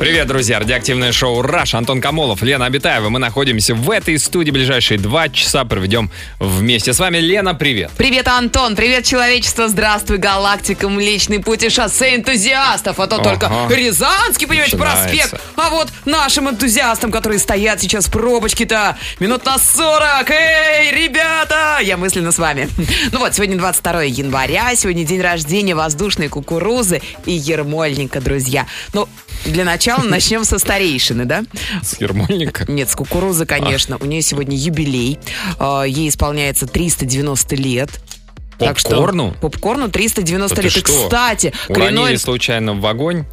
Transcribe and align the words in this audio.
Привет, 0.00 0.28
друзья! 0.28 0.60
Радиоактивное 0.60 1.10
шоу 1.10 1.42
«Раш». 1.42 1.74
Антон 1.74 2.00
Камолов, 2.00 2.40
Лена 2.42 2.66
Абитаева. 2.66 3.08
Мы 3.08 3.18
находимся 3.18 3.74
в 3.74 3.90
этой 3.90 4.16
студии. 4.20 4.52
Ближайшие 4.52 4.96
два 4.96 5.28
часа 5.28 5.64
проведем 5.64 6.08
вместе. 6.38 6.92
С 6.92 7.00
вами 7.00 7.18
Лена, 7.18 7.52
привет! 7.56 7.90
Привет, 7.96 8.28
Антон! 8.28 8.76
Привет, 8.76 9.04
человечество! 9.04 9.66
Здравствуй, 9.66 10.18
галактика! 10.18 10.88
Млечный 10.88 11.40
путь 11.40 11.64
и 11.64 11.68
шоссе 11.68 12.14
энтузиастов! 12.14 13.00
А 13.00 13.08
то 13.08 13.16
Ага. 13.16 13.24
только 13.24 13.74
Рязанский, 13.74 14.46
понимаете, 14.46 14.76
Начинается. 14.76 15.08
проспект! 15.30 15.40
А 15.56 15.70
вот 15.70 15.88
нашим 16.04 16.48
энтузиастам, 16.48 17.10
которые 17.10 17.40
стоят 17.40 17.80
сейчас 17.80 18.06
в 18.06 18.12
пробочке-то 18.12 18.96
минут 19.18 19.44
на 19.46 19.58
40! 19.58 20.30
Эй, 20.30 20.92
ребята! 20.92 21.78
Я 21.82 21.96
мысленно 21.96 22.30
с 22.30 22.38
вами. 22.38 22.68
Ну 23.10 23.18
вот, 23.18 23.34
сегодня 23.34 23.56
22 23.58 24.02
января, 24.04 24.74
сегодня 24.76 25.04
день 25.04 25.20
рождения 25.20 25.74
воздушной 25.74 26.28
кукурузы 26.28 27.02
и 27.26 27.32
ермольника, 27.32 28.20
друзья. 28.20 28.66
Ну, 28.92 29.08
для 29.44 29.64
начала 29.64 29.87
начнем 29.96 30.44
со 30.44 30.58
старейшины, 30.58 31.24
да? 31.24 31.44
С 31.82 32.00
Ермольника. 32.00 32.64
Нет, 32.70 32.90
с 32.90 32.94
кукурузы, 32.94 33.46
конечно. 33.46 33.96
У 33.98 34.04
нее 34.04 34.22
сегодня 34.22 34.56
юбилей. 34.56 35.18
А, 35.58 35.84
Ей 35.84 36.08
исполняется 36.08 36.66
390 36.66 37.56
лет. 37.56 37.90
Так 38.58 38.78
что 38.78 38.90
Попкорну? 38.90 39.34
попкорну 39.40 39.88
390 39.88 40.56
Да 40.56 40.62
ты 40.62 40.66
лет. 40.68 40.76
И, 40.76 40.82
кстати, 40.82 41.52
Уронили 41.68 42.16
случайно 42.16 42.74
в 42.74 42.84
огонь? 42.86 43.24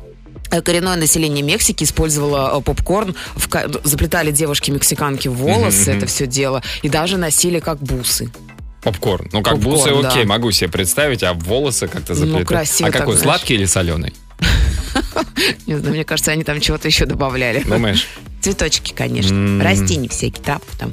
э, 0.52 0.62
коренное 0.62 0.96
население 0.96 1.44
Мексики 1.44 1.84
использовало 1.84 2.60
э, 2.60 2.62
попкорн, 2.62 3.16
в 3.36 3.50
заплетали 3.84 4.32
девушки-мексиканки 4.32 5.28
волосы, 5.28 5.90
мгм. 5.92 5.98
это 5.98 6.06
все 6.06 6.28
дело, 6.28 6.62
и 6.84 6.90
даже 6.90 7.18
носили 7.18 7.60
как 7.60 7.80
бусы. 7.80 8.30
Попкорн. 8.84 9.28
Ну, 9.34 9.42
как 9.42 9.56
Попкорн, 9.56 9.78
бусы, 9.78 10.02
да. 10.04 10.10
окей, 10.10 10.26
могу 10.26 10.52
себе 10.52 10.70
представить, 10.70 11.24
а 11.24 11.34
волосы 11.34 11.88
как-то 11.88 12.14
Ну, 12.14 12.20
заплетать. 12.20 12.48
красиво 12.48 12.90
а 12.90 12.92
какой, 12.92 13.16
знаешь. 13.16 13.24
сладкий 13.40 13.56
или 13.56 13.66
соленый? 13.66 14.14
Не 15.66 15.78
знаю, 15.78 15.94
мне 15.94 16.04
кажется, 16.04 16.32
они 16.32 16.44
там 16.44 16.60
чего-то 16.60 16.88
еще 16.88 17.06
добавляли. 17.06 17.62
Думаешь? 17.64 18.08
Цветочки, 18.42 18.94
конечно. 18.94 19.64
Растения 19.64 20.08
всякие, 20.08 20.44
травки 20.44 20.76
там. 20.78 20.92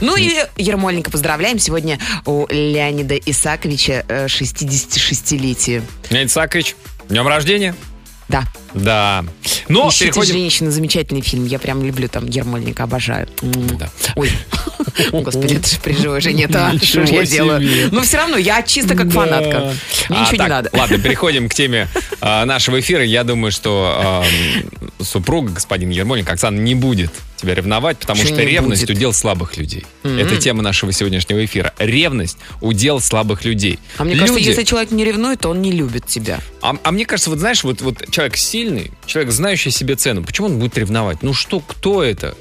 Ну 0.00 0.16
и 0.16 0.32
Ермольника 0.56 1.10
поздравляем. 1.10 1.58
Сегодня 1.58 1.98
у 2.24 2.46
Леонида 2.48 3.16
Исаковича 3.16 4.04
э, 4.08 4.26
66-летие. 4.26 5.82
Леонид 6.10 6.30
Исаакович, 6.30 6.76
днем 7.08 7.28
рождения? 7.28 7.74
Да. 8.28 8.44
Да. 8.74 9.24
Ну, 9.68 9.88
Ищите 9.88 10.06
переходим... 10.06 10.32
женщина, 10.34 10.70
замечательный 10.70 11.20
фильм. 11.20 11.46
Я 11.46 11.58
прям 11.58 11.82
люблю 11.84 12.08
там 12.08 12.26
Ермольника, 12.26 12.84
обожаю. 12.84 13.28
Да. 13.42 13.90
Ой, 14.16 14.30
господи, 15.12 15.54
это 15.54 15.68
же 15.68 15.76
при 15.82 15.94
живой 15.94 16.20
жене, 16.20 16.44
это 16.44 16.72
что 16.82 17.06
ж 17.06 17.10
я 17.10 17.24
делаю? 17.24 17.88
Но 17.92 18.02
все 18.02 18.18
равно, 18.18 18.36
я 18.36 18.62
чисто 18.62 18.94
как 18.94 19.10
фанатка. 19.10 19.72
Мне 20.08 20.18
А, 20.18 20.22
ничего 20.22 20.42
не 20.44 20.48
надо. 20.48 20.70
Ладно, 20.72 20.98
переходим 21.02 21.48
к 21.48 21.54
теме 21.54 21.88
а, 22.20 22.44
нашего 22.44 22.80
эфира. 22.80 23.04
Я 23.04 23.24
думаю, 23.24 23.52
что 23.52 24.24
супруга, 25.00 25.52
господин 25.52 25.90
Ермоленко, 25.90 26.32
Оксана, 26.32 26.58
не 26.58 26.74
будет 26.74 27.10
тебя 27.36 27.54
ревновать, 27.54 27.98
потому 27.98 28.22
что 28.24 28.42
ревность 28.42 28.82
будет? 28.82 28.96
удел 28.96 29.12
слабых 29.12 29.56
людей. 29.56 29.86
Мгм. 30.02 30.18
Это 30.18 30.36
тема 30.38 30.62
нашего 30.62 30.92
сегодняшнего 30.92 31.44
эфира. 31.44 31.72
Ревность 31.78 32.36
удел 32.60 33.00
слабых 33.00 33.44
людей. 33.44 33.78
А 33.96 34.04
мне 34.04 34.16
кажется, 34.16 34.40
если 34.40 34.64
человек 34.64 34.90
не 34.90 35.04
ревнует, 35.04 35.40
то 35.40 35.50
он 35.50 35.62
не 35.62 35.70
любит 35.72 36.06
тебя. 36.06 36.40
а, 36.62 36.76
а 36.82 36.90
мне 36.90 37.04
кажется, 37.06 37.30
вот 37.30 37.38
знаешь, 37.38 37.62
вот, 37.62 37.80
вот 37.80 38.10
человек 38.10 38.36
сильный, 38.36 38.57
человек, 39.06 39.32
знающий 39.32 39.70
себе 39.70 39.96
цену, 39.96 40.24
почему 40.24 40.48
он 40.48 40.58
будет 40.58 40.76
ревновать? 40.78 41.22
Ну 41.22 41.34
что, 41.34 41.60
кто 41.60 42.02
это? 42.02 42.34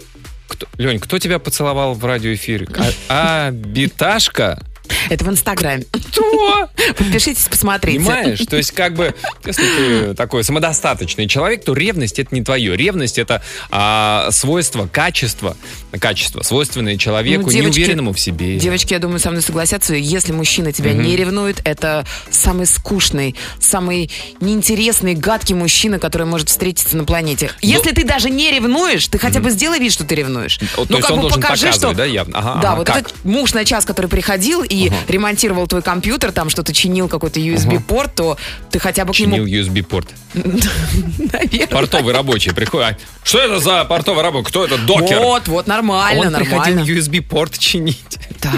Кто, 0.47 0.67
Лень, 0.77 0.99
кто 0.99 1.19
тебя 1.19 1.39
поцеловал 1.39 1.93
в 1.93 2.03
радиоэфире? 2.05 2.67
А, 3.09 3.51
Биташка? 3.51 4.61
Это 5.09 5.25
в 5.25 5.29
Инстаграме. 5.29 5.85
Кто? 5.91 6.69
Подпишитесь, 6.97 7.47
посмотрите. 7.49 7.99
Понимаешь? 7.99 8.39
То 8.49 8.57
есть, 8.57 8.71
как 8.71 8.93
бы, 8.95 9.13
если 9.45 9.63
ты 9.63 10.13
такой 10.13 10.43
самодостаточный 10.43 11.27
человек, 11.27 11.63
то 11.63 11.73
ревность 11.73 12.19
это 12.19 12.33
не 12.33 12.43
твое. 12.43 12.75
Ревность 12.75 13.17
это 13.17 13.41
а, 13.69 14.29
свойство, 14.31 14.87
качество, 14.87 15.55
качество, 15.99 16.41
свойственное 16.43 16.97
человеку, 16.97 17.45
Ну, 17.45 17.49
девочки- 17.51 17.79
неуверенному 17.79 18.13
в 18.13 18.19
себе. 18.19 18.57
Девочки, 18.57 18.93
я 18.93 18.99
думаю, 18.99 19.19
со 19.19 19.29
мной 19.29 19.41
согласятся. 19.41 19.95
Если 19.95 20.31
мужчина 20.31 20.71
тебя 20.71 20.93
не 20.93 21.15
ревнует, 21.15 21.61
это 21.63 22.05
самый 22.29 22.65
скучный, 22.65 23.35
самый 23.59 24.11
неинтересный, 24.41 25.13
гадкий 25.13 25.55
мужчина, 25.55 25.99
который 25.99 26.27
может 26.27 26.49
встретиться 26.49 26.97
на 26.97 27.03
планете. 27.05 27.51
Если 27.61 27.91
ты 27.91 28.03
даже 28.03 28.29
не 28.29 28.51
ревнуешь, 28.51 29.07
ты 29.07 29.17
хотя 29.19 29.39
бы 29.39 29.49
сделай 29.49 29.79
вид, 29.79 29.91
что 29.91 30.03
ты 30.03 30.15
ревнуешь. 30.15 30.59
О, 30.77 30.85
то 30.85 30.97
есть 30.97 31.09
он 31.09 31.21
должен 31.21 31.41
показывать, 31.41 31.97
да, 31.97 32.05
явно? 32.05 32.37
Ага, 32.37 32.61
да, 32.61 32.67
ага, 32.69 32.77
вот 32.77 32.87
как? 32.87 32.97
этот 32.97 33.25
муж 33.25 33.53
на 33.53 33.65
час, 33.65 33.85
который 33.85 34.07
приходил 34.07 34.63
и 34.63 34.76
ремонтировал 35.07 35.67
твой 35.67 35.81
компьютер, 35.81 36.31
там 36.31 36.49
что-то 36.49 36.73
чинил, 36.73 37.07
какой-то 37.07 37.39
USB-порт, 37.39 38.15
то 38.15 38.37
ты 38.71 38.79
хотя 38.79 39.05
бы 39.05 39.13
к 39.13 39.15
Чинил 39.15 39.45
нему... 39.45 39.63
USB-порт. 39.63 40.07
Наверное. 40.33 41.67
Портовый 41.67 42.13
рабочий 42.13 42.53
приходит. 42.53 42.87
а 42.87 42.97
Что 43.23 43.39
это 43.39 43.59
за 43.59 43.85
портовый 43.85 44.23
рабочий? 44.23 44.47
Кто 44.47 44.65
это? 44.65 44.77
Докер? 44.77 45.19
Вот, 45.19 45.47
вот, 45.47 45.67
нормально, 45.67 46.27
Он 46.27 46.33
приходил 46.33 46.75
нормально. 46.75 46.99
USB-порт 46.99 47.57
чинить. 47.57 48.19
Да. 48.41 48.51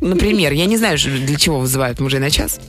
Ну, 0.00 0.08
например, 0.08 0.52
я 0.52 0.66
не 0.66 0.76
знаю, 0.76 0.98
для 0.98 1.36
чего 1.36 1.58
вызывают 1.60 2.00
мужей 2.00 2.20
на 2.20 2.30
час. 2.30 2.60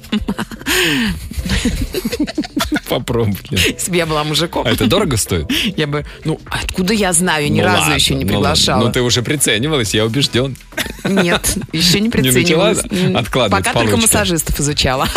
Попробуй. 2.90 3.38
Если 3.52 3.92
бы 3.92 3.98
я 3.98 4.06
была 4.06 4.24
мужиком, 4.24 4.66
А 4.68 4.72
это 4.72 4.86
дорого 4.88 5.18
стоит? 5.18 5.50
я 5.78 5.88
бы... 5.88 6.06
Ну, 6.26 6.40
откуда 6.46 6.94
я 6.94 7.14
знаю? 7.14 7.52
Ни 7.52 7.60
Ну 7.62 7.66
разу 7.68 7.82
ладно, 7.82 7.94
еще 7.96 8.16
не 8.16 8.24
ну 8.26 8.32
приглашала. 8.32 8.86
Ну 8.86 8.92
ты 8.92 9.02
уже 9.02 9.22
приценивалась, 9.22 9.94
я 9.94 10.06
убежден. 10.06 10.56
Нет, 11.04 11.58
еще 11.72 12.00
не 12.00 12.10
начала 12.10 12.24
приценивалась. 12.32 12.80
М, 12.90 13.18
откладывать 13.18 13.66
Пока 13.66 13.80
только 13.80 13.98
массажистов 13.98 14.60
изучала. 14.60 15.08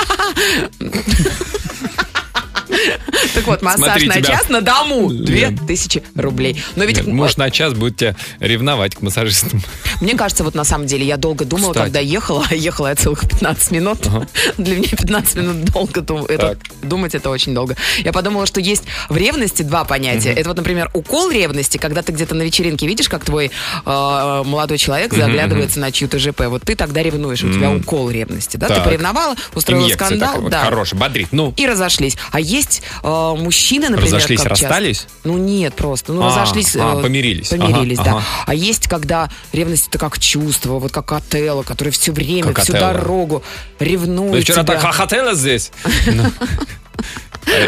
Так 3.46 3.54
вот, 3.54 3.62
массаж 3.62 3.86
Смотри, 4.02 4.08
на 4.08 4.14
тебя- 4.16 4.24
час 4.36 4.48
на 4.48 4.60
дому. 4.60 5.08
Две 5.10 5.40
Лен. 5.46 5.58
тысячи 5.58 6.02
рублей. 6.14 6.62
Но 6.74 6.84
ведь 6.84 6.96
Нет, 6.98 7.06
Муж 7.06 7.36
на 7.36 7.50
час 7.50 7.74
будет 7.74 7.96
тебя 7.96 8.16
ревновать 8.40 8.94
к 8.96 9.02
массажистам. 9.02 9.62
Мне 10.00 10.14
кажется, 10.14 10.42
вот 10.44 10.54
на 10.54 10.64
самом 10.64 10.86
деле, 10.86 11.06
я 11.06 11.16
долго 11.16 11.44
думала, 11.44 11.70
Кстати. 11.72 11.84
когда 11.86 12.00
ехала, 12.00 12.44
ехала 12.50 12.88
я 12.88 12.94
целых 12.96 13.20
15 13.20 13.70
минут. 13.70 13.98
Для 14.58 14.76
меня 14.76 14.88
15 14.88 15.36
минут 15.36 15.64
долго 15.66 16.00
дум- 16.00 16.26
это, 16.26 16.58
думать, 16.82 17.14
это 17.14 17.30
очень 17.30 17.54
долго. 17.54 17.76
Я 17.98 18.12
подумала, 18.12 18.46
что 18.46 18.60
есть 18.60 18.82
в 19.08 19.16
ревности 19.16 19.62
два 19.62 19.84
понятия. 19.84 20.32
Это 20.32 20.48
вот, 20.50 20.56
например, 20.58 20.90
укол 20.92 21.30
ревности, 21.30 21.78
когда 21.78 22.02
ты 22.02 22.12
где-то 22.12 22.34
на 22.34 22.42
вечеринке 22.42 22.86
видишь, 22.86 23.08
как 23.08 23.24
твой 23.24 23.46
э, 23.84 24.42
молодой 24.44 24.78
человек 24.78 25.12
заглядывается 25.14 25.80
на 25.80 25.92
чью-то 25.92 26.18
ЖП. 26.18 26.42
Вот 26.48 26.62
ты 26.62 26.74
тогда 26.74 27.02
ревнуешь, 27.02 27.42
у 27.44 27.52
тебя 27.52 27.70
укол 27.70 28.10
ревности, 28.10 28.56
да? 28.56 28.68
Ты 28.68 28.80
поревновала, 28.82 29.34
устроила 29.54 29.84
Инъекция 29.84 30.06
скандал, 30.08 30.34
такая 30.34 30.50
да. 30.50 30.64
хорошая, 30.64 31.00
бодрит. 31.00 31.28
Ну, 31.32 31.54
И 31.56 31.66
разошлись. 31.66 32.16
А 32.32 32.40
есть 32.40 32.82
э, 33.02 33.34
мужчины, 33.36 33.88
например, 33.88 34.14
Разошлись, 34.14 34.40
как 34.40 34.50
часто- 34.50 34.64
расстались? 34.66 35.06
Ну 35.24 35.36
нет, 35.38 35.74
просто. 35.74 36.12
Ну 36.12 36.22
А, 36.22 36.26
разошлись. 36.28 36.76
а, 36.76 36.98
э, 36.98 37.02
помирились. 37.02 37.48
Помирились, 37.48 37.98
Ага, 37.98 38.10
да. 38.10 38.16
ага. 38.16 38.24
А 38.46 38.54
есть, 38.54 38.88
когда 38.88 39.28
ревность 39.52 39.88
это 39.88 39.98
как 39.98 40.18
чувство, 40.18 40.78
вот 40.78 40.92
как 40.92 41.10
Отелло, 41.12 41.62
который 41.62 41.90
все 41.90 42.12
время, 42.12 42.52
Как 42.52 42.64
всю 42.64 42.74
Отелло. 42.74 42.92
дорогу 42.92 43.42
ревнует 43.78 44.32
Вы 44.32 44.40
вчера 44.40 44.62
тебя. 44.64 44.74
так 44.74 44.82
хохотела 44.82 45.34
здесь. 45.34 45.70
Ну. 46.06 46.24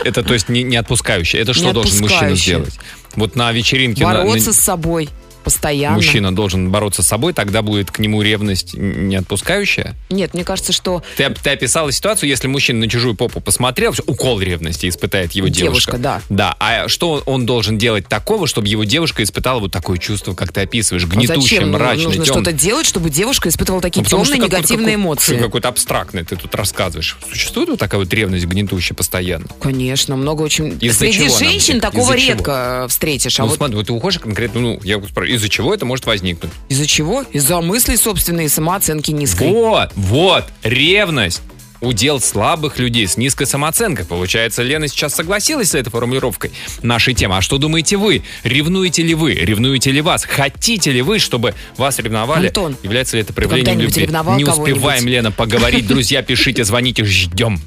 Это, 0.04 0.22
то 0.24 0.34
есть, 0.34 0.48
не, 0.48 0.62
не 0.64 0.76
отпускающее. 0.76 1.40
Это 1.40 1.52
что 1.54 1.66
Не 1.66 1.72
должен 1.72 2.00
мужчина 2.00 2.34
сделать? 2.34 2.78
Вот 3.14 3.36
на 3.36 3.52
вечеринке 3.52 4.04
на- 4.04 4.24
Бороться 4.24 4.48
на- 4.48 4.52
с 4.52 4.58
собой 4.58 5.08
постоянно. 5.52 5.96
мужчина 5.96 6.34
должен 6.34 6.70
бороться 6.70 7.02
с 7.02 7.06
собой, 7.06 7.32
тогда 7.32 7.62
будет 7.62 7.90
к 7.90 7.98
нему 7.98 8.22
ревность 8.22 8.74
не 8.74 9.16
отпускающая. 9.16 9.94
Нет, 10.10 10.34
мне 10.34 10.44
кажется, 10.44 10.72
что 10.72 11.02
Ты, 11.16 11.28
ты 11.42 11.50
описала 11.50 11.90
ситуацию, 11.92 12.28
если 12.28 12.46
мужчина 12.48 12.80
на 12.80 12.88
чужую 12.88 13.14
попу 13.14 13.40
посмотрел, 13.40 13.94
укол 14.06 14.40
ревности 14.40 14.88
испытает 14.88 15.32
его 15.32 15.48
Девушка, 15.48 15.92
девушка. 15.92 15.98
да. 15.98 16.22
Да. 16.28 16.56
А 16.60 16.88
что 16.88 17.22
он 17.26 17.46
должен 17.46 17.78
делать 17.78 18.06
такого, 18.08 18.46
чтобы 18.46 18.68
его 18.68 18.84
девушка 18.84 19.22
испытала 19.22 19.60
вот 19.60 19.72
такое 19.72 19.98
чувство, 19.98 20.34
как 20.34 20.52
ты 20.52 20.62
описываешь, 20.62 21.04
а 21.04 21.06
гнетущее, 21.06 21.40
зачем 21.40 21.70
мрачное, 21.72 22.04
нужно 22.06 22.24
темное? 22.24 22.42
что-то 22.42 22.52
делать, 22.52 22.86
чтобы 22.86 23.10
девушка 23.10 23.48
испытывала 23.48 23.80
такие 23.82 24.02
Ну, 24.02 24.08
темные 24.24 24.38
негативные 24.40 24.86
какой- 24.86 24.94
эмоции? 24.94 25.38
Какой-то 25.38 25.68
абстрактный 25.68 26.24
ты 26.24 26.36
тут 26.36 26.54
рассказываешь. 26.54 27.16
Существует 27.30 27.68
вот 27.70 27.78
такая 27.78 28.00
вот 28.00 28.12
ревность 28.12 28.46
гнетущая 28.46 28.96
постоянно? 28.96 29.46
Конечно, 29.60 30.16
много 30.16 30.42
очень. 30.42 30.76
Из-за 30.80 30.98
Среди 30.98 31.18
женщин 31.28 31.44
возникнет? 31.46 31.82
такого 31.82 32.12
Из-за 32.12 32.18
чего? 32.18 32.32
редко 32.36 32.86
встретишь. 32.88 33.38
А 33.38 33.42
ну, 33.42 33.48
вот 33.48 33.56
смотри, 33.56 33.76
вот 33.76 33.86
ты 33.86 33.92
уходишь 33.92 34.18
конкретно, 34.20 34.60
ну, 34.60 34.80
я 34.82 34.98
спрашиваю, 35.00 35.37
из-за 35.38 35.48
чего 35.48 35.72
это 35.72 35.86
может 35.86 36.04
возникнуть? 36.06 36.52
из-за 36.68 36.86
чего? 36.86 37.22
Из-за 37.32 37.60
мыслей 37.60 37.96
собственной 37.96 38.48
самооценки 38.48 39.10
низкой. 39.10 39.50
Вот, 39.50 39.90
вот, 39.94 40.44
ревность. 40.62 41.40
Удел 41.80 42.20
слабых 42.20 42.80
людей 42.80 43.06
с 43.06 43.16
низкой 43.16 43.46
самооценкой. 43.46 44.04
Получается, 44.04 44.64
Лена 44.64 44.88
сейчас 44.88 45.14
согласилась 45.14 45.70
с 45.70 45.74
этой 45.76 45.90
формулировкой 45.90 46.50
нашей 46.82 47.14
темы. 47.14 47.36
А 47.36 47.40
что 47.40 47.56
думаете 47.58 47.96
вы? 47.96 48.24
Ревнуете 48.42 49.04
ли 49.04 49.14
вы? 49.14 49.34
Ревнуете 49.34 49.92
ли 49.92 50.00
вас? 50.00 50.24
Хотите 50.24 50.90
ли 50.90 51.02
вы, 51.02 51.20
чтобы 51.20 51.54
вас 51.76 52.00
ревновали? 52.00 52.48
Антон, 52.48 52.76
Является 52.82 53.16
ли 53.16 53.22
это 53.22 53.32
проявлением 53.32 53.78
любви? 53.78 54.08
Не 54.08 54.44
успеваем, 54.44 55.06
Лена, 55.06 55.30
поговорить. 55.30 55.86
Друзья, 55.86 56.22
пишите, 56.22 56.64
звоните, 56.64 57.04
ждем. 57.04 57.60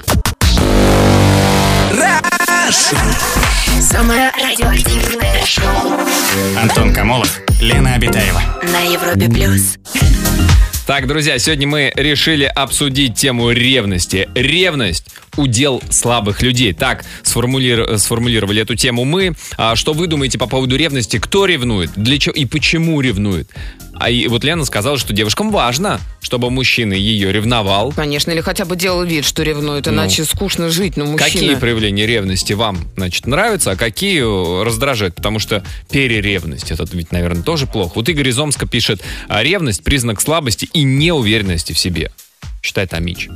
Самое 3.81 4.31
радиоактивное 4.31 5.45
шоу 5.45 6.00
Антон 6.57 6.93
Камолов, 6.93 7.41
Лена 7.59 7.95
Обитаева. 7.95 8.41
на 8.63 8.79
Европе 8.81 9.29
плюс. 9.29 9.75
Так, 10.87 11.07
друзья, 11.07 11.37
сегодня 11.39 11.67
мы 11.67 11.91
решили 11.95 12.45
обсудить 12.45 13.15
тему 13.15 13.51
ревности. 13.51 14.29
Ревность– 14.33 15.07
удел 15.37 15.81
слабых 15.89 16.41
людей. 16.41 16.73
Так 16.73 17.03
сформулир- 17.23 17.97
сформулировали 17.97 18.61
эту 18.61 18.75
тему 18.75 19.03
мы. 19.05 19.33
А 19.57 19.75
что 19.75 19.93
вы 19.93 20.07
думаете 20.07 20.37
по 20.37 20.47
поводу 20.47 20.75
ревности? 20.75 21.17
Кто 21.19 21.45
ревнует? 21.45 21.91
Для 21.95 22.17
чего 22.17 22.33
и 22.33 22.45
почему 22.45 22.99
ревнует? 23.01 23.49
А 24.03 24.09
и 24.09 24.27
вот 24.27 24.43
Лена 24.43 24.65
сказала, 24.65 24.97
что 24.97 25.13
девушкам 25.13 25.51
важно, 25.51 25.99
чтобы 26.21 26.49
мужчина 26.49 26.93
ее 26.93 27.31
ревновал. 27.31 27.91
Конечно, 27.91 28.31
или 28.31 28.41
хотя 28.41 28.65
бы 28.65 28.75
делал 28.75 29.03
вид, 29.03 29.25
что 29.25 29.43
ревнует, 29.43 29.85
Ну. 29.85 29.93
иначе 29.93 30.25
скучно 30.25 30.69
жить, 30.69 30.97
ну, 30.97 31.05
мужчина. 31.05 31.29
Какие 31.31 31.55
проявления 31.55 32.07
ревности 32.07 32.53
вам, 32.53 32.79
значит, 32.97 33.27
нравятся, 33.27 33.71
а 33.71 33.75
какие 33.75 34.21
э, 34.21 34.63
раздражают? 34.63 35.15
Потому 35.15 35.37
что 35.39 35.63
переревность, 35.91 36.71
это 36.71 36.85
ведь, 36.93 37.11
наверное, 37.11 37.43
тоже 37.43 37.67
плохо. 37.67 37.93
Вот 37.95 38.09
Игорь 38.09 38.29
из 38.29 38.39
Омска 38.39 38.65
пишет, 38.65 39.01
а 39.27 39.43
ревность– 39.43 39.83
признак 39.83 40.19
слабости 40.19 40.67
и 40.73 40.81
неуверенности 40.83 41.73
в 41.73 41.79
себе. 41.79 42.11
Считает 42.63 42.93
Амич. 42.93 43.29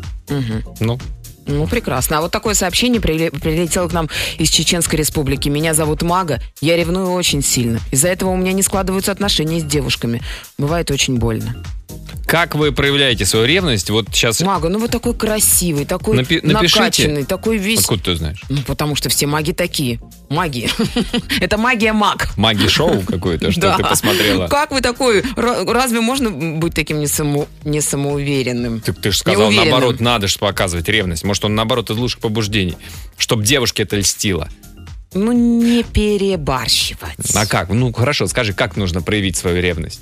Ну, 0.80 1.00
Ну, 1.48 1.68
прекрасно. 1.68 2.18
А 2.18 2.22
вот 2.22 2.32
такое 2.32 2.54
сообщение 2.54 3.02
приле- 3.02 3.32
прилетело 3.32 3.88
к 3.88 3.94
нам 3.94 4.10
из 4.38 4.50
Чеченской 4.50 4.98
Республики. 5.00 5.50
Меня 5.50 5.74
зовут 5.74 6.02
Мага. 6.02 6.40
Я 6.62 6.76
ревную 6.76 7.12
очень 7.12 7.44
сильно. 7.44 7.80
Из-за 7.92 8.08
этого 8.08 8.32
у 8.32 8.38
меня 8.38 8.52
не 8.52 8.64
складываются 8.64 9.12
отношения 9.12 9.60
с 9.60 9.64
девушками. 9.64 10.22
Бывает 10.58 10.90
очень 10.92 11.18
больно. 11.18 11.56
Как 12.28 12.56
вы 12.56 12.72
проявляете 12.72 13.26
свою 13.26 13.46
ревность? 13.46 13.90
Вот 13.90 14.08
сейчас... 14.12 14.42
Мага, 14.42 14.70
ну 14.70 14.80
вы 14.80 14.88
такой 14.88 15.14
красивый, 15.14 15.86
такой 15.86 16.18
Напи- 16.18 16.40
напишите. 16.46 16.80
накачанный, 16.80 17.24
такой 17.24 17.58
весь... 17.58 17.82
Откуда 17.82 18.04
ты 18.04 18.16
знаешь? 18.16 18.42
Ну, 18.50 18.62
потому 18.66 18.96
что 18.96 19.10
все 19.10 19.28
маги 19.28 19.52
такие. 19.52 20.00
Маги. 20.30 20.70
Это 21.40 21.58
магия 21.58 21.94
маг. 21.94 22.30
Маги-шоу 22.36 23.02
какое-то, 23.02 23.52
что 23.52 23.62
Да. 23.62 23.78
ты 23.78 23.84
посмотрела? 23.84 24.48
Как 24.48 24.72
вы 24.72 24.82
такой? 24.82 25.22
Ра- 25.22 25.72
Разве 25.72 26.02
можно 26.02 26.32
быть 26.32 26.74
таким 26.74 27.00
не, 27.00 27.08
саму- 27.08 27.48
не 27.64 27.80
самоуверенным? 27.82 28.80
Ты, 28.82 28.92
ты 28.94 29.12
же 29.12 29.18
сказал, 29.20 29.52
наоборот, 29.52 30.00
надо 30.00 30.28
же 30.28 30.40
показывать 30.40 30.90
ревность. 30.90 31.24
Может, 31.24 31.46
он, 31.46 31.56
наоборот, 31.56 31.90
из 31.92 31.98
лучших 31.98 32.20
побуждений. 32.22 32.78
Чтобы 33.18 33.44
девушке 33.46 33.84
это 33.84 33.98
льстило. 33.98 34.50
Ну, 35.14 35.32
не 35.32 35.84
перебарщивать. 35.84 37.16
А 37.36 37.46
как? 37.46 37.70
Ну, 37.70 37.94
хорошо, 37.94 38.28
скажи, 38.28 38.54
как 38.54 38.76
нужно 38.76 39.02
проявить 39.02 39.38
свою 39.38 39.62
ревность? 39.62 40.02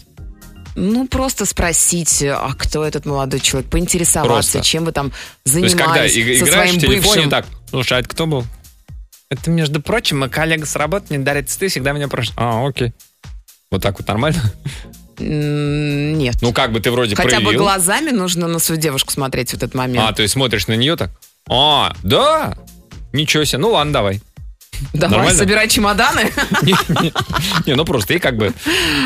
Ну, 0.75 1.08
просто 1.08 1.46
спросить, 1.46 2.24
а 2.24 2.54
кто 2.58 2.84
этот 2.84 3.06
молодой 3.06 3.40
человек, 3.40 3.70
поинтересоваться, 3.70 4.54
Просто. 4.54 4.62
чем 4.62 4.86
вы 4.86 4.92
там 4.92 5.12
То 5.44 5.60
есть, 5.60 5.75
когда 5.75 6.08
занимались 6.08 6.14
со 6.40 6.46
играешь 6.46 6.70
своим 6.70 6.75
в 6.75 6.81
телефоне, 6.81 7.02
бывшим. 7.16 7.30
так, 7.30 7.46
слушай, 7.70 7.98
а 7.98 8.00
это 8.00 8.10
кто 8.10 8.25
был? 8.25 8.46
Это, 9.30 9.50
между 9.50 9.81
прочим, 9.81 10.20
мой 10.20 10.30
коллега 10.30 10.66
с 10.66 10.75
работы 10.75 11.06
мне 11.10 11.20
дарит 11.20 11.50
цветы, 11.50 11.68
всегда 11.70 11.92
меня 11.92 12.08
просит. 12.08 12.34
А, 12.38 12.66
окей. 12.68 12.94
Вот 13.72 13.81
так 13.81 13.98
вот 14.00 14.08
нормально? 14.08 14.42
Нет. 15.20 16.36
Ну, 16.42 16.54
как 16.54 16.72
бы 16.72 16.80
ты 16.80 16.92
вроде 16.92 17.16
Хотя 17.16 17.38
бы 17.38 17.46
проявил. 17.46 17.62
глазами 17.64 18.10
нужно 18.12 18.48
на 18.48 18.60
свою 18.60 18.80
девушку 18.81 19.12
смотреть 19.12 19.52
в 19.52 19.54
этот 19.56 19.74
момент. 19.74 20.10
А, 20.10 20.14
то 20.14 20.22
есть 20.22 20.34
смотришь 20.34 20.68
на 20.68 20.74
нее 20.74 20.96
так? 20.96 21.12
А, 21.50 21.96
да? 22.04 22.56
Ничего 23.12 23.44
себе. 23.46 23.60
Ну, 23.60 23.72
ладно, 23.72 23.94
давай. 23.94 24.22
Давай, 24.94 25.18
нормально? 25.18 25.38
собирай 25.40 25.68
чемоданы. 25.68 26.31
Не, 26.62 26.75
не, 27.02 27.14
не, 27.66 27.75
ну 27.75 27.86
просто 27.86 28.14
и 28.14 28.20
как 28.20 28.38
бы 28.38 28.54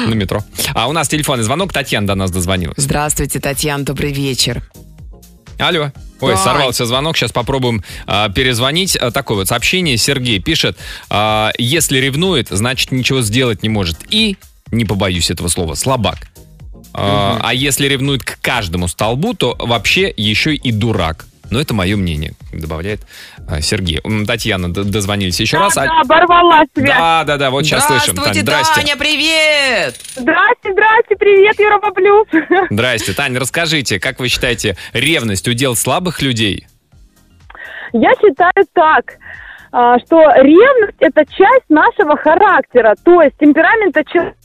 на 0.08 0.14
метро. 0.14 0.44
А 0.74 0.88
у 0.88 0.92
нас 0.92 1.08
телефонный 1.08 1.44
звонок. 1.44 1.74
Татьяна 1.74 2.08
до 2.08 2.16
нас 2.16 2.32
дозвонилась. 2.32 2.78
Здравствуйте, 2.78 3.40
Татьяна, 3.40 3.86
добрый 3.86 4.12
вечер. 4.12 4.64
Алло. 5.60 5.92
Ой, 6.20 6.34
Тань. 6.34 6.44
сорвался 6.44 6.86
звонок. 6.86 7.18
Сейчас 7.18 7.32
попробуем 7.32 7.84
а, 8.06 8.30
перезвонить. 8.30 8.96
А, 8.96 9.12
такое 9.12 9.38
вот 9.38 9.48
сообщение. 9.48 9.98
Сергей 9.98 10.40
пишет. 10.40 10.78
а, 11.10 11.52
если 11.58 12.00
ревнует, 12.00 12.48
значит 12.50 12.92
ничего 12.92 13.22
сделать 13.22 13.64
не 13.64 13.70
может. 13.70 13.98
И, 14.10 14.38
не 14.72 14.86
побоюсь 14.86 15.30
этого 15.32 15.48
слова, 15.48 15.76
слабак. 15.76 16.28
А, 16.94 17.40
а 17.44 17.54
если 17.54 17.88
ревнует 17.88 18.24
к 18.24 18.40
каждому 18.42 18.88
столбу, 18.88 19.34
то 19.34 19.56
вообще 19.60 20.12
еще 20.16 20.56
и 20.56 20.72
дурак. 20.72 21.26
Но 21.50 21.62
это 21.62 21.74
мое 21.74 21.96
мнение, 21.96 22.34
добавляет 22.52 23.02
а, 23.48 23.62
Сергей. 23.62 24.02
Татьяна, 24.26 24.72
дозвонились 24.74 25.40
еще 25.40 25.58
раз. 25.58 25.78
А- 25.78 25.86
Да, 25.86 26.02
оборвала 26.02 26.64
связь. 26.74 26.90
Да, 26.90 27.24
да, 27.24 27.38
да, 27.38 27.52
вот 27.52 27.66
сейчас 27.66 27.88
слышим. 27.88 28.14
Здравствуйте, 28.14 28.44
Тань, 28.44 28.64
здрасте. 28.64 28.82
Таня, 28.82 28.98
привет! 28.98 29.96
Здрасте, 30.16 30.72
здрасте, 30.74 31.16
привет, 31.18 31.60
Европа 31.60 31.92
Плюс. 31.92 32.28
Здрасте, 32.70 33.14
Таня, 33.14 33.40
расскажите, 33.40 34.00
как 34.00 34.20
вы 34.20 34.28
считаете, 34.28 34.76
ревность 34.94 35.48
удел 35.48 35.76
слабых 35.76 36.22
людей? 36.22 36.68
Я 37.94 38.12
считаю 38.22 38.66
так, 38.74 39.16
а, 39.72 39.98
что 40.00 40.18
ревность– 40.18 40.98
это 41.00 41.26
часть 41.26 41.70
нашего 41.70 42.18
характера, 42.18 42.96
то 43.04 43.22
есть 43.22 43.38
темперамента 43.38 44.04
человека. 44.04 44.36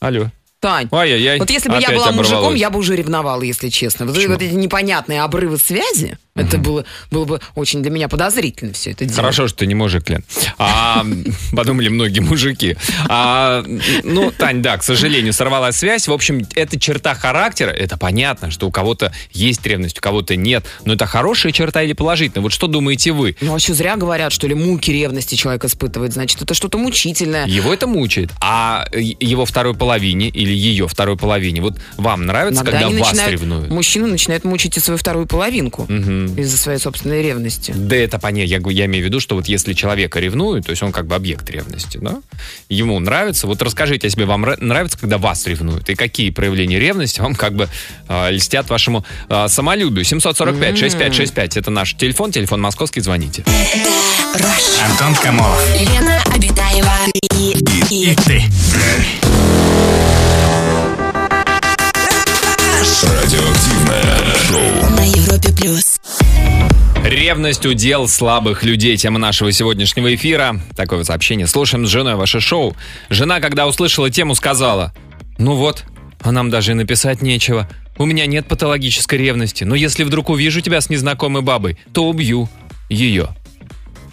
Алло. 0.00 0.26
Тань, 0.60 0.88
Ай-яй-яй. 0.90 1.38
вот 1.38 1.50
если 1.50 1.68
бы 1.68 1.76
я 1.76 1.86
Опять 1.88 1.96
была 1.96 2.10
мужиком, 2.12 2.36
оборвалось. 2.38 2.60
я 2.60 2.70
бы 2.70 2.78
уже 2.80 2.96
ревновала, 2.96 3.42
если 3.42 3.68
честно. 3.68 4.06
Вот, 4.06 4.14
Почему? 4.16 4.32
вот 4.34 4.42
эти 4.42 4.54
непонятные 4.54 5.22
обрывы 5.22 5.56
связи, 5.58 6.18
это 6.38 6.58
было, 6.58 6.84
было 7.10 7.24
бы 7.24 7.40
очень 7.54 7.82
для 7.82 7.90
меня 7.90 8.08
подозрительно 8.08 8.72
все 8.72 8.92
это 8.92 9.04
дело. 9.04 9.16
Хорошо, 9.16 9.48
что 9.48 9.58
ты 9.58 9.66
не 9.66 9.74
мужик, 9.74 10.08
Лен. 10.08 10.24
А, 10.58 11.04
подумали 11.52 11.88
многие 11.88 12.20
мужики. 12.20 12.76
А, 13.08 13.64
ну, 14.04 14.30
Тань, 14.30 14.62
да, 14.62 14.76
к 14.76 14.82
сожалению, 14.84 15.32
сорвалась 15.32 15.76
связь. 15.76 16.08
В 16.08 16.12
общем, 16.12 16.46
это 16.54 16.78
черта 16.78 17.14
характера. 17.14 17.70
Это 17.70 17.96
понятно, 17.96 18.50
что 18.50 18.66
у 18.66 18.70
кого-то 18.70 19.12
есть 19.32 19.64
ревность, 19.66 19.98
у 19.98 20.00
кого-то 20.00 20.36
нет. 20.36 20.64
Но 20.84 20.94
это 20.94 21.06
хорошая 21.06 21.52
черта 21.52 21.82
или 21.82 21.92
положительная? 21.92 22.42
Вот 22.42 22.52
что 22.52 22.66
думаете 22.66 23.12
вы? 23.12 23.36
Ну, 23.40 23.54
а 23.54 23.58
что 23.58 23.74
зря 23.74 23.96
говорят, 23.96 24.32
что 24.32 24.46
ли, 24.46 24.54
муки 24.54 24.90
ревности 24.90 25.34
человек 25.34 25.64
испытывает, 25.64 26.12
значит, 26.12 26.40
это 26.42 26.54
что-то 26.54 26.78
мучительное. 26.78 27.46
Его 27.46 27.72
это 27.72 27.86
мучает. 27.86 28.30
А 28.40 28.86
его 28.92 29.44
второй 29.44 29.74
половине 29.74 30.28
или 30.28 30.52
ее 30.52 30.88
второй 30.88 31.16
половине, 31.16 31.60
вот 31.60 31.78
вам 31.96 32.26
нравится, 32.26 32.62
Иногда 32.62 32.80
когда 32.80 32.98
вас 32.98 33.08
начинают- 33.10 33.32
ревнуют? 33.32 33.70
Мужчина 33.70 34.06
начинает 34.06 34.44
мучить 34.44 34.76
и 34.76 34.80
свою 34.80 34.98
вторую 34.98 35.26
половинку 35.26 35.86
Мгм. 35.88 36.27
Из-за 36.36 36.56
своей 36.58 36.78
собственной 36.78 37.22
ревности. 37.22 37.72
Да 37.76 37.96
это 37.96 38.18
понятно. 38.18 38.48
Я, 38.48 38.60
я 38.70 38.86
имею 38.86 39.04
в 39.04 39.06
виду, 39.06 39.20
что 39.20 39.34
вот 39.34 39.46
если 39.48 39.72
человека 39.72 40.20
ревнуют, 40.20 40.66
то 40.66 40.70
есть 40.70 40.82
он 40.82 40.92
как 40.92 41.06
бы 41.06 41.14
объект 41.14 41.48
ревности, 41.50 41.98
да? 41.98 42.20
Ему 42.68 42.98
нравится. 42.98 43.46
Вот 43.46 43.60
расскажите 43.62 44.06
о 44.06 44.10
себе, 44.10 44.24
вам 44.26 44.44
ра- 44.44 44.62
нравится, 44.62 44.98
когда 44.98 45.18
вас 45.18 45.46
ревнуют? 45.46 45.88
И 45.88 45.94
какие 45.94 46.30
проявления 46.30 46.78
ревности 46.78 47.20
вам 47.20 47.34
как 47.34 47.54
бы 47.54 47.68
э, 48.08 48.30
льстят 48.32 48.68
вашему 48.70 49.04
э, 49.28 49.48
самолюбию? 49.48 50.04
745-6565 50.04 51.58
это 51.58 51.70
наш 51.70 51.94
телефон, 51.94 52.32
телефон 52.32 52.60
московский, 52.60 53.00
звоните. 53.00 53.44
Антон 54.84 55.14
Камолов. 55.22 55.60
Лена 55.78 56.22
Обитаева 56.34 56.92
и, 57.34 57.56
и, 57.90 58.10
И 58.12 58.14
ты. 58.16 58.42
Радиоактивное 63.02 64.24
шоу. 64.48 64.90
на 64.96 65.04
Европе 65.04 65.52
плюс. 65.52 66.00
Ревность 67.04 67.64
удел 67.64 68.08
слабых 68.08 68.64
людей. 68.64 68.96
Тема 68.96 69.20
нашего 69.20 69.52
сегодняшнего 69.52 70.12
эфира. 70.14 70.60
Такое 70.74 70.98
вот 70.98 71.06
сообщение. 71.06 71.46
Слушаем 71.46 71.86
с 71.86 71.90
женой 71.90 72.16
ваше 72.16 72.40
шоу. 72.40 72.76
Жена, 73.08 73.38
когда 73.40 73.68
услышала 73.68 74.10
тему, 74.10 74.34
сказала, 74.34 74.92
ну 75.38 75.54
вот, 75.54 75.84
а 76.22 76.32
нам 76.32 76.50
даже 76.50 76.72
и 76.72 76.74
написать 76.74 77.22
нечего. 77.22 77.68
У 77.98 78.04
меня 78.04 78.26
нет 78.26 78.48
патологической 78.48 79.18
ревности, 79.18 79.62
но 79.62 79.76
если 79.76 80.02
вдруг 80.02 80.28
увижу 80.28 80.60
тебя 80.60 80.80
с 80.80 80.90
незнакомой 80.90 81.42
бабой, 81.42 81.78
то 81.92 82.08
убью 82.08 82.48
ее, 82.88 83.28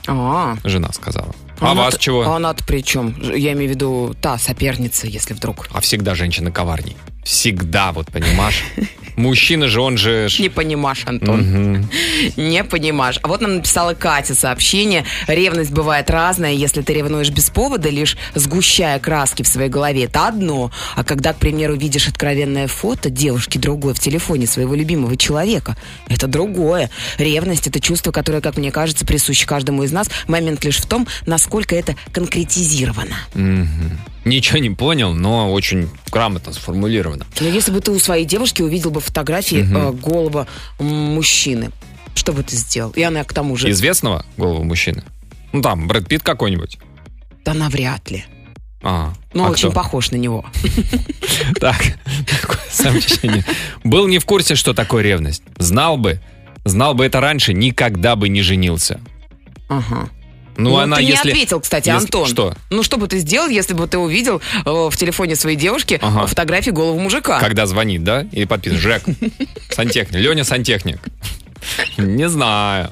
А, 0.08 0.58
жена 0.64 0.92
сказала. 0.94 1.34
А 1.60 1.72
она-то- 1.72 1.92
вас 1.92 1.98
чего? 1.98 2.22
А 2.24 2.36
она-то 2.36 2.64
при 2.66 2.82
чем? 2.82 3.16
Я 3.22 3.54
имею 3.54 3.70
в 3.72 3.74
виду 3.74 4.16
та 4.22 4.38
соперница, 4.38 5.08
если 5.08 5.34
вдруг. 5.34 5.68
А 5.72 5.80
всегда 5.82 6.16
женщина 6.16 6.52
коварней. 6.52 6.96
Всегда, 7.24 7.92
вот 7.92 8.12
понимаешь? 8.12 8.64
Мужчина 9.16 9.68
же, 9.68 9.82
он 9.82 9.98
же... 9.98 10.28
Не 10.40 10.50
понимаешь, 10.50 11.04
Антон. 11.06 11.42
Мгм. 11.42 11.90
Не 12.36 12.64
понимаешь. 12.64 13.20
А 13.22 13.28
вот 13.28 13.42
нам 13.42 13.58
написала 13.58 13.94
Катя 13.94 14.36
сообщение. 14.36 15.06
Ревность 15.28 15.72
бывает 15.72 16.10
разная. 16.10 16.54
Если 16.54 16.82
ты 16.82 16.94
ревнуешь 16.94 17.30
без 17.30 17.50
повода, 17.50 17.90
лишь 17.90 18.18
сгущая 18.34 19.00
краски 19.00 19.44
в 19.44 19.48
своей 19.48 19.70
голове, 19.70 20.06
это 20.06 20.28
одно. 20.28 20.72
А 20.96 21.04
когда, 21.04 21.34
к 21.34 21.38
примеру, 21.38 21.76
видишь 21.76 22.08
откровенное 22.08 22.68
фото 22.68 23.10
девушки 23.10 23.58
другой 23.58 23.94
в 23.94 24.00
телефоне 24.00 24.48
своего 24.48 24.76
любимого 24.76 25.16
человека, 25.18 25.78
это 26.10 26.28
другое. 26.28 26.90
Ревность– 27.18 27.68
это 27.68 27.80
чувство, 27.80 28.12
которое, 28.12 28.42
как 28.42 28.58
мне 28.58 28.72
кажется, 28.72 29.06
присуще 29.06 29.46
каждому 29.46 29.84
из 29.84 29.92
нас. 29.92 30.10
Момент 30.28 30.64
лишь 30.66 30.78
в 30.78 30.86
том, 30.86 31.08
насколько 31.26 31.76
это 31.76 31.96
конкретизировано. 32.12 33.16
Мгм. 33.34 34.00
Ничего 34.26 34.58
не 34.58 34.72
понял, 34.72 35.14
но 35.14 35.54
очень 35.54 35.88
грамотно 36.12 36.52
сформулировано. 36.52 37.26
Но 37.40 37.48
если 37.48 37.72
бы 37.72 37.80
ты 37.80 37.92
у 37.92 38.00
своей 38.00 38.26
девушки 38.26 38.64
увидел 38.64 38.90
бы 38.90 39.00
фотографии 39.00 39.60
э, 39.60 39.92
голого 39.92 40.48
мужчины, 40.80 41.72
что 42.16 42.34
бы 42.34 42.42
ты 42.42 42.56
сделал? 42.56 42.92
И 42.92 43.02
она 43.04 43.24
к 43.24 43.34
тому 43.34 43.56
же... 43.56 43.70
Известного 43.70 44.26
голову 44.36 44.64
мужчины? 44.64 45.04
Ну 45.54 45.62
там, 45.62 45.88
Брэд 45.88 46.08
Питт 46.08 46.24
какой-нибудь. 46.24 46.80
Да 47.46 47.54
навряд 47.54 48.10
ли. 48.10 48.26
А, 48.82 49.14
Но 49.34 49.46
а 49.46 49.50
очень 49.50 49.70
кто? 49.70 49.76
похож 49.76 50.12
на 50.12 50.16
него. 50.18 50.46
Так, 51.60 51.78
такое 52.28 52.60
сообщение. 52.72 53.46
Был 53.84 54.08
не 54.08 54.20
в 54.20 54.26
курсе, 54.26 54.56
что 54.56 54.74
такое 54.74 55.04
ревность. 55.04 55.44
Знал 55.58 55.98
бы, 55.98 56.20
знал 56.64 56.94
бы 56.94 57.06
это 57.06 57.20
раньше, 57.20 57.54
никогда 57.54 58.16
бы 58.16 58.30
не 58.30 58.42
женился. 58.42 59.00
Ага. 59.68 60.10
Ну, 60.58 60.72
Ну, 60.72 60.78
она 60.78 60.98
ты 60.98 61.04
если... 61.04 61.28
не 61.28 61.32
ответил, 61.34 61.60
кстати, 61.62 61.90
если- 61.90 62.06
Антон. 62.06 62.28
Что? 62.28 62.54
Ну, 62.70 62.84
что 62.84 62.98
бы 62.98 63.08
ты 63.08 63.20
сделал, 63.20 63.50
если 63.50 63.74
бы 63.74 63.88
ты 63.88 63.98
увидел 63.98 64.42
э, 64.66 64.70
в 64.70 64.96
телефоне 64.96 65.36
своей 65.36 65.58
девушки 65.58 66.00
Ага. 66.02 66.24
э, 66.24 66.28
фотографии 66.28 66.72
голого 66.72 67.00
мужика? 67.00 67.40
Когда 67.40 67.66
звонит, 67.66 68.04
да? 68.04 68.26
И 68.32 68.46
подписан. 68.46 68.78
Жек. 68.80 69.04
Сантехник. 69.72 70.20
Леня 70.20 70.44
Сантехник. 70.44 71.00
Не 71.98 72.30
знаю. 72.30 72.92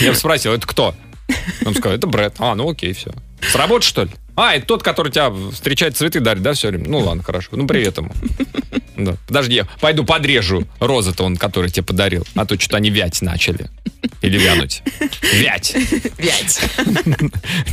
Я 0.00 0.10
бы 0.12 0.16
спросил, 0.16 0.52
это 0.52 0.66
кто? 0.66 0.94
Он 1.66 1.74
сказал, 1.74 1.96
это 1.96 2.06
Брэд. 2.06 2.34
А, 2.38 2.54
ну 2.54 2.70
окей, 2.70 2.92
все. 2.92 3.10
С 3.40 3.54
работы, 3.56 3.86
что 3.86 4.04
ли? 4.04 4.10
А, 4.36 4.54
это 4.54 4.64
тот, 4.66 4.82
который 4.82 5.10
тебя 5.12 5.30
встречает, 5.52 5.96
цветы 5.96 6.20
дарит, 6.20 6.42
да, 6.42 6.52
все 6.54 6.68
время? 6.68 6.88
Ну 6.88 7.00
ладно, 7.00 7.22
хорошо. 7.22 7.48
Ну, 7.52 7.66
привет 7.66 7.98
ему. 7.98 8.12
Да. 9.04 9.14
Подожди, 9.26 9.56
я 9.56 9.66
пойду 9.80 10.04
подрежу 10.04 10.64
розы-то 10.80 11.24
он, 11.24 11.36
который 11.36 11.70
тебе 11.70 11.84
подарил. 11.84 12.24
А 12.34 12.46
то 12.46 12.58
что-то 12.58 12.76
они 12.76 12.90
вять 12.90 13.20
начали. 13.22 13.68
Или 14.20 14.38
вянуть. 14.38 14.82
Вять. 15.32 15.74
Вять. 16.18 16.60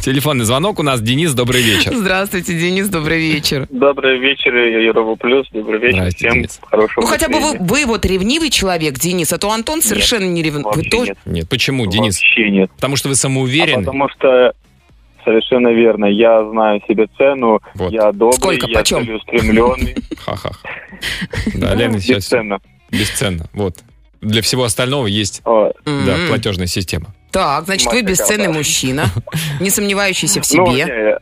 Телефонный 0.01 0.45
звонок 0.45 0.79
у 0.79 0.83
нас. 0.83 1.01
Денис, 1.01 1.33
добрый 1.33 1.61
вечер. 1.61 1.93
Здравствуйте, 1.95 2.57
Денис, 2.57 2.87
добрый 2.89 3.19
вечер. 3.19 3.67
Добрый 3.69 4.19
вечер, 4.19 4.55
Европа 4.55 5.15
Плюс. 5.15 5.47
Добрый 5.51 5.79
вечер 5.79 5.97
Здрасте, 5.99 6.17
всем. 6.17 6.33
Денис. 6.33 6.59
Хорошего 6.61 7.01
Ну, 7.01 7.07
хотя 7.07 7.29
бы 7.29 7.39
вы, 7.39 7.57
вы 7.59 7.85
вот 7.85 8.05
ревнивый 8.05 8.49
человек, 8.49 8.95
Денис, 8.95 9.31
а 9.33 9.37
то 9.37 9.51
Антон 9.51 9.81
совершенно 9.81 10.25
не 10.25 10.41
ревнивый. 10.41 10.73
Вы 10.75 10.83
тоже... 10.83 11.09
нет. 11.09 11.17
Нет, 11.25 11.49
почему, 11.49 11.87
Денис? 11.87 12.15
Вообще 12.15 12.49
нет. 12.49 12.71
Потому 12.75 12.95
что 12.95 13.09
вы 13.09 13.13
А 13.13 13.17
самоуверенный. 13.17 13.85
потому 13.85 14.09
что 14.09 14.53
совершенно 15.29 15.69
верно. 15.69 16.05
Я 16.05 16.43
знаю 16.49 16.81
себе 16.87 17.07
цену. 17.17 17.61
Вот. 17.75 17.91
Я 17.91 18.11
добрый, 18.11 18.33
Сколько, 18.37 18.67
я 18.67 18.79
почем? 18.79 19.05
целеустремленный. 19.05 19.95
Ха-ха-ха. 20.17 20.69
Да, 21.53 21.75
Лена 21.75 21.99
сейчас 21.99 22.17
Бесценно. 22.17 22.59
бесценно. 22.91 23.45
Вот. 23.53 23.75
Для 24.21 24.41
всего 24.41 24.63
остального 24.63 25.05
есть 25.07 25.41
да, 25.45 25.71
платежная 26.27 26.67
система. 26.67 27.13
Так, 27.31 27.65
значит, 27.65 27.91
вы 27.93 28.01
бесценный 28.01 28.47
мужчина, 28.47 29.05
не 29.59 29.69
сомневающийся 29.69 30.41
в 30.41 30.51
Ну, 30.51 30.65
себе. 30.73 31.19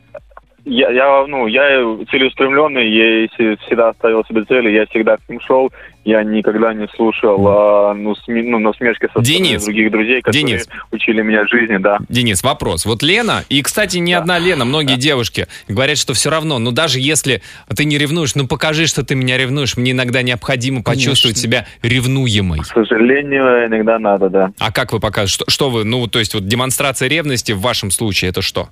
Я, 0.68 0.90
я, 0.90 1.26
ну, 1.26 1.46
я 1.46 1.62
целеустремленный, 2.10 2.88
я 2.88 3.28
всегда 3.66 3.92
ставил 3.94 4.24
себе 4.24 4.44
цели, 4.44 4.70
я 4.70 4.86
всегда 4.86 5.16
к 5.16 5.28
ним 5.28 5.40
шел, 5.40 5.72
я 6.04 6.22
никогда 6.22 6.72
не 6.72 6.88
слушал 6.96 7.46
а, 7.46 7.94
ну, 7.94 8.12
сми- 8.12 8.42
ну, 8.42 8.58
насмешки 8.58 9.04
со 9.04 9.10
стороны 9.10 9.26
Денис, 9.26 9.64
других 9.64 9.90
друзей, 9.90 10.22
которые 10.22 10.46
Денис. 10.46 10.68
учили 10.90 11.22
меня 11.22 11.46
жизни, 11.46 11.76
да. 11.76 11.98
Денис, 12.08 12.42
вопрос. 12.42 12.86
Вот 12.86 13.02
Лена, 13.02 13.44
и, 13.48 13.62
кстати, 13.62 13.98
не 13.98 14.14
одна 14.14 14.38
Лена, 14.38 14.64
многие 14.64 14.96
девушки 14.96 15.46
говорят, 15.68 15.98
что 15.98 16.14
все 16.14 16.30
равно, 16.30 16.58
ну 16.58 16.70
даже 16.70 16.98
если 16.98 17.42
ты 17.74 17.84
не 17.84 17.98
ревнуешь, 17.98 18.34
ну 18.34 18.46
покажи, 18.46 18.86
что 18.86 19.04
ты 19.04 19.14
меня 19.14 19.36
ревнуешь. 19.36 19.76
Мне 19.76 19.92
иногда 19.92 20.22
необходимо 20.22 20.82
почувствовать 20.82 21.38
себя 21.38 21.66
ревнуемой. 21.82 22.60
К 22.60 22.66
сожалению, 22.66 23.66
иногда 23.66 23.98
надо, 23.98 24.28
да. 24.28 24.50
А 24.58 24.72
как 24.72 24.92
вы 24.92 25.00
покажете? 25.00 25.34
Что, 25.34 25.44
что 25.50 25.70
вы, 25.70 25.84
ну, 25.84 26.06
то 26.06 26.18
есть 26.18 26.34
вот 26.34 26.46
демонстрация 26.46 27.08
ревности 27.08 27.52
в 27.52 27.60
вашем 27.60 27.90
случае, 27.90 28.30
это 28.30 28.40
что? 28.42 28.68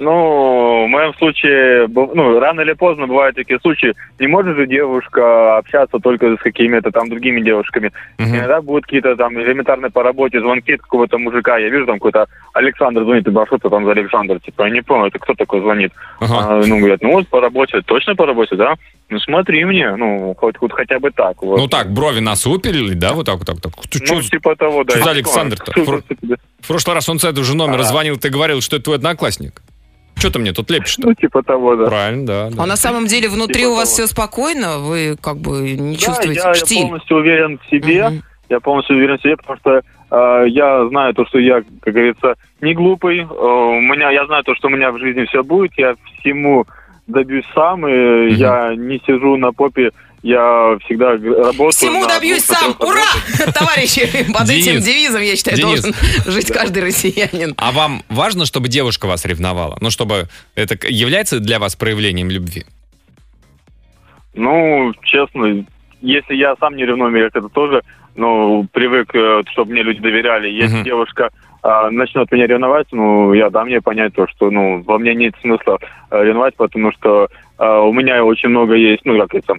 Ну, 0.00 0.86
в 0.86 0.88
моем 0.88 1.12
случае, 1.16 1.86
ну, 1.88 2.40
рано 2.40 2.62
или 2.62 2.72
поздно 2.72 3.06
бывают 3.06 3.36
такие 3.36 3.60
случаи. 3.60 3.94
Не 4.18 4.28
может 4.28 4.56
же 4.56 4.66
девушка 4.66 5.58
общаться 5.58 5.98
только 5.98 6.36
с 6.36 6.40
какими-то 6.40 6.90
там 6.90 7.10
другими 7.10 7.42
девушками. 7.42 7.92
Мгм. 8.16 8.34
Иногда 8.34 8.62
будут 8.62 8.84
какие-то 8.84 9.14
там 9.14 9.38
элементарные 9.38 9.90
по 9.90 10.02
работе 10.02 10.40
звонки 10.40 10.72
от 10.72 10.80
какого-то 10.80 11.18
мужика. 11.18 11.58
Я 11.58 11.68
вижу 11.68 11.84
там 11.84 11.96
какой-то 11.96 12.26
Александр 12.54 13.04
звонит, 13.04 13.28
и 13.28 13.30
что 13.30 13.56
это 13.56 13.68
там 13.68 13.84
за 13.84 13.90
Александр? 13.92 14.40
Типа, 14.40 14.62
я 14.62 14.70
не 14.70 14.80
понял, 14.80 15.04
это 15.04 15.18
кто 15.18 15.34
такой 15.34 15.60
звонит? 15.60 15.92
Ага. 16.18 16.46
А, 16.48 16.62
ну, 16.66 16.78
говорят, 16.78 17.02
ну 17.02 17.12
вот 17.12 17.28
по 17.28 17.42
работе, 17.42 17.82
точно 17.82 18.16
по 18.16 18.24
работе, 18.24 18.56
да? 18.56 18.76
Ну, 19.10 19.18
смотри 19.20 19.66
мне, 19.66 19.94
ну, 19.96 20.34
хоть, 20.34 20.56
хоть 20.56 20.72
хотя 20.72 20.98
бы 20.98 21.10
так. 21.10 21.42
Вот. 21.42 21.58
Ну 21.58 21.68
так, 21.68 21.92
брови 21.92 22.20
насупили, 22.20 22.94
да, 22.94 23.12
вот 23.12 23.26
так, 23.26 23.36
вот 23.36 23.46
так, 23.46 23.60
так. 23.60 23.72
Ты 23.90 23.98
Ну, 24.00 24.06
чё- 24.22 24.22
типа 24.22 24.56
того, 24.56 24.82
да. 24.84 24.94
что 24.94 25.04
за 25.04 25.10
Александр-то? 25.10 25.72
В 26.60 26.68
прошлый 26.68 26.94
раз 26.94 27.06
он 27.10 27.18
с 27.18 27.24
этого 27.24 27.44
же 27.44 27.54
номера 27.54 27.80
А. 27.80 27.84
звонил, 27.84 28.16
ты 28.18 28.30
говорил, 28.30 28.62
что 28.62 28.76
это 28.76 28.84
твой 28.84 28.96
одноклассник. 28.96 29.60
Что 30.20 30.30
ты 30.30 30.38
мне 30.38 30.52
тут 30.52 30.70
лепишь-то? 30.70 31.08
Ну, 31.08 31.14
типа 31.14 31.42
того, 31.42 31.76
да. 31.76 31.86
Правильно, 31.86 32.26
да. 32.26 32.50
да. 32.50 32.62
А 32.62 32.66
на 32.66 32.76
самом 32.76 33.06
деле 33.06 33.28
внутри 33.28 33.62
Типа 33.62 33.70
у 33.70 33.74
вас 33.76 33.88
того. 33.94 34.06
все 34.06 34.14
спокойно? 34.14 34.78
Вы 34.78 35.16
как 35.20 35.38
бы 35.38 35.70
не 35.72 35.94
Да, 35.96 35.98
чувствуете 35.98 36.40
я, 36.44 36.48
я 36.48 36.54
штиль? 36.54 36.82
полностью 36.82 37.16
уверен 37.16 37.58
в 37.58 37.70
себе. 37.70 38.08
Мгм. 38.08 38.22
Я 38.50 38.60
полностью 38.60 38.96
уверен 38.96 39.16
в 39.18 39.22
себе, 39.22 39.36
потому 39.36 39.58
что 39.58 39.80
э, 40.10 40.48
я 40.48 40.86
знаю 40.88 41.14
то, 41.14 41.24
что 41.26 41.38
я, 41.38 41.62
как 41.80 41.94
говорится, 41.94 42.34
не 42.60 42.74
глупый. 42.74 43.20
Э, 43.20 43.24
у 43.24 43.80
меня, 43.80 44.10
я 44.10 44.26
знаю 44.26 44.44
то, 44.44 44.54
что 44.54 44.68
у 44.68 44.70
меня 44.70 44.92
в 44.92 44.98
жизни 44.98 45.24
все 45.24 45.42
будет. 45.42 45.72
Я 45.78 45.94
всему 46.20 46.66
добьюсь 47.06 47.46
сам. 47.54 47.86
И 47.88 48.32
Я 48.34 48.74
не 48.76 49.00
сижу 49.06 49.36
на 49.36 49.52
попе. 49.52 49.90
Я 50.22 50.76
всегда 50.84 51.12
работаю. 51.12 51.70
Всему 51.70 52.06
добьюсь 52.06 52.44
сам! 52.44 52.76
Ура! 52.78 53.52
Товарищи, 53.54 54.02
под 54.32 54.46
Денис, 54.46 54.66
этим 54.66 54.80
девизом, 54.80 55.22
я 55.22 55.34
считаю, 55.34 55.56
Денис. 55.56 55.82
должен 55.82 55.94
жить 56.26 56.52
каждый 56.52 56.82
россиянин. 56.82 57.54
А 57.56 57.72
вам 57.72 58.02
важно, 58.10 58.44
чтобы 58.44 58.68
девушка 58.68 59.06
вас 59.06 59.24
ревновала? 59.24 59.78
Ну, 59.80 59.88
чтобы 59.90 60.28
это 60.54 60.76
является 60.88 61.40
для 61.40 61.58
вас 61.58 61.74
проявлением 61.74 62.28
любви? 62.30 62.64
Ну, 64.34 64.92
честно, 65.02 65.64
если 66.02 66.34
я 66.34 66.54
сам 66.60 66.76
не 66.76 66.84
ревную, 66.84 67.16
я 67.16 67.26
это 67.26 67.48
тоже, 67.48 67.82
ну, 68.14 68.66
привык, 68.72 69.14
э, 69.14 69.42
чтобы 69.52 69.72
мне 69.72 69.82
люди 69.82 70.00
доверяли. 70.00 70.48
Если 70.48 70.76
Мгм. 70.76 70.84
девушка 70.84 71.30
а, 71.62 71.90
начнет 71.90 72.30
меня 72.32 72.46
ревновать, 72.46 72.86
ну, 72.90 73.34
я 73.34 73.50
дам 73.50 73.68
ей 73.68 73.82
понять 73.82 74.14
то, 74.14 74.26
что, 74.28 74.50
ну, 74.50 74.82
во 74.82 74.98
мне 74.98 75.14
нет 75.14 75.34
смысла 75.42 75.78
э, 76.10 76.24
ревновать, 76.24 76.54
потому 76.56 76.90
что 76.92 77.28
э, 77.58 77.78
у 77.80 77.92
меня 77.92 78.24
очень 78.24 78.48
много 78.48 78.74
есть, 78.74 79.04
ну, 79.04 79.18
как 79.18 79.34
это, 79.34 79.54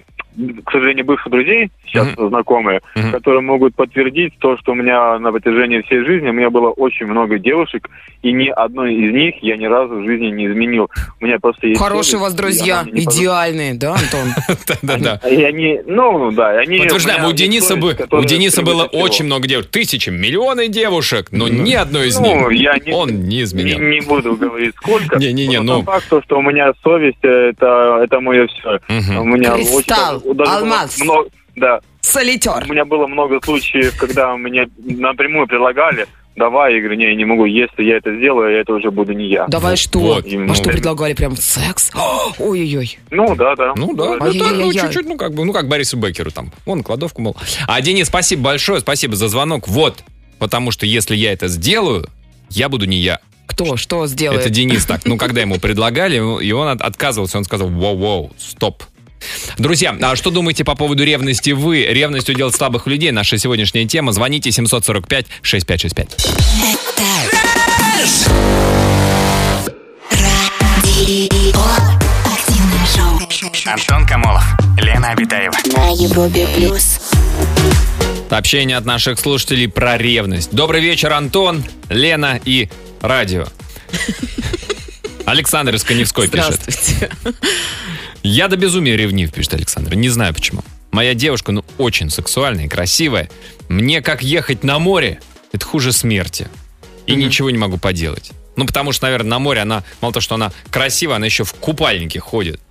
к 0.65 0.71
сожалению, 0.71 1.05
бывших 1.05 1.31
друзей, 1.31 1.69
сейчас 1.85 2.07
знакомые, 2.17 2.81
Мгм. 2.95 3.11
которые 3.11 3.41
могут 3.41 3.75
подтвердить 3.75 4.33
то, 4.39 4.57
что 4.57 4.71
у 4.71 4.75
меня 4.75 5.19
на 5.19 5.31
протяжении 5.31 5.81
всей 5.81 6.05
жизни, 6.05 6.29
у 6.29 6.33
меня 6.33 6.49
было 6.49 6.69
очень 6.69 7.05
много 7.05 7.37
девушек, 7.37 7.89
и 8.21 8.31
ни 8.31 8.47
одной 8.47 8.93
из 8.95 9.11
них 9.13 9.35
я 9.41 9.57
ни 9.57 9.65
разу 9.65 9.95
в 9.95 10.05
жизни 10.05 10.27
не 10.27 10.47
изменил. 10.47 10.89
У 11.19 11.25
меня 11.25 11.37
просто 11.39 11.67
есть... 11.67 11.79
Хорошие 11.81 12.19
у 12.19 12.21
вас 12.21 12.33
друзья, 12.33 12.85
идеальные, 12.91 13.73
да, 13.75 13.93
Антон? 13.93 14.29
Да-да-да. 14.81 15.27
И 15.29 15.43
они, 15.43 15.79
ну, 15.85 16.31
да, 16.31 16.51
они... 16.51 16.79
Подтверждаем, 16.79 17.25
у 17.25 17.33
Дениса, 17.33 17.75
бы, 17.75 17.95
у 18.11 18.23
Дениса 18.23 18.61
было 18.63 18.83
очень 18.85 19.25
много 19.25 19.47
девушек. 19.47 19.71
Тысячи, 19.71 20.09
миллионы 20.09 20.67
девушек, 20.67 21.27
но 21.31 21.47
ни 21.47 21.73
одной 21.73 22.07
из 22.07 22.19
Ну, 22.19 22.49
них 22.51 22.81
он 22.93 23.23
не 23.23 23.43
изменял. 23.43 23.79
не 23.79 24.01
буду 24.01 24.35
говорить 24.35 24.75
сколько. 24.75 25.17
Не-не-не, 25.19 25.59
но 25.61 25.77
ну- 25.77 25.83
факт, 25.83 26.07
то, 26.09 26.21
что 26.21 26.39
у 26.39 26.41
меня 26.41 26.71
совесть, 26.83 27.17
это, 27.21 28.01
это 28.03 28.19
мое 28.19 28.47
все. 28.47 28.79
У 29.19 29.23
меня 29.25 29.55
очень, 29.55 30.20
даже 30.33 30.51
алмаз. 30.51 30.99
много- 30.99 31.29
да, 31.55 31.79
Солитер. 32.01 32.63
у 32.67 32.71
меня 32.71 32.85
было 32.85 33.07
много 33.07 33.39
случаев, 33.43 33.97
когда 33.97 34.35
мне 34.37 34.67
напрямую 34.77 35.47
предлагали, 35.47 36.07
давай, 36.35 36.75
я 36.75 36.79
говорю, 36.79 36.95
не, 36.97 37.05
я 37.09 37.15
не 37.15 37.25
могу, 37.25 37.45
если 37.45 37.83
я 37.83 37.97
это 37.97 38.15
сделаю, 38.15 38.57
это 38.57 38.73
уже 38.73 38.89
буду 38.89 39.11
не 39.13 39.27
я. 39.27 39.47
Давай 39.47 39.75
что? 39.75 39.99
вот, 39.99 40.25
а 40.25 40.55
что 40.55 40.69
предлагали? 40.69 41.13
Прям 41.13 41.35
секс? 41.35 41.91
Ой-ой-ой. 42.39 42.97
Ну, 43.11 43.35
да, 43.35 43.55
да. 43.55 43.73
Ну 43.75 43.93
да, 43.93 44.17
Да, 44.17 44.27
это, 44.27 44.37
ну, 44.37 44.45
Ай-яй-яй-яй. 44.45 44.85
чуть-чуть, 44.85 45.05
ну 45.07 45.17
как 45.17 45.33
бы, 45.33 45.43
ну 45.45 45.51
как 45.53 45.67
Борису 45.67 45.97
Бекеру 45.97 46.31
там, 46.31 46.51
вон 46.65 46.83
кладовку, 46.83 47.21
мол. 47.21 47.35
А, 47.67 47.81
Денис, 47.81 48.07
спасибо 48.07 48.43
большое, 48.43 48.79
спасибо 48.79 49.15
за 49.15 49.27
звонок. 49.27 49.67
Вот, 49.67 50.03
потому 50.39 50.71
что 50.71 50.85
если 50.85 51.15
я 51.15 51.33
это 51.33 51.47
сделаю, 51.49 52.07
я 52.49 52.69
буду 52.69 52.85
не 52.85 52.97
я. 52.97 53.19
Кто? 53.45 53.75
Что 53.75 54.07
сделает? 54.07 54.41
Это 54.41 54.49
Денис 54.49 54.85
так. 54.85 55.01
Ну, 55.05 55.17
когда 55.17 55.41
ему 55.41 55.59
предлагали, 55.59 56.15
и 56.41 56.51
он 56.53 56.69
от- 56.69 56.81
отказывался, 56.81 57.37
он 57.37 57.43
сказал, 57.43 57.67
воу-воу, 57.69 58.31
стоп. 58.37 58.83
Друзья, 59.57 59.95
а 60.01 60.15
что 60.15 60.29
думаете 60.31 60.63
по 60.63 60.75
поводу 60.75 61.03
ревности 61.03 61.51
вы? 61.51 61.83
Ревность 61.85 62.29
удел 62.29 62.51
слабых 62.51 62.87
людей. 62.87 63.11
Наша 63.11 63.37
сегодняшняя 63.37 63.85
тема. 63.85 64.11
Звоните 64.11 64.49
745-6565. 64.49 66.09
Радио. 70.11 71.63
Активное 72.25 72.85
шоу. 72.95 73.19
Антон 73.65 74.05
Камолов, 74.05 74.43
Лена 74.77 75.09
Обитаева. 75.11 75.55
На 75.75 75.89
Европе 75.89 76.47
плюс. 76.55 76.99
Сообщение 78.29 78.77
от 78.77 78.85
наших 78.85 79.19
слушателей 79.19 79.67
про 79.67 79.97
ревность. 79.97 80.51
Добрый 80.53 80.81
вечер, 80.81 81.11
Антон, 81.11 81.63
Лена 81.89 82.39
и 82.45 82.69
радио. 83.01 83.45
Александр 85.25 85.75
из 85.75 85.83
Коневской 85.83 86.27
пишет. 86.27 86.59
Здравствуйте. 86.61 87.11
Я 88.23 88.47
до 88.47 88.55
безумия 88.55 88.95
ревнив, 88.95 89.31
пишет 89.33 89.53
Александр. 89.53 89.95
Не 89.95 90.09
знаю 90.09 90.33
почему. 90.33 90.63
Моя 90.91 91.13
девушка, 91.13 91.51
ну, 91.51 91.63
очень 91.77 92.09
сексуальная 92.09 92.65
и 92.65 92.67
красивая. 92.67 93.29
Мне 93.69 94.01
как 94.01 94.21
ехать 94.21 94.63
на 94.63 94.77
море, 94.79 95.19
это 95.51 95.65
хуже 95.65 95.91
смерти. 95.93 96.47
И 97.07 97.15
ничего 97.15 97.49
не 97.49 97.57
могу 97.57 97.77
поделать. 97.77 98.31
Ну, 98.55 98.65
потому 98.65 98.91
что, 98.91 99.05
наверное, 99.05 99.31
на 99.31 99.39
море 99.39 99.61
она, 99.61 99.83
мало 100.01 100.13
того, 100.13 100.21
что 100.21 100.35
она 100.35 100.51
красивая, 100.69 101.15
она 101.15 101.25
еще 101.25 101.43
в 101.43 101.53
купальнике 101.53 102.19
ходит. 102.19 102.61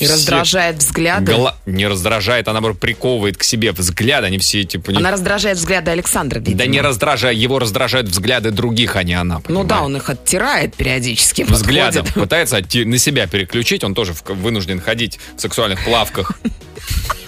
И 0.00 0.04
Все 0.04 0.14
раздражает 0.14 0.76
взгляды. 0.78 1.32
гола- 1.32 1.56
Не 1.66 1.86
раздражает, 1.86 2.48
она, 2.48 2.54
наоборот, 2.54 2.80
приковывает 2.80 3.36
к 3.36 3.42
себе 3.42 3.72
взгляд. 3.72 4.24
Они 4.24 4.38
все, 4.38 4.64
типа... 4.64 4.90
не- 4.90 4.96
Она 4.98 5.10
раздражает 5.10 5.58
взгляды 5.58 5.90
Александра, 5.90 6.38
видимо. 6.38 6.56
Да 6.58 6.66
не 6.66 6.80
раздражает, 6.80 7.36
его 7.36 7.58
раздражают 7.58 8.08
взгляды 8.08 8.50
других, 8.50 8.96
а 8.96 9.02
не 9.02 9.14
она. 9.14 9.42
Ну 9.48 9.62
да, 9.62 9.76
понимаешь? 9.76 9.84
он 9.84 9.96
их 9.98 10.10
оттирает 10.10 10.74
периодически. 10.74 11.42
взглядом 11.42 12.04
подходит. 12.06 12.28
пытается 12.28 12.56
на 12.86 12.98
себя 12.98 13.26
переключить, 13.26 13.84
он 13.84 13.94
тоже 13.94 14.14
вынужден 14.26 14.80
ходить 14.80 15.18
в 15.36 15.40
сексуальных 15.40 15.84
плавках. 15.84 16.32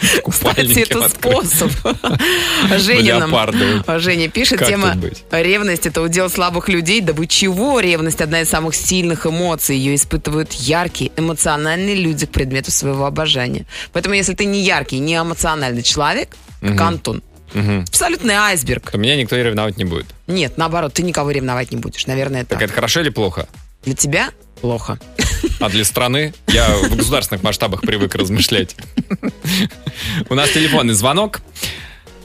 Кстати, 0.28 0.80
это 0.80 1.08
способ. 1.08 1.70
Женя 2.78 3.18
нам-. 3.26 4.00
Женя 4.00 4.28
пишет, 4.28 4.58
Как 4.58 4.68
тема 4.68 4.96
ревность 5.30 5.86
это 5.86 6.02
удел 6.02 6.30
слабых 6.30 6.68
людей. 6.68 7.00
Да 7.00 7.12
вы 7.12 7.26
чего? 7.26 7.80
Ревность 7.80 8.20
одна 8.20 8.42
из 8.42 8.48
самых 8.48 8.74
сильных 8.74 9.26
эмоций. 9.26 9.76
Ее 9.76 9.94
испытывают 9.94 10.52
яркие, 10.52 11.12
эмоциональные 11.16 11.96
люди 11.96 12.26
к 12.26 12.30
предмету 12.30 12.70
своего 12.70 13.06
обожания. 13.06 13.66
Поэтому, 13.92 14.14
если 14.14 14.34
ты 14.34 14.44
не 14.44 14.62
яркий, 14.62 14.98
не 14.98 15.14
эмоциональный 15.14 15.82
человек, 15.82 16.36
как 16.60 16.80
Антон, 16.80 17.22
абсолютный 17.54 18.34
айсберг. 18.34 18.90
То 18.90 18.98
меня 18.98 19.16
никто 19.16 19.36
и 19.36 19.42
ревновать 19.42 19.76
не 19.76 19.84
будет. 19.84 20.06
Нет, 20.26 20.58
наоборот, 20.58 20.92
ты 20.94 21.02
никого 21.02 21.30
ревновать 21.30 21.70
не 21.72 21.78
будешь. 21.78 22.06
Наверное, 22.06 22.42
это 22.42 22.50
Так 22.50 22.62
это 22.62 22.72
хорошо 22.72 23.00
или 23.00 23.10
плохо? 23.10 23.48
для 23.84 23.94
тебя 23.94 24.30
плохо. 24.58 24.98
А 25.60 25.68
для 25.68 25.84
страны 25.84 26.34
я 26.48 26.68
в 26.68 26.96
государственных 26.96 27.42
масштабах 27.42 27.80
привык 27.80 28.14
размышлять. 28.14 28.76
У 30.28 30.34
нас 30.34 30.50
телефонный 30.50 30.94
звонок. 30.94 31.40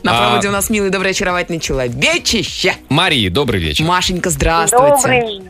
На 0.03 0.17
А- 0.17 0.27
проводе 0.27 0.49
у 0.49 0.51
нас 0.51 0.69
милый, 0.69 0.89
добрый, 0.89 1.11
очаровательный 1.11 1.59
человечище. 1.59 2.75
Марии, 2.89 3.29
добрый 3.29 3.61
вечер. 3.61 3.85
Машенька, 3.85 4.29
здравствуйте. 4.29 4.95
Добрый 4.97 5.41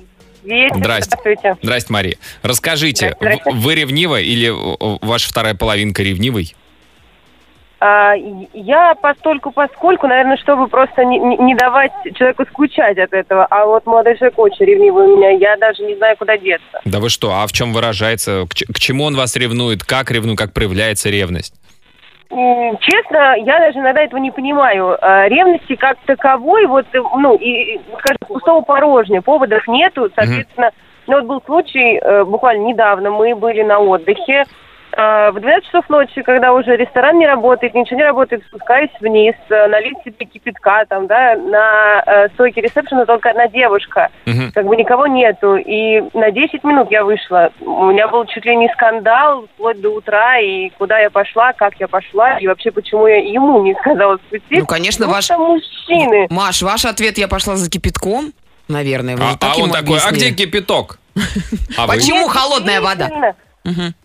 вечер. 0.44 0.76
Здрасте. 0.78 1.10
Здравствуйте. 1.20 1.58
Здрасте, 1.64 1.94
Мария. 1.94 2.18
Расскажите, 2.44 3.16
Здрасте, 3.20 3.42
здрасте. 3.42 3.52
в- 3.52 3.64
вы 3.64 3.76
ревнива 3.76 4.22
или 4.22 4.52
ваша 5.06 5.30
вторая 5.30 5.56
половинка 5.56 6.04
ревнивый? 6.04 6.56
А, 7.86 8.14
я 8.54 8.96
постольку, 8.96 9.52
поскольку, 9.52 10.08
наверное, 10.08 10.38
чтобы 10.38 10.70
просто 10.70 11.04
не, 11.04 11.20
не- 11.20 11.54
давать 11.56 11.92
человеку 12.16 12.46
скучать 12.46 12.98
от 12.98 13.12
этого, 13.12 13.46
а 13.50 13.66
вот 13.66 13.86
молодой 13.86 14.18
человек 14.18 14.40
очень 14.40 14.66
ревнивый 14.66 15.06
у 15.08 15.18
меня, 15.18 15.32
я 15.32 15.58
даже 15.58 15.84
не 15.84 15.94
знаю, 15.98 16.16
куда 16.16 16.38
деться. 16.38 16.80
Да 16.86 17.02
вы 17.02 17.10
что, 17.10 17.34
а 17.34 17.46
в 17.46 17.52
чем 17.52 17.74
выражается? 17.74 18.46
К, 18.48 18.74
к 18.74 18.80
чему 18.80 19.04
он 19.04 19.18
вас 19.18 19.36
ревнует? 19.36 19.84
Как 19.84 20.12
ревнует? 20.12 20.38
Как 20.38 20.54
проявляется 20.54 21.10
ревность? 21.10 21.56
Честно, 22.30 23.36
я 23.36 23.60
даже 23.60 23.80
иногда 23.80 24.02
этого 24.02 24.22
не 24.22 24.32
понимаю. 24.32 24.98
А, 25.02 25.28
Ревности 25.28 25.76
как 25.76 25.98
таковой, 26.06 26.66
вот, 26.68 26.86
ну, 26.94 27.36
и, 27.36 27.82
скажем, 28.00 28.18
пустого 28.26 28.62
порожня, 28.62 29.22
поводов 29.22 29.68
нету, 29.68 30.10
соответственно, 30.16 30.72
ну, 31.08 31.16
вот 31.20 31.26
был 31.26 31.42
случай, 31.46 32.00
э, 32.02 32.24
буквально 32.24 32.64
недавно, 32.64 33.12
мы 33.12 33.36
были 33.36 33.62
на 33.62 33.80
отдыхе, 33.80 34.46
В 34.96 35.34
12 35.40 35.66
часов 35.66 35.90
ночи, 35.90 36.22
когда 36.22 36.54
уже 36.54 36.76
ресторан 36.78 37.18
не 37.18 37.26
работает, 37.26 37.74
ничего 37.74 37.98
не 37.98 38.04
работает, 38.06 38.44
спускаюсь 38.46 38.92
вниз, 39.02 39.34
э, 39.50 39.68
налить 39.68 39.98
себе 40.06 40.26
кипятка, 40.26 40.86
там, 40.88 41.08
да, 41.08 41.36
на 41.36 42.04
э, 42.06 42.30
стойке 42.36 42.62
ресепшена 42.62 43.06
только 43.08 43.32
одна 43.32 43.48
девушка, 43.48 44.10
Мгм. 44.28 44.52
как 44.52 44.66
бы 44.68 44.76
никого 44.76 45.08
нету, 45.08 45.56
и 45.56 46.02
на 46.14 46.30
10 46.30 46.64
минут 46.64 46.92
я 46.92 47.04
вышла. 47.04 47.50
У 47.62 47.86
меня 47.88 48.08
был 48.08 48.26
чуть 48.26 48.46
ли 48.46 48.56
не 48.56 48.68
скандал 48.70 49.48
вплоть 49.56 49.82
до 49.82 49.90
утра, 49.90 50.38
и 50.40 50.70
куда 50.78 51.00
я 51.00 51.10
пошла, 51.10 51.54
как 51.54 51.74
я 51.80 51.88
пошла, 51.88 52.38
и 52.38 52.46
вообще 52.48 52.70
почему 52.72 53.08
я 53.08 53.18
ему 53.18 53.64
не 53.64 53.74
сказала 53.76 54.18
спуститься. 54.28 54.60
Ну, 54.60 54.66
конечно, 54.68 55.08
ваш- 55.08 55.30
мужчины. 55.32 56.28
Маш, 56.30 56.62
ваш 56.62 56.86
ответ 56.86 57.18
«я 57.18 57.28
пошла 57.28 57.56
за 57.56 57.68
кипятком», 57.70 58.32
наверное, 58.68 59.18
вы 59.18 59.24
А, 59.24 59.38
так 59.38 59.54
а 59.58 59.62
он 59.62 59.72
такой, 59.72 59.98
а 60.00 60.08
объяснили. 60.08 60.34
где 60.34 60.46
кипяток? 60.46 61.00
А? 61.78 61.88
Почему 61.88 62.28
холодная 62.28 62.80
вода? 62.80 63.10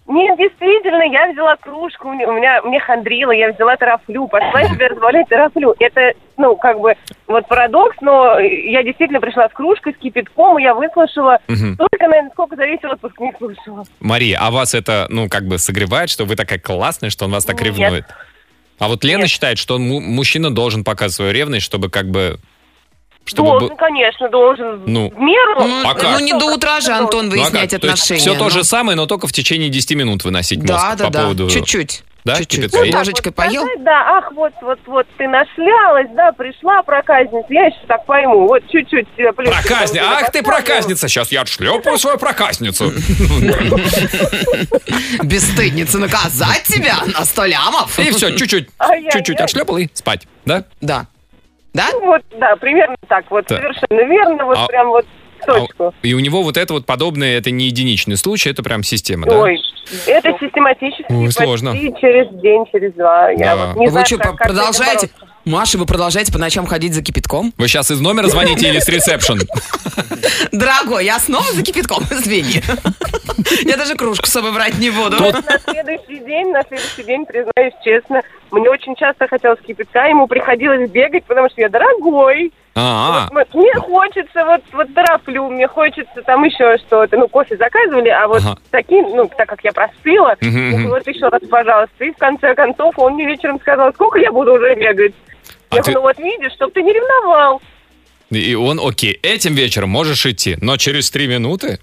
Нет, 0.09 0.39
действительно, 0.39 1.03
я 1.03 1.31
взяла 1.31 1.57
кружку, 1.57 2.09
у 2.09 2.13
меня, 2.15 2.63
мне 2.63 2.81
хандрило, 2.81 3.31
я 3.31 3.53
взяла 3.53 3.77
тарафлю, 3.77 4.27
пошла 4.27 4.65
себе 4.65 4.87
разбавлять 4.87 5.29
тарафлю. 5.29 5.75
Это, 5.79 6.15
ну, 6.39 6.57
как 6.57 6.81
бы, 6.81 6.95
вот 7.27 7.47
парадокс, 7.47 7.95
но 8.01 8.39
я 8.39 8.83
действительно 8.83 9.21
пришла 9.21 9.51
с 9.51 9.53
кружкой, 9.53 9.93
с 9.93 9.99
кипятком, 9.99 10.59
и 10.59 10.63
я 10.63 10.73
выслушала 10.73 11.41
Мгм. 11.47 11.77
только, 11.77 12.09
наверное, 12.09 12.31
сколько 12.31 12.57
за 12.57 12.65
весь 12.65 12.83
отпуск 12.83 13.21
не 13.21 13.33
слушала. 13.37 13.85
Мария, 14.01 14.39
а 14.41 14.51
вас 14.51 14.75
это, 14.75 15.07
ну, 15.11 15.29
как 15.29 15.45
бы 15.45 15.59
согревает, 15.59 16.09
что 16.09 16.25
вы 16.25 16.37
такая 16.37 16.59
классная, 16.59 17.11
что 17.11 17.27
он 17.27 17.33
вас 17.33 17.45
так 17.45 17.57
Нет. 17.61 17.67
ревнует? 17.67 18.05
А 18.79 18.89
вот 18.89 19.05
Лена 19.05 19.21
Нет. 19.23 19.29
считает, 19.29 19.59
что 19.59 19.79
му- 19.79 20.01
мужчина 20.01 20.51
должен 20.51 20.85
показывать 20.85 21.15
свою 21.17 21.33
ревность, 21.33 21.67
чтобы 21.67 21.91
как 21.91 22.07
бы... 22.07 22.39
Чтобы 23.29 23.51
должен, 23.51 23.69
был- 23.69 23.77
конечно, 23.77 24.29
должен. 24.29 24.83
Ну. 24.87 25.11
В 25.11 25.19
меру. 25.19 25.55
Ну, 25.61 25.89
А 25.89 25.95
как? 25.95 26.19
ну, 26.19 26.21
не 26.21 26.33
до 26.33 26.47
утра 26.47 26.81
же, 26.81 26.93
Антон, 26.93 27.27
Ну, 27.29 27.33
а 27.33 27.37
выяснять 27.37 27.71
То 27.71 27.77
есть 27.77 27.85
отношения. 27.85 28.21
Все 28.21 28.35
то 28.35 28.45
ну. 28.45 28.51
же 28.51 28.65
самое, 28.65 28.97
но 28.97 29.07
только 29.07 29.27
в 29.27 29.33
течение 29.33 29.69
10 29.69 29.95
минут 29.95 30.25
выносить 30.25 30.59
мозг 30.61 30.69
Да, 30.69 30.95
да, 30.97 31.05
по 31.07 31.11
да. 31.11 31.21
поводу... 31.23 31.51
Чуть-чуть. 31.51 32.03
Да, 32.25 32.37
Чуть-чуть. 32.37 32.73
Ну, 32.73 32.83
есть? 32.83 32.95
ложечкой 32.95 33.33
поел? 33.33 33.63
Сказать, 33.63 33.85
да, 33.85 34.19
ах, 34.19 34.33
вот, 34.33 34.53
вот, 34.61 34.79
вот, 34.87 35.07
ты 35.17 35.27
нашлялась, 35.29 36.09
да, 36.15 36.33
пришла 36.33 36.83
проказница, 36.83 37.47
я 37.49 37.67
еще 37.67 37.79
так 37.87 38.05
пойму, 38.05 38.47
вот 38.47 38.63
чуть-чуть 38.71 39.07
Проказница! 39.35 40.05
Ах 40.05 40.31
ты 40.31 40.43
проказница! 40.43 41.09
Сейчас 41.09 41.33
я 41.33 41.41
отшлепаю 41.43 41.97
свою 41.97 42.19
проказницу. 42.19 42.93
Бесстыдница 45.23 45.99
наказать 45.99 46.65
тебя 46.65 46.97
на 47.07 47.25
сто 47.25 47.45
лямов. 47.47 47.99
И 47.99 48.11
все, 48.11 48.37
чуть-чуть, 48.37 48.69
чуть-чуть 49.13 49.41
отшлепал 49.41 49.79
и 49.79 49.89
спать. 49.95 50.27
Да? 50.45 50.65
Да. 50.81 51.07
Да? 51.75 51.89
Ну, 51.93 52.07
Вот, 52.07 52.23
да, 52.39 52.57
примерно 52.57 52.97
так, 53.09 53.31
вот, 53.31 53.45
Да. 53.49 53.57
совершенно 53.57 54.09
верно, 54.11 54.45
вот 54.45 54.59
А- 54.59 54.67
прям 54.67 54.89
вот 54.89 55.07
в 55.41 55.45
точку. 55.47 55.85
А 55.89 55.93
И 56.03 56.15
у 56.15 56.19
него 56.21 56.43
вот 56.43 56.57
это 56.57 56.73
вот 56.75 56.87
подобное, 56.87 57.39
это 57.39 57.51
не 57.51 57.67
единичный 57.67 58.17
случай, 58.17 58.51
это 58.51 58.63
прям 58.63 58.83
система, 58.83 59.27
да? 59.27 59.39
Ой, 59.39 59.61
это 60.07 60.33
систематически 60.41 61.07
Ой, 61.13 61.31
сложно. 61.31 61.73
через 62.01 62.29
день, 62.41 62.65
через 62.73 62.93
два. 62.95 63.31
Я 63.31 63.55
Да. 63.57 63.67
вот 63.67 63.77
не 63.77 63.87
Вы 63.87 63.93
знаю, 63.93 64.07
что, 64.07 64.17
как- 64.19 64.37
как 64.37 64.49
продолжаете? 64.49 65.07
бороться. 65.07 65.27
Маша, 65.49 65.79
вы 65.79 65.87
продолжаете 65.87 66.31
по 66.31 66.39
ночам 66.39 66.67
ходить 66.67 66.93
за 66.93 67.03
кипятком? 67.03 67.55
Вы 67.57 67.69
сейчас 67.69 67.91
из 67.91 68.01
номера 68.01 68.29
звоните 68.29 68.69
или 68.69 68.81
с 68.81 68.89
ресепшн? 68.89 69.39
Дорогой, 70.53 71.07
я 71.07 71.19
снова 71.19 71.51
за 71.53 71.63
кипятком, 71.63 72.03
извини. 72.11 72.61
Я 73.63 73.79
даже 73.79 73.95
кружку 73.95 74.27
с 74.27 74.31
собой 74.31 74.53
брать 74.53 74.79
не 74.79 74.91
буду. 74.91 75.17
На 75.19 75.59
следующий 75.59 76.19
день, 76.23 76.53
на 76.53 76.63
следующий 76.65 77.03
день, 77.03 77.25
признаюсь 77.25 77.73
честно, 77.83 78.21
мне 78.51 78.69
очень 78.69 78.95
часто 78.95 79.27
хотелось 79.27 79.61
кипятка, 79.67 80.07
ему 80.09 80.27
приходилось 80.27 80.91
бегать, 80.91 81.25
потому 81.25 81.49
что 81.49 81.63
я 81.63 81.71
дорогой. 81.71 82.53
А, 82.75 83.29
Вот 83.33 83.55
мне 83.55 83.73
хочется, 83.75 84.45
вот, 84.45 84.61
вот 84.73 84.95
тороплю, 84.95 85.49
мне 85.49 85.67
хочется 85.67 86.23
там 86.27 86.45
еще 86.45 86.77
что-то. 86.77 87.17
Ну, 87.17 87.27
кофе 87.27 87.57
заказывали, 87.57 88.11
а 88.11 88.29
вот 88.29 88.43
Ага. 88.45 88.59
такие, 88.71 89.03
ну, 89.03 89.31
так 89.35 89.49
как 89.49 89.65
я 89.65 89.73
мгм. 90.83 90.89
вот 90.91 91.07
еще 91.07 91.27
раз, 91.29 91.41
пожалуйста. 91.51 92.05
И 92.05 92.13
в 92.13 92.19
конце 92.19 92.55
концов 92.55 92.99
он 92.99 93.15
мне 93.15 93.27
вечером 93.27 93.59
сказал, 93.61 93.95
сколько 93.95 94.19
я 94.19 94.31
буду 94.31 94.53
уже 94.53 94.75
бегать. 94.75 95.15
А 95.71 95.77
я 95.77 95.83
ты- 95.83 95.93
говорю, 95.93 96.03
вот 96.03 96.19
видишь, 96.19 96.53
чтобы 96.55 96.73
ты 96.73 96.83
не 96.83 96.93
ревновал. 96.93 97.61
и 98.31 98.55
он, 98.55 98.79
окей, 98.83 99.19
этим 99.23 99.55
вечером 99.55 99.91
можешь 99.91 100.25
идти, 100.27 100.57
но 100.61 100.77
через 100.77 101.11
три 101.11 101.27
минуты 101.27 101.79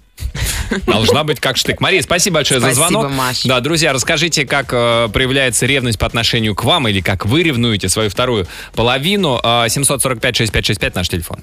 должна 0.86 1.22
быть 1.24 1.38
как 1.40 1.56
штык. 1.56 1.80
Мария, 1.80 2.02
спасибо 2.02 2.34
большое 2.36 2.60
за 2.60 2.74
Спасибо, 2.74 2.88
звонок. 2.88 3.12
Маш. 3.12 3.42
Да, 3.44 3.60
друзья, 3.60 3.92
расскажите, 3.92 4.44
как 4.46 4.72
э, 4.72 5.08
проявляется 5.12 5.66
ревность 5.66 5.98
по 5.98 6.06
отношению 6.06 6.54
к 6.54 6.64
вам 6.64 6.88
или 6.88 7.00
как 7.00 7.26
вы 7.26 7.42
ревнуете 7.42 7.88
свою 7.88 8.10
вторую 8.10 8.46
половину. 8.74 9.40
Э, 9.42 9.66
745-6565 9.66 10.92
наш 10.94 11.08
телефон. 11.08 11.42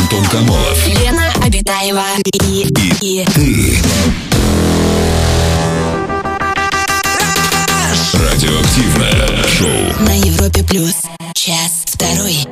Антон 0.00 0.24
Камолов. 0.30 0.86
Лена 0.88 1.32
Обитаева 1.44 2.04
и, 2.44 2.66
и, 3.00 3.24
Радиоактивное 8.18 9.46
шоу. 9.46 10.04
на 10.06 10.16
Европе 10.16 10.64
плюс. 10.64 10.94
Час 11.34 11.84
второй. 11.86 12.46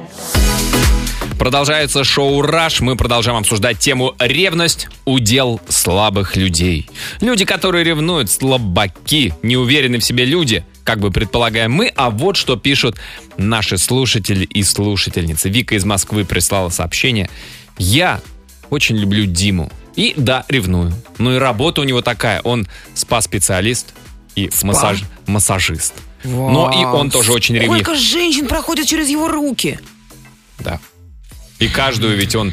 Продолжается 1.39 2.05
шоу 2.05 2.43
«Раш». 2.43 2.81
Мы 2.81 2.97
продолжаем 2.97 3.39
обсуждать 3.39 3.79
тему 3.79 4.15
«Ревность. 4.19 4.89
Удел 5.07 5.61
слабых 5.69 6.37
людей». 6.37 6.89
Люди, 7.21 7.45
которые 7.45 7.83
ревнуют, 7.83 8.31
слабаки, 8.31 9.33
неуверенные 9.43 10.01
в 10.01 10.05
себе 10.05 10.27
люди, 10.27 10.65
как 10.85 11.01
бы 11.01 11.11
предполагаем 11.11 11.73
мы. 11.73 11.91
А 11.97 12.11
вот 12.11 12.37
что 12.37 12.57
пишут 12.57 12.99
наши 13.39 13.79
слушатели 13.79 14.45
и 14.45 14.63
слушательницы. 14.63 15.49
Вика 15.49 15.75
из 15.75 15.85
Москвы 15.85 16.25
прислала 16.25 16.69
сообщение. 16.69 17.31
«Я 17.79 18.21
очень 18.69 18.97
люблю 18.97 19.25
Диму. 19.25 19.73
И 19.97 20.13
да, 20.17 20.45
ревную. 20.49 20.93
Ну 21.19 21.35
и 21.35 21.39
работа 21.39 21.81
у 21.81 21.85
него 21.85 22.03
такая. 22.03 22.41
Он 22.43 22.67
спа-специалист 22.95 23.95
и 24.37 24.51
массаж- 24.63 25.05
массажист. 25.27 25.95
Но 26.25 26.73
и 26.73 26.85
он 26.85 27.11
тоже 27.11 27.33
очень 27.33 27.55
ревнив. 27.55 27.83
Сколько 27.83 27.95
женщин 27.95 28.47
проходит 28.49 28.87
через 28.87 29.09
его 29.09 29.29
руки? 29.29 29.79
Да. 30.59 30.81
И 31.59 31.69
каждую 31.69 32.17
ведь 32.17 32.35
он 32.35 32.53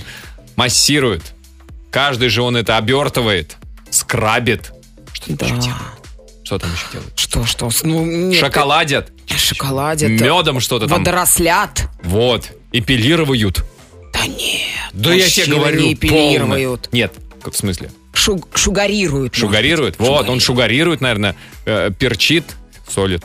массирует. 0.55 1.21
Каждый 1.89 2.29
же 2.29 2.41
он 2.41 2.55
это 2.57 2.77
обертывает, 2.77 3.57
скрабит. 3.89 4.71
Что 5.13 5.35
Да. 5.35 5.45
еще 5.45 5.55
делает? 5.55 5.81
Что 6.43 6.59
там 6.59 6.71
еще 6.73 6.85
делает? 6.91 7.13
Что, 7.19 7.45
что? 7.45 7.69
Ну, 7.83 8.05
нет, 8.05 8.39
Шоколадят, 8.39 9.11
э, 9.29 9.37
Шоколадят. 9.37 10.09
медом 10.09 10.59
что-то 10.59 10.87
там. 10.87 10.99
Водорослят. 10.99 11.87
Вот. 12.03 12.49
Эпилируют. 12.73 13.63
Да 14.13 14.25
нет. 14.27 14.67
Да 14.93 15.13
я 15.13 15.29
тебе 15.29 15.55
говорю, 15.55 15.81
не 15.81 15.93
эпилируют. 15.93 16.81
полно. 16.83 16.97
Нет, 16.97 17.13
в 17.45 17.55
смысле? 17.55 17.91
Шуг- 18.13 18.47
может 18.57 19.35
Шугарирует? 19.35 19.97
быть. 19.97 20.07
Вот, 20.07 20.29
он 20.29 20.39
шугарирует, 20.39 21.01
наверное, 21.01 21.35
э, 21.65 21.91
перчит, 21.97 22.43
солит. 22.87 23.23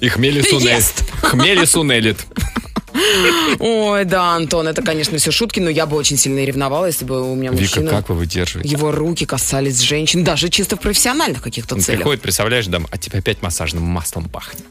И 0.00 0.08
хмели 0.08 0.42
сунелит. 0.42 0.94
Хмели 1.22 1.64
сунелит. 1.64 2.18
Ой, 3.58 4.04
да, 4.04 4.34
Антон, 4.34 4.68
это, 4.68 4.82
конечно, 4.82 5.18
все 5.18 5.30
шутки, 5.30 5.60
но 5.60 5.70
я 5.70 5.86
бы 5.86 5.96
очень 5.96 6.16
сильно 6.16 6.44
ревновала, 6.44 6.86
если 6.86 7.04
бы 7.04 7.30
у 7.30 7.34
меня 7.34 7.50
Вика, 7.50 7.62
мужчина... 7.62 7.90
как 7.90 8.08
вы 8.08 8.16
выдерживаете? 8.16 8.70
Его 8.70 8.92
руки 8.92 9.24
касались 9.26 9.80
женщин, 9.80 10.24
даже 10.24 10.48
чисто 10.48 10.76
в 10.76 10.80
профессиональных 10.80 11.42
каких-то 11.42 11.80
целях. 11.80 12.00
приходит, 12.00 12.22
представляешь, 12.22 12.66
дом, 12.66 12.86
а 12.90 12.98
тебе 12.98 13.18
опять 13.18 13.42
массажным 13.42 13.82
маслом 13.82 14.28
пахнет. 14.28 14.64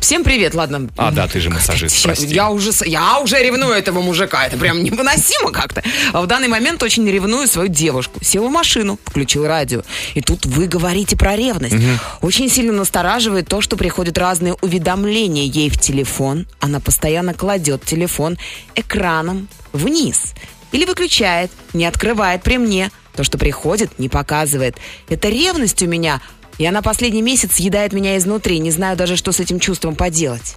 Всем 0.00 0.24
привет, 0.24 0.54
ладно. 0.54 0.88
А, 0.96 1.10
да, 1.10 1.28
ты 1.28 1.40
же 1.40 1.50
массажист, 1.50 2.02
прости. 2.02 2.26
Я 2.26 2.50
уже, 2.50 2.72
я 2.86 3.20
уже 3.20 3.42
ревную 3.42 3.72
этого 3.72 4.00
мужика, 4.00 4.46
это 4.46 4.56
прям 4.56 4.82
невыносимо 4.82 5.52
как-то. 5.52 5.82
А 6.12 6.22
в 6.22 6.26
данный 6.26 6.48
момент 6.48 6.82
очень 6.82 7.08
ревную 7.08 7.46
свою 7.46 7.68
девушку. 7.68 8.22
Села 8.22 8.48
в 8.48 8.50
машину, 8.50 8.98
включил 9.04 9.46
радио. 9.46 9.82
И 10.14 10.20
тут 10.20 10.46
вы 10.46 10.66
говорите 10.66 11.16
про 11.16 11.36
ревность. 11.36 11.76
Очень 12.22 12.50
сильно 12.50 12.72
настораживает 12.72 13.48
то, 13.48 13.60
что 13.60 13.76
приходят 13.76 14.16
разные 14.18 14.54
уведомления 14.54 15.44
ей 15.44 15.68
в 15.68 15.78
телефон. 15.78 16.46
Она 16.60 16.80
постоянно 16.80 17.34
кладет 17.34 17.59
телефон 17.60 18.38
экраном 18.74 19.48
вниз. 19.72 20.34
Или 20.72 20.84
выключает, 20.84 21.50
не 21.72 21.84
открывает 21.84 22.42
при 22.42 22.58
мне. 22.58 22.90
То, 23.16 23.24
что 23.24 23.38
приходит, 23.38 23.98
не 23.98 24.08
показывает. 24.08 24.76
Это 25.08 25.28
ревность 25.28 25.82
у 25.82 25.86
меня. 25.86 26.20
И 26.58 26.66
она 26.66 26.80
последний 26.82 27.22
месяц 27.22 27.54
съедает 27.56 27.92
меня 27.92 28.16
изнутри. 28.16 28.58
Не 28.58 28.70
знаю 28.70 28.96
даже, 28.96 29.16
что 29.16 29.32
с 29.32 29.40
этим 29.40 29.58
чувством 29.58 29.96
поделать. 29.96 30.54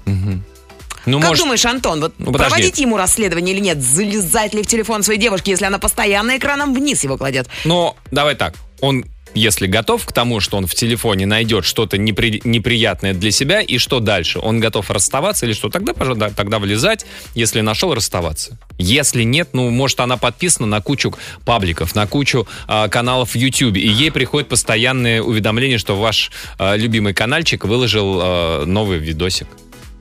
Ну, 1.06 1.20
Как 1.20 1.30
может, 1.30 1.44
думаешь, 1.44 1.66
Антон, 1.66 2.00
вот 2.00 2.14
Ну, 2.18 2.28
подожди. 2.28 2.50
проводить 2.50 2.80
ему 2.80 2.96
расследование 2.96 3.54
или 3.54 3.62
нет? 3.62 3.82
Залезать 3.82 4.54
ли 4.54 4.64
в 4.64 4.68
телефон 4.68 5.04
своей 5.04 5.20
девушки, 5.20 5.50
если 5.50 5.66
она 5.66 5.78
постоянно 5.78 6.38
экраном 6.38 6.74
вниз 6.74 7.04
его 7.04 7.18
кладет? 7.18 7.48
Но 7.66 7.98
давай 8.12 8.36
так, 8.36 8.54
он 8.80 9.04
если 9.34 9.68
готов 9.68 10.06
к 10.06 10.12
тому, 10.12 10.40
что 10.40 10.58
он 10.58 10.68
в 10.68 10.76
телефоне 10.76 11.26
найдет 11.26 11.66
что-то 11.66 11.98
непри- 11.98 12.42
неприятное 12.44 13.14
для 13.14 13.32
себя, 13.32 13.62
и 13.62 13.78
что 13.78 14.00
дальше? 14.00 14.40
Он 14.40 14.60
готов 14.60 14.90
расставаться 14.90 15.46
или 15.46 15.54
что? 15.54 15.70
Тогда, 15.70 15.94
пожалуйста, 15.94 16.32
тогда 16.36 16.60
влезать, 16.60 17.06
если 17.36 17.62
нашел, 17.62 17.94
расставаться. 17.94 18.58
Если 18.78 19.24
нет, 19.24 19.50
ну, 19.54 19.70
может, 19.70 20.00
она 20.00 20.18
подписана 20.18 20.68
на 20.68 20.82
кучу 20.82 21.14
пабликов, 21.46 21.96
на 21.96 22.08
кучу 22.08 22.48
а, 22.68 22.88
каналов 22.88 23.32
в 23.32 23.36
YouTube, 23.36 23.78
и 23.78 23.88
ей 23.88 24.12
приходит 24.12 24.50
постоянное 24.50 25.22
уведомление, 25.22 25.78
что 25.78 25.96
ваш 25.96 26.32
а, 26.58 26.76
любимый 26.76 27.14
канальчик 27.14 27.66
выложил 27.66 28.20
а, 28.22 28.66
новый 28.66 29.00
видосик. 29.00 29.48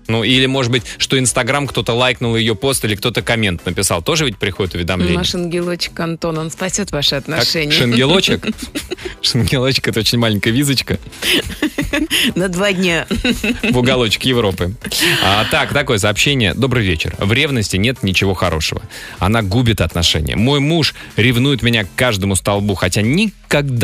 Ну, 0.09 0.25
или, 0.25 0.47
может 0.47 0.73
быть, 0.73 0.83
что 0.99 1.19
Инстаграм 1.19 1.67
кто-то 1.67 1.93
лайкнул 1.93 2.37
ее 2.37 2.55
пост, 2.55 2.85
или 2.85 2.95
кто-то 2.95 3.23
коммент 3.23 3.65
написал. 3.67 4.03
Тоже 4.03 4.25
ведь 4.27 4.37
приходит 4.37 4.75
уведомление. 4.75 5.17
Наш 5.19 5.35
ангелочек 5.35 5.99
Антон, 6.01 6.39
он 6.39 6.51
спасет 6.51 6.91
ваши 6.91 7.11
Как 7.11 7.21
отношения. 7.21 7.73
шангелочек. 7.73 8.47
Шангелочек 9.23 9.89
это 9.89 10.01
очень 10.01 10.19
маленькая 10.19 10.51
визочка 10.51 10.99
На 12.35 12.49
два 12.49 12.73
дня. 12.73 13.07
в 13.63 13.79
уголочек 13.79 14.25
Европы. 14.25 14.75
А, 15.23 15.45
так, 15.51 15.73
такое 15.73 15.99
сообщение. 15.99 16.55
Добрый 16.55 16.85
вечер. 16.85 17.15
В 17.19 17.33
ревности 17.33 17.77
нет 17.77 18.03
ничего 18.03 18.35
хорошего. 18.35 18.83
Она 19.19 19.43
губит 19.43 19.81
отношения. 19.81 20.37
Мой 20.37 20.61
муж 20.61 20.95
ревнует 21.17 21.63
меня 21.63 21.85
к 21.85 21.89
каждому 21.95 22.35
столбу, 22.35 22.75
хотя 22.75 23.03
никогда 23.03 23.42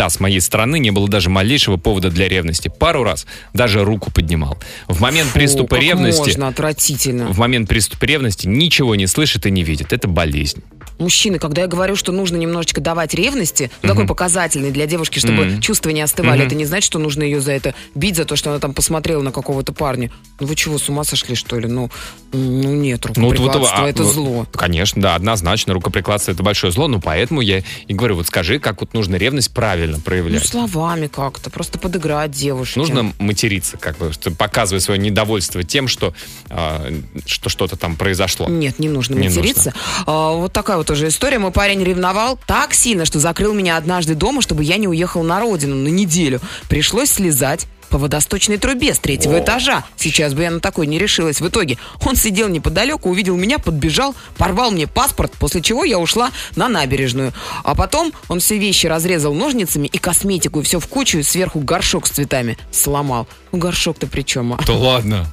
с 0.08 0.20
моей 0.20 0.40
стороны 0.40 0.78
не 0.78 0.90
было 0.90 1.08
даже 1.08 1.30
малейшего 1.30 1.76
повода 1.76 2.10
для 2.10 2.28
ревности. 2.28 2.68
Пару 2.68 3.02
раз 3.02 3.26
даже 3.52 3.84
руку 3.84 4.10
поднимал. 4.10 4.58
В 4.86 5.00
момент 5.00 5.32
приступа 5.32 5.76
Фу, 5.76 5.82
как 5.82 5.82
ревности... 5.82 6.20
можно, 6.20 6.48
отвратительно. 6.48 7.26
В 7.26 7.38
момент 7.38 7.68
приступа 7.68 8.04
ревности 8.04 8.46
ничего 8.46 8.94
не 8.94 9.06
слышит 9.06 9.46
и 9.46 9.50
не 9.50 9.62
видит. 9.62 9.92
Это 9.92 10.08
болезнь. 10.08 10.62
Мужчины, 10.98 11.38
когда 11.38 11.62
я 11.62 11.68
говорю, 11.68 11.96
что 11.96 12.12
нужно 12.12 12.36
немножечко 12.36 12.80
давать 12.80 13.14
ревности, 13.14 13.70
ну, 13.82 13.88
такой 13.88 14.06
показательный 14.06 14.70
для 14.70 14.86
девушки, 14.86 15.18
чтобы 15.18 15.60
чувства 15.60 15.90
не 15.90 16.00
остывали, 16.00 16.44
это 16.44 16.54
не 16.54 16.64
значит, 16.64 16.86
что 16.86 16.98
нужно 16.98 17.22
ее 17.22 17.40
за 17.40 17.52
это 17.52 17.74
бить, 17.94 18.16
за 18.16 18.24
то, 18.24 18.36
что 18.36 18.50
она 18.50 18.58
там 18.58 18.74
посмотрела 18.74 19.22
на 19.22 19.32
какого-то 19.32 19.72
парня. 19.72 20.10
Ну 20.40 20.46
вы 20.46 20.54
чего, 20.56 20.78
с 20.78 20.88
ума 20.88 21.04
сошли, 21.04 21.34
что 21.34 21.58
ли? 21.58 21.66
Ну, 21.68 21.90
ну 22.32 22.74
нет, 22.74 23.04
Ну, 23.16 23.24
вот- 23.28 23.32
рукоприкладство, 23.38 23.84
а, 23.84 23.88
это 23.88 24.02
ну, 24.02 24.12
зло. 24.12 24.46
Конечно, 24.52 25.00
да, 25.02 25.14
однозначно. 25.14 25.74
Рукоприкладство 25.74 26.32
это 26.32 26.42
большое 26.42 26.72
зло, 26.72 26.88
но 26.88 27.00
поэтому 27.00 27.40
я 27.40 27.62
и 27.86 27.94
говорю, 27.94 28.16
вот 28.16 28.26
скажи, 28.26 28.58
как 28.58 28.80
вот 28.80 28.94
нужно 28.94 29.16
ревность 29.16 29.52
правильно 29.52 29.96
Ну, 29.98 30.02
проявлять. 30.02 30.46
словами 30.46 31.06
как-то, 31.06 31.50
просто 31.50 31.78
подыграть 31.78 32.30
девушке. 32.32 32.78
Нужно 32.80 33.12
материться, 33.18 33.76
как 33.78 33.98
бы, 33.98 34.10
показывая 34.36 34.80
свое 34.80 34.98
недовольство 35.00 35.62
тем, 35.62 35.86
что, 35.88 36.12
а, 36.50 36.90
что 37.26 37.48
что-то 37.48 37.76
там 37.76 37.96
произошло. 37.96 38.48
Нет, 38.48 38.78
не 38.78 38.88
нужно 38.88 39.14
Не 39.16 39.28
материться. 39.28 39.72
А, 40.06 40.32
вот 40.32 40.52
такая 40.52 40.76
вот 40.76 40.87
тоже 40.88 41.08
история. 41.08 41.38
Мой 41.38 41.50
парень 41.52 41.84
ревновал 41.84 42.40
так 42.46 42.72
сильно, 42.72 43.04
что 43.04 43.20
закрыл 43.20 43.52
меня 43.52 43.76
однажды 43.76 44.14
дома, 44.14 44.40
чтобы 44.40 44.64
я 44.64 44.78
не 44.78 44.88
уехал 44.88 45.22
на 45.22 45.38
родину 45.38 45.76
на 45.76 45.88
неделю. 45.88 46.40
Пришлось 46.70 47.10
слезать 47.10 47.66
по 47.90 47.98
водосточной 47.98 48.56
трубе 48.56 48.94
с 48.94 48.98
третьего 48.98 49.38
этажа. 49.40 49.84
Сейчас 49.96 50.32
бы 50.32 50.44
я 50.44 50.50
на 50.50 50.60
такой 50.60 50.86
не 50.86 50.98
решилась. 50.98 51.42
В 51.42 51.48
итоге 51.48 51.76
он 52.06 52.16
сидел 52.16 52.48
неподалеку, 52.48 53.10
увидел 53.10 53.36
меня, 53.36 53.58
подбежал, 53.58 54.14
порвал 54.38 54.70
мне 54.70 54.86
паспорт, 54.86 55.32
после 55.38 55.60
чего 55.60 55.84
я 55.84 55.98
ушла 55.98 56.30
на 56.56 56.70
набережную. 56.70 57.34
А 57.64 57.74
потом 57.74 58.14
он 58.28 58.40
все 58.40 58.56
вещи 58.56 58.86
разрезал 58.86 59.34
ножницами 59.34 59.88
и 59.88 59.98
косметику, 59.98 60.60
и 60.60 60.62
все 60.62 60.80
в 60.80 60.86
кучу, 60.86 61.18
и 61.18 61.22
сверху 61.22 61.60
горшок 61.60 62.06
с 62.06 62.12
цветами 62.12 62.56
сломал. 62.72 63.28
Ну 63.52 63.58
горшок-то 63.58 64.06
при 64.06 64.22
чем? 64.22 64.54
а? 64.54 64.58
Да 64.66 64.72
ладно. 64.72 65.26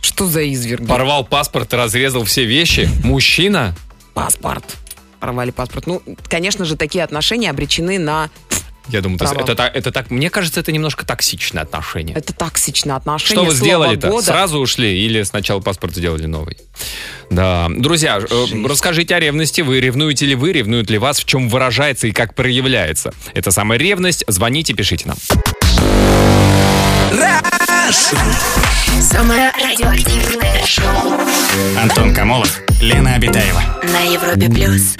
Что 0.00 0.26
за 0.26 0.50
изверг? 0.50 0.86
Порвал 0.86 1.26
паспорт, 1.26 1.74
разрезал 1.74 2.24
все 2.24 2.46
вещи. 2.46 2.88
Мужчина? 3.04 3.74
Паспорт. 4.14 4.64
Порвали 5.20 5.50
паспорт. 5.50 5.86
Ну, 5.86 6.02
конечно 6.28 6.64
же, 6.64 6.76
такие 6.76 7.04
отношения 7.04 7.50
обречены 7.50 7.98
на... 7.98 8.30
Я 8.88 9.02
думаю, 9.02 9.18
это, 9.22 9.34
это, 9.38 9.54
так- 9.54 9.76
это 9.76 9.92
так, 9.92 10.10
мне 10.10 10.30
кажется, 10.30 10.58
это 10.58 10.72
немножко 10.72 11.06
токсичное 11.06 11.62
отношение. 11.62 12.16
Это 12.16 12.32
токсичное 12.32 12.96
отношение. 12.96 13.44
Что 13.44 13.44
вы 13.44 13.54
сделали-то? 13.54 14.20
Сразу 14.22 14.58
ушли 14.58 15.04
или 15.04 15.22
сначала 15.22 15.60
паспорт 15.60 15.94
сделали 15.94 16.26
новый? 16.26 16.56
Да. 17.30 17.68
Друзья, 17.70 18.18
э, 18.18 18.46
расскажите 18.66 19.14
о 19.14 19.20
ревности. 19.20 19.60
Вы 19.60 19.80
ревнуете 19.80 20.26
ли 20.26 20.34
вы? 20.34 20.52
Ревнуют 20.52 20.90
ли 20.90 20.98
вас? 20.98 21.20
В 21.20 21.24
чем 21.24 21.48
выражается 21.48 22.08
и 22.08 22.12
как 22.12 22.34
проявляется? 22.34 23.12
Это 23.34 23.52
самая 23.52 23.78
ревность. 23.78 24.24
Звоните, 24.26 24.72
пишите 24.74 25.06
нам. 25.06 25.18
Самое 27.90 29.50
радиоактивное 29.50 30.64
шоу 30.64 31.18
Антон 31.76 32.14
Камолов, 32.14 32.60
Лена 32.80 33.14
Обитаева. 33.16 33.60
на 33.82 34.00
Европе 34.02 34.48
плюс. 34.48 34.94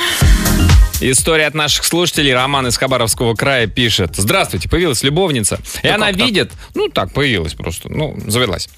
История 1.01 1.47
от 1.47 1.55
наших 1.55 1.85
слушателей. 1.85 2.35
Роман 2.35 2.67
из 2.67 2.77
Хабаровского 2.77 3.37
края 3.37 3.69
пишет. 3.69 4.17
Здравствуйте, 4.17 4.69
появилась 4.69 5.05
любовница. 5.05 5.61
И 5.85 5.87
Да 5.87 5.95
она 5.95 6.09
как 6.09 6.17
так? 6.17 6.27
видит... 6.27 6.53
Ну, 6.75 6.89
так, 6.89 7.13
появилась 7.13 7.55
просто. 7.55 7.89
Ну, 7.89 8.19
завелась. 8.27 8.69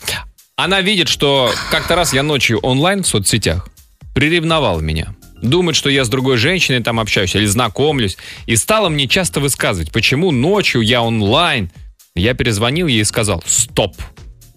Она 0.56 0.82
видит, 0.82 1.08
что 1.08 1.50
как-то 1.70 1.96
раз 1.96 2.12
я 2.12 2.22
ночью 2.22 2.58
онлайн 2.58 3.04
в 3.04 3.06
соцсетях 3.08 3.66
приревновал 4.14 4.82
меня. 4.82 5.14
Думает, 5.40 5.74
что 5.74 5.88
я 5.88 6.04
с 6.04 6.10
другой 6.10 6.36
женщиной 6.36 6.82
там 6.82 7.00
общаюсь 7.00 7.34
или 7.34 7.46
знакомлюсь. 7.46 8.18
И 8.44 8.56
стала 8.56 8.90
мне 8.90 9.08
часто 9.08 9.40
высказывать, 9.40 9.90
почему 9.90 10.32
ночью 10.32 10.82
я 10.82 11.00
онлайн. 11.02 11.70
Я 12.14 12.34
перезвонил 12.34 12.86
ей 12.86 13.00
и 13.00 13.04
сказал, 13.04 13.42
стоп. 13.46 13.96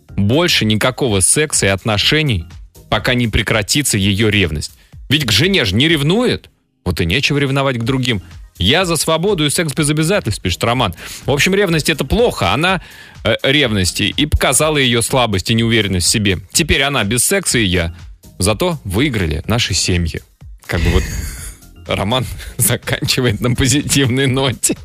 Больше 0.10 0.66
никакого 0.66 1.20
секса 1.20 1.68
и 1.68 1.70
отношений, 1.70 2.46
пока 2.90 3.14
не 3.14 3.28
прекратится 3.28 3.98
ее 3.98 4.30
ревность. 4.32 4.72
Ведь 5.10 5.26
к 5.26 5.32
жене 5.32 5.66
же 5.66 5.76
не 5.76 5.88
ревнует. 5.88 6.50
Вот 6.84 7.02
и 7.02 7.06
нечего 7.06 7.38
ревновать 7.38 7.78
к 7.78 7.84
другим. 7.84 8.22
Я 8.58 8.86
за 8.86 8.96
свободу 8.96 9.46
и 9.46 9.50
секс 9.50 9.74
без 9.74 9.90
обязательств, 9.90 10.42
пишет 10.42 10.64
Роман. 10.64 10.96
В 11.26 11.32
общем, 11.32 11.54
ревность 11.54 11.90
это 11.90 12.06
плохо. 12.06 12.54
Она 12.54 12.82
э, 13.24 13.36
ревности 13.44 14.04
и 14.04 14.26
показала 14.26 14.78
ее 14.78 15.02
слабость 15.02 15.52
и 15.52 15.54
неуверенность 15.54 16.08
в 16.08 16.10
себе. 16.10 16.40
Теперь 16.54 16.84
она 16.84 17.04
без 17.04 17.26
секса 17.26 17.58
и 17.58 17.66
я. 17.66 17.96
Зато 18.40 18.80
выиграли 18.84 19.44
наши 19.48 19.74
семьи. 19.74 20.22
Как 20.66 20.82
бы 20.82 20.90
вот 20.92 21.04
роман 21.88 22.26
заканчивает 22.58 23.42
на 23.42 23.54
позитивной 23.54 24.28
ноте. 24.28 24.76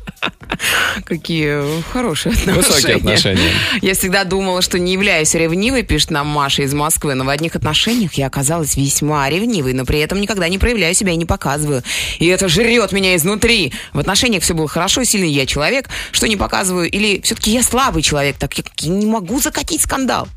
Какие 1.05 1.81
хорошие 1.91 2.33
отношения. 2.33 2.57
Высокие 2.57 2.95
отношения. 2.97 3.51
Я 3.81 3.93
всегда 3.93 4.23
думала, 4.23 4.61
что 4.61 4.77
не 4.77 4.93
являюсь 4.93 5.33
ревнивой, 5.33 5.83
пишет 5.83 6.11
нам 6.11 6.27
Маша 6.27 6.63
из 6.63 6.73
Москвы, 6.73 7.15
но 7.15 7.23
в 7.23 7.29
одних 7.29 7.55
отношениях 7.55 8.13
я 8.15 8.27
оказалась 8.27 8.75
весьма 8.75 9.29
ревнивой, 9.29 9.73
но 9.73 9.85
при 9.85 9.99
этом 9.99 10.21
никогда 10.21 10.47
не 10.47 10.57
проявляю 10.57 10.93
себя 10.93 11.13
и 11.13 11.15
не 11.17 11.25
показываю. 11.25 11.83
И 12.19 12.27
это 12.27 12.47
жрет 12.47 12.91
меня 12.91 13.15
изнутри. 13.15 13.73
В 13.93 13.99
отношениях 13.99 14.43
все 14.43 14.53
было 14.53 14.67
хорошо, 14.67 15.03
сильный 15.03 15.31
я 15.31 15.45
человек, 15.45 15.89
что 16.11 16.27
не 16.27 16.35
показываю, 16.35 16.89
или 16.89 17.21
все-таки 17.21 17.51
я 17.51 17.63
слабый 17.63 18.03
человек, 18.03 18.37
так 18.37 18.53
я 18.57 18.89
не 18.89 19.05
могу 19.05 19.39
закатить 19.39 19.81
скандал. 19.81 20.27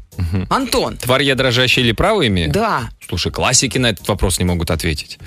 Антон, 0.50 0.96
Тварь 0.96 1.22
я 1.22 1.34
дрожащая 1.34 1.84
или 1.84 1.92
право 1.92 2.26
имею? 2.26 2.50
да, 2.52 2.90
Слушай, 3.08 3.32
классики 3.32 3.76
на 3.78 3.88
этот 3.88 4.08
вопрос 4.08 4.38
не 4.38 4.44
могут 4.44 4.70
ответить. 4.70 5.18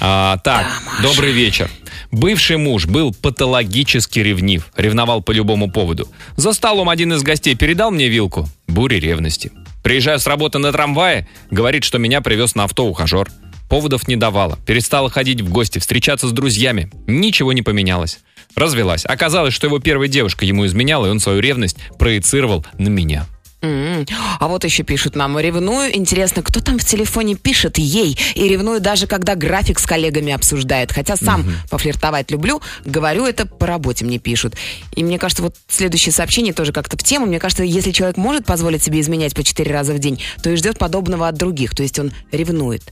А, 0.00 0.38
так, 0.38 0.66
добрый 1.02 1.32
вечер. 1.32 1.68
Бывший 2.12 2.58
муж 2.58 2.86
был 2.86 3.12
патологически 3.12 4.20
ревнив, 4.20 4.68
ревновал 4.76 5.20
по 5.20 5.32
любому 5.32 5.70
поводу. 5.70 6.08
За 6.36 6.52
столом 6.52 6.88
один 6.88 7.12
из 7.12 7.22
гостей 7.22 7.56
передал 7.56 7.90
мне 7.90 8.08
вилку. 8.08 8.48
Буря 8.68 8.98
ревности. 9.00 9.50
Приезжаю 9.82 10.18
с 10.20 10.26
работы 10.26 10.58
на 10.58 10.70
трамвае, 10.72 11.28
говорит, 11.50 11.82
что 11.84 11.98
меня 11.98 12.20
привез 12.20 12.54
на 12.54 12.64
авто 12.64 12.86
ухажер. 12.86 13.30
Поводов 13.68 14.06
не 14.06 14.16
давала, 14.16 14.56
перестала 14.66 15.10
ходить 15.10 15.40
в 15.40 15.50
гости, 15.50 15.78
встречаться 15.80 16.28
с 16.28 16.32
друзьями. 16.32 16.90
Ничего 17.06 17.52
не 17.52 17.62
поменялось. 17.62 18.20
Развелась. 18.54 19.04
Оказалось, 19.04 19.52
что 19.52 19.66
его 19.66 19.80
первая 19.80 20.08
девушка 20.08 20.44
ему 20.44 20.64
изменяла, 20.66 21.06
и 21.06 21.10
он 21.10 21.18
свою 21.18 21.40
ревность 21.40 21.76
проецировал 21.98 22.64
на 22.78 22.88
меня. 22.88 23.26
М. 23.64 24.06
А 24.40 24.48
вот 24.48 24.64
еще 24.64 24.82
пишут 24.82 25.16
нам, 25.16 25.38
ревную, 25.38 25.96
интересно, 25.96 26.42
кто 26.42 26.60
там 26.60 26.78
в 26.78 26.84
телефоне 26.84 27.34
пишет 27.34 27.78
ей, 27.78 28.18
и 28.34 28.48
ревную 28.48 28.80
даже, 28.80 29.06
когда 29.06 29.34
график 29.34 29.78
с 29.78 29.86
коллегами 29.86 30.32
обсуждает, 30.32 30.92
хотя 30.92 31.16
сам 31.16 31.44
пофлиртовать 31.70 32.30
люблю, 32.30 32.60
говорю, 32.84 33.24
это 33.26 33.46
по 33.46 33.66
работе 33.66 34.04
мне 34.04 34.18
пишут. 34.18 34.54
И 34.94 35.02
мне 35.02 35.18
кажется, 35.18 35.42
вот 35.42 35.54
следующее 35.68 36.12
сообщение 36.12 36.52
тоже 36.52 36.72
как-то 36.72 36.96
в 36.98 37.02
тему, 37.02 37.26
мне 37.26 37.38
кажется, 37.38 37.62
если 37.64 37.90
человек 37.92 38.16
может 38.16 38.44
позволить 38.44 38.82
себе 38.82 39.00
изменять 39.00 39.34
по 39.34 39.42
четыре 39.42 39.72
раза 39.72 39.92
в 39.94 39.98
день, 39.98 40.20
то 40.42 40.50
и 40.50 40.56
ждет 40.56 40.78
подобного 40.78 41.28
от 41.28 41.36
других, 41.36 41.74
то 41.74 41.82
есть 41.82 41.98
он 41.98 42.12
ревнует. 42.32 42.82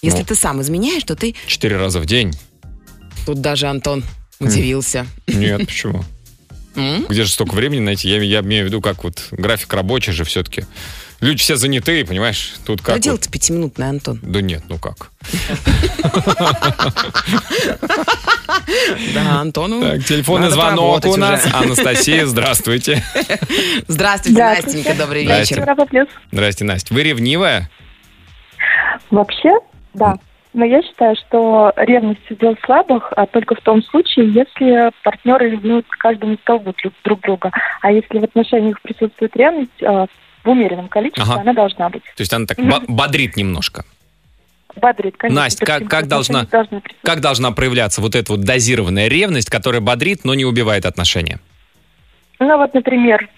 Если 0.00 0.20
Ну. 0.20 0.24
ты 0.24 0.34
сам 0.34 0.60
изменяешь, 0.62 1.04
то 1.04 1.14
ты... 1.14 1.34
Четыре 1.46 1.76
раза 1.76 2.00
в 2.00 2.06
день? 2.06 2.32
Тут 3.26 3.40
даже 3.40 3.66
Антон 3.68 4.02
удивился. 4.40 5.06
Нет, 5.28 5.66
почему? 5.66 6.04
М? 6.74 7.06
Где 7.08 7.24
же 7.24 7.30
столько 7.30 7.54
времени 7.54 7.80
найти? 7.80 8.08
Я, 8.08 8.20
я 8.22 8.40
имею 8.40 8.64
в 8.64 8.66
виду, 8.68 8.80
как 8.80 9.04
вот 9.04 9.28
график 9.30 9.72
рабочий 9.74 10.12
же 10.12 10.24
все-таки. 10.24 10.64
Люди 11.20 11.38
все 11.40 11.54
занятые, 11.56 12.04
понимаешь? 12.04 12.54
Тут 12.66 12.82
как 12.82 12.96
вот- 12.96 13.02
дело-то 13.02 13.30
пятиминутный, 13.30 13.88
Антон. 13.88 14.18
Да 14.22 14.40
нет, 14.40 14.64
ну 14.68 14.78
как? 14.78 15.10
Да, 19.14 19.40
Антону 19.40 19.80
Так, 19.82 20.04
телефонный 20.04 20.50
звонок 20.50 21.04
у 21.06 21.16
нас. 21.16 21.46
Анастасия, 21.52 22.26
здравствуйте. 22.26 23.02
Здравствуйте. 23.88 24.42
Настенька, 24.42 24.94
добрый 24.94 25.24
вечер. 25.24 25.64
Здрасте, 26.32 26.64
Настя. 26.64 26.94
Вы 26.94 27.02
ревнивая? 27.04 27.70
Вообще, 29.10 29.50
да. 29.94 30.16
Но 30.54 30.66
я 30.66 30.82
считаю, 30.82 31.16
что 31.16 31.72
ревность 31.76 32.30
удел 32.30 32.56
слабых 32.64 33.12
а 33.16 33.26
только 33.26 33.54
в 33.54 33.60
том 33.62 33.82
случае, 33.82 34.28
если 34.32 34.90
партнеры 35.02 35.50
ревнуют 35.50 35.86
к 35.88 35.96
каждому 35.96 36.36
столбу 36.36 36.74
друг, 36.82 36.92
друг 37.04 37.20
друга. 37.20 37.50
А 37.80 37.90
если 37.90 38.18
в 38.18 38.24
отношениях 38.24 38.80
присутствует 38.82 39.34
ревность 39.34 39.82
а, 39.82 40.06
в 40.44 40.48
умеренном 40.48 40.88
количестве, 40.88 41.24
Ага. 41.24 41.40
она 41.40 41.54
должна 41.54 41.88
быть. 41.88 42.02
То 42.02 42.20
есть 42.20 42.32
она 42.34 42.44
так 42.46 42.58
бодрит 42.88 43.36
немножко. 43.36 43.84
Бодрит, 44.76 45.16
конечно. 45.16 45.42
Настя, 45.42 45.64
как- 45.66 45.88
как 45.88 46.06
должна- 46.08 46.44
присутствовать. 46.44 46.84
Как 47.02 47.20
должна 47.20 47.50
проявляться 47.52 48.00
вот 48.02 48.14
эта 48.14 48.32
вот 48.32 48.42
дозированная 48.42 49.08
ревность, 49.08 49.50
которая 49.50 49.80
бодрит, 49.80 50.24
но 50.24 50.34
не 50.34 50.44
убивает 50.44 50.84
отношения? 50.86 51.38
Ну 52.38 52.56
вот, 52.58 52.74
например, 52.74 53.28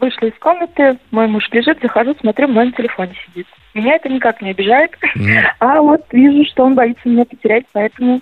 вышла 0.00 0.26
из 0.26 0.34
комнаты, 0.38 0.98
мой 1.10 1.26
муж 1.26 1.48
лежит, 1.52 1.78
захожу, 1.82 2.14
смотрю, 2.20 2.48
мой 2.48 2.66
на 2.66 2.72
телефоне 2.72 3.14
сидит. 3.26 3.46
Меня 3.74 3.94
это 3.96 4.08
никак 4.08 4.40
не 4.42 4.50
обижает, 4.50 4.90
Мгм. 5.14 5.38
а 5.60 5.80
вот 5.80 6.04
вижу, 6.12 6.44
что 6.50 6.64
он 6.64 6.74
боится 6.74 7.08
меня 7.08 7.24
потерять, 7.24 7.64
поэтому... 7.72 8.20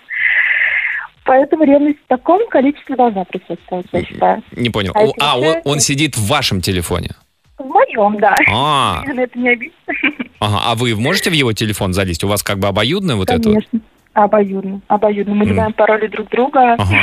Поэтому 1.24 1.64
ревность 1.64 1.98
в 2.02 2.06
таком 2.08 2.48
количестве 2.48 2.96
должна 2.96 3.22
присутствовать, 3.24 3.87
я 3.92 4.02
считаю. 4.02 4.42
Не 4.52 4.70
понял. 4.70 4.92
А 4.94 5.32
А, 5.34 5.38
он, 5.38 5.56
он 5.64 5.80
сидит 5.80 6.16
в 6.16 6.26
вашем 6.26 6.62
телефоне. 6.62 7.11
В 7.58 7.64
моем, 7.66 8.16
да. 8.18 8.34
А, 8.50 9.02
это 9.06 9.38
не 9.38 9.50
обидит. 9.50 9.74
ага. 10.40 10.61
а 10.64 10.74
вы 10.74 10.94
можете 10.96 11.28
в 11.28 11.34
его 11.34 11.52
телефон 11.52 11.92
залезть? 11.92 12.24
У 12.24 12.28
вас 12.28 12.42
как 12.42 12.58
бы 12.58 12.68
обоюдное 12.68 13.16
вот 13.16 13.28
это 13.30 13.46
вот? 13.50 13.56
Конечно. 13.56 13.80
Обоюдно, 14.14 14.80
обоюдно. 14.88 15.34
Мы 15.34 15.44
М. 15.44 15.52
знаем 15.52 15.72
пароли 15.74 16.06
друг 16.06 16.28
друга, 16.30 16.74
Ага. 16.74 16.96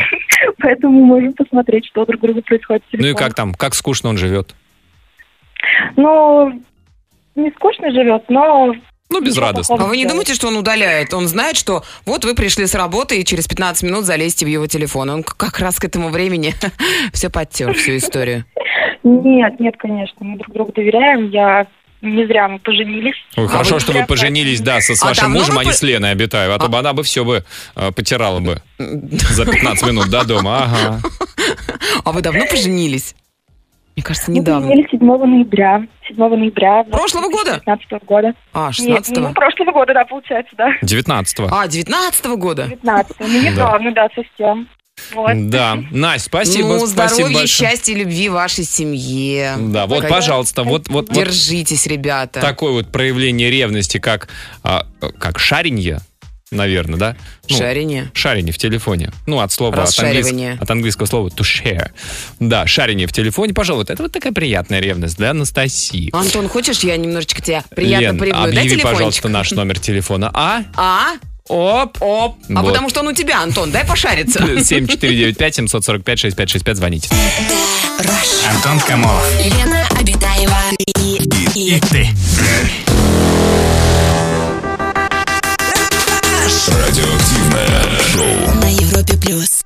поэтому 0.58 1.06
можем 1.06 1.34
посмотреть, 1.34 1.86
что 1.86 2.04
друг 2.06 2.20
другу 2.20 2.42
происходит 2.42 2.84
в 2.92 2.98
Ну 3.00 3.08
и 3.08 3.14
как 3.14 3.36
там? 3.36 3.54
Как 3.54 3.76
скучно 3.76 4.10
он 4.10 4.18
живет? 4.18 4.56
Ну, 5.98 6.62
не 7.36 7.52
скучно 7.52 7.92
живет, 7.92 8.24
но... 8.30 8.74
Ну, 9.10 9.22
безрадостно. 9.22 9.76
А 9.76 9.86
вы 9.86 9.98
не 9.98 10.06
думаете, 10.06 10.34
что 10.34 10.48
он 10.48 10.58
удаляет? 10.58 11.14
Он 11.14 11.28
знает, 11.28 11.58
что 11.58 11.84
вот 12.06 12.26
вы 12.26 12.34
пришли 12.34 12.66
с 12.66 12.74
работы 12.74 13.20
и 13.20 13.26
через 13.26 13.48
15 13.48 13.84
минут 13.84 14.06
залезете 14.06 14.46
в 14.46 14.50
его 14.50 14.66
телефон. 14.66 15.10
Он 15.12 15.24
как 15.24 15.60
раз 15.60 15.78
к 15.80 15.86
этому 15.86 16.10
времени 16.10 16.54
все 17.14 17.30
подтер, 17.30 17.74
всю 17.76 17.98
историю. 17.98 18.46
Нет, 19.04 19.60
нет, 19.60 19.76
конечно, 19.78 20.18
мы 20.22 20.38
друг 20.40 20.52
другу 20.54 20.72
доверяем. 20.74 21.30
Я 21.30 21.68
не 22.02 22.26
зря 22.26 22.48
мы 22.48 22.60
поженились. 22.60 23.16
Ой, 23.38 23.46
А 23.46 23.48
хорошо, 23.48 23.76
вы 23.76 23.80
что 23.80 23.92
вы 23.94 24.06
поженились, 24.06 24.62
да, 24.62 24.82
со, 24.82 24.96
с 24.96 25.04
А 25.04 25.08
вашим 25.08 25.32
мужем, 25.32 25.58
а 25.60 25.64
не 25.64 25.70
по- 25.70 25.76
с 25.76 25.82
Леной 25.84 26.12
Обитаевой, 26.12 26.56
а 26.56 26.60
то 26.60 26.68
бы 26.68 26.78
она 26.78 26.94
бы 26.94 27.04
все 27.04 27.24
бы 27.24 27.44
э, 27.76 27.92
потирала 27.92 28.40
бы 28.40 28.62
за 28.80 29.46
15 29.46 29.88
минут 29.88 30.10
до 30.10 30.26
дома. 30.26 30.64
Ага. 30.64 31.02
А 32.04 32.12
вы 32.12 32.22
давно 32.22 32.46
поженились? 32.48 33.16
Мне 33.96 34.04
кажется, 34.04 34.30
Мы 34.32 34.38
недавно. 34.40 34.68
поженились 34.68 34.90
7 34.92 35.00
ноября. 35.06 35.84
7 36.08 36.18
ноября. 36.18 36.84
Прошлого 36.86 37.30
года? 37.30 37.62
2015 37.66 38.04
года. 38.06 38.34
А, 38.54 38.72
Нет, 38.80 39.06
16-го? 39.08 39.20
ну, 39.22 39.34
прошлого 39.34 39.72
года, 39.72 39.94
да, 39.94 40.06
получается, 40.06 40.54
да. 40.58 40.68
19-го. 40.84 41.48
А, 41.52 41.68
19 41.68 42.26
года? 42.38 42.68
19 42.68 43.16
Ну, 43.20 43.28
недавно, 43.42 43.92
да, 43.94 44.08
совсем. 44.14 44.68
Вот. 45.14 45.50
Да. 45.50 45.78
Настя, 45.92 46.26
спасибо. 46.28 46.68
ну, 46.70 46.88
спасибо 46.88 47.08
здоровья, 47.08 47.40
большое. 47.40 47.70
счастья, 47.70 47.94
любви 47.96 48.30
вашей 48.30 48.64
семье. 48.64 49.54
Да, 49.60 49.88
вот, 49.88 50.02
Как- 50.02 50.10
пожалуйста, 50.10 50.64
вот, 50.64 50.88
вот, 50.90 51.10
вот 51.10 51.16
Держитесь, 51.16 51.86
ребята. 51.88 52.40
такое 52.42 52.72
вот 52.72 52.92
проявление 52.92 53.50
ревности, 53.50 53.98
как, 53.98 54.30
а, 54.64 54.86
как 55.20 55.38
шаренье, 55.40 56.00
наверное, 56.52 56.98
да? 57.00 57.16
Ну, 57.50 57.58
Шарение. 57.58 58.12
Шарение 58.14 58.54
в 58.54 58.58
телефоне. 58.58 59.12
Ну, 59.26 59.40
от 59.40 59.52
слова, 59.52 59.74
от, 59.84 59.88
Расшаривание. 59.88 60.52
английс- 60.54 60.62
от 60.62 60.72
английского 60.72 61.06
слова 61.08 61.28
to 61.30 61.42
share. 61.44 61.90
Да, 62.40 62.68
шарение 62.68 63.08
в 63.08 63.12
телефоне, 63.14 63.54
пожалуй, 63.54 63.84
это 63.88 64.02
вот 64.02 64.12
такая 64.12 64.32
приятная 64.34 64.80
ревность 64.80 65.18
для 65.18 65.32
Анастасии. 65.32 66.10
Антон, 66.14 66.48
хочешь, 66.48 66.80
я 66.82 66.98
немножечко 66.98 67.42
тебя 67.42 67.64
приятно 67.76 68.06
Лен, 68.06 68.18
прибью? 68.20 68.34
Дай 68.36 68.48
объяви, 68.50 68.70
телефончик. 68.70 68.92
пожалуйста, 68.94 69.30
наш 69.30 69.52
номер 69.52 69.80
телефона. 69.80 70.30
А? 70.34 70.64
А? 70.76 71.14
Оп! 71.48 71.98
Оп. 72.02 72.38
А 72.50 72.62
Вот. 72.62 72.70
потому 72.72 72.90
что 72.90 73.02
он 73.02 73.08
у 73.10 73.14
тебя, 73.14 73.42
Антон, 73.42 73.72
дай 73.72 73.86
пошариться. 73.86 74.40
7495 74.64 75.56
745 75.56 76.20
6565 76.20 76.78
звоните. 76.78 77.10
Антон 78.50 78.80
Камолов. 78.82 79.24
Лена 79.44 79.86
Обитаева 80.00 80.58
и, 80.96 81.18
И 81.56 81.80
ты. 81.80 82.08
Радиоактивное 86.68 88.00
шоу. 88.12 88.56
на 88.56 88.66
Европе 88.66 89.18
плюс. 89.18 89.64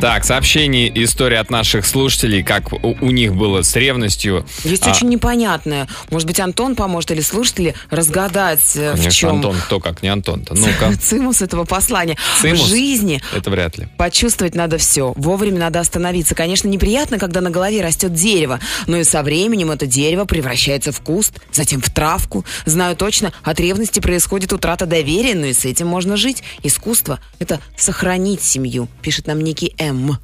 Так, 0.00 0.24
сообщение, 0.24 0.92
история 1.02 1.40
от 1.40 1.50
наших 1.50 1.84
слушателей, 1.84 2.44
как 2.44 2.72
у, 2.72 2.96
у 3.00 3.10
них 3.10 3.34
было 3.34 3.62
с 3.62 3.74
ревностью. 3.74 4.46
Есть 4.62 4.86
А, 4.86 4.90
очень 4.90 5.08
непонятное. 5.08 5.88
Может 6.10 6.28
быть, 6.28 6.38
Антон 6.38 6.76
поможет 6.76 7.10
или 7.10 7.20
слушатели 7.20 7.74
разгадать, 7.90 8.76
э, 8.76 8.92
в 8.92 8.94
Конечно, 8.94 9.10
чем 9.10 9.30
Антон, 9.30 9.56
кто 9.56 9.80
как 9.80 10.04
не 10.04 10.08
Антон-то. 10.08 10.54
Ну-ка, 10.58 10.96
цимус 10.96 11.42
этого 11.42 11.64
послания. 11.64 12.16
Цимус? 12.40 12.60
В 12.60 12.68
жизни 12.68 13.20
это 13.34 13.50
вряд 13.50 13.76
ли. 13.76 13.88
Почувствовать 13.96 14.54
надо 14.54 14.78
все. 14.78 15.12
Вовремя 15.16 15.58
надо 15.58 15.80
остановиться. 15.80 16.36
Конечно, 16.36 16.68
неприятно, 16.68 17.18
когда 17.18 17.40
на 17.40 17.50
голове 17.50 17.82
растет 17.82 18.14
дерево, 18.14 18.60
но 18.86 18.98
и 18.98 19.04
со 19.04 19.24
временем 19.24 19.72
это 19.72 19.86
дерево 19.86 20.26
превращается 20.26 20.92
в 20.92 21.00
куст, 21.00 21.40
затем 21.50 21.80
в 21.80 21.90
травку. 21.90 22.44
Знаю 22.66 22.94
точно, 22.94 23.32
от 23.42 23.58
ревности 23.58 23.98
происходит 23.98 24.52
утрата 24.52 24.86
доверия, 24.86 25.34
но 25.34 25.46
и 25.46 25.52
с 25.52 25.64
этим 25.64 25.88
можно 25.88 26.16
жить. 26.16 26.44
Искусство— 26.62 27.18
это 27.40 27.60
сохранить 27.76 28.42
семью, 28.42 28.86
пишет 29.02 29.26
нам 29.26 29.40
некий 29.40 29.74
М. 29.90 30.18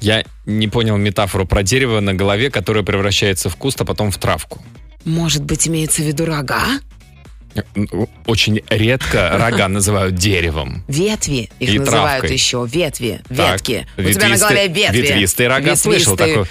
Я 0.00 0.24
не 0.44 0.68
понял 0.68 0.96
метафору 0.96 1.46
про 1.46 1.62
дерево 1.62 2.00
на 2.00 2.12
голове, 2.14 2.50
которое 2.50 2.82
превращается 2.84 3.48
в 3.48 3.56
куст, 3.56 3.80
а 3.80 3.84
потом 3.84 4.10
в 4.10 4.18
травку. 4.18 4.60
Может 5.04 5.42
быть, 5.44 5.66
имеется 5.68 6.02
в 6.02 6.04
виду 6.06 6.26
рога? 6.26 6.62
Очень 8.26 8.60
редко 8.68 9.30
рога 9.38 9.68
называют 9.68 10.14
деревом. 10.14 10.84
Ветви 10.88 11.48
их 11.58 11.70
И 11.70 11.78
называют 11.78 12.20
травкой. 12.20 12.32
еще. 12.32 12.68
Ветви, 12.70 13.20
Так, 13.28 13.52
ветки. 13.66 13.86
У 13.96 14.02
тебя 14.12 14.28
на 14.28 14.36
голове 14.36 14.68
ветви. 14.68 14.96
Ветвистые 14.98 15.48
рога 15.48 15.74
слышал 15.76 16.14
Ветвистые- 16.14 16.16
такое. 16.28 16.46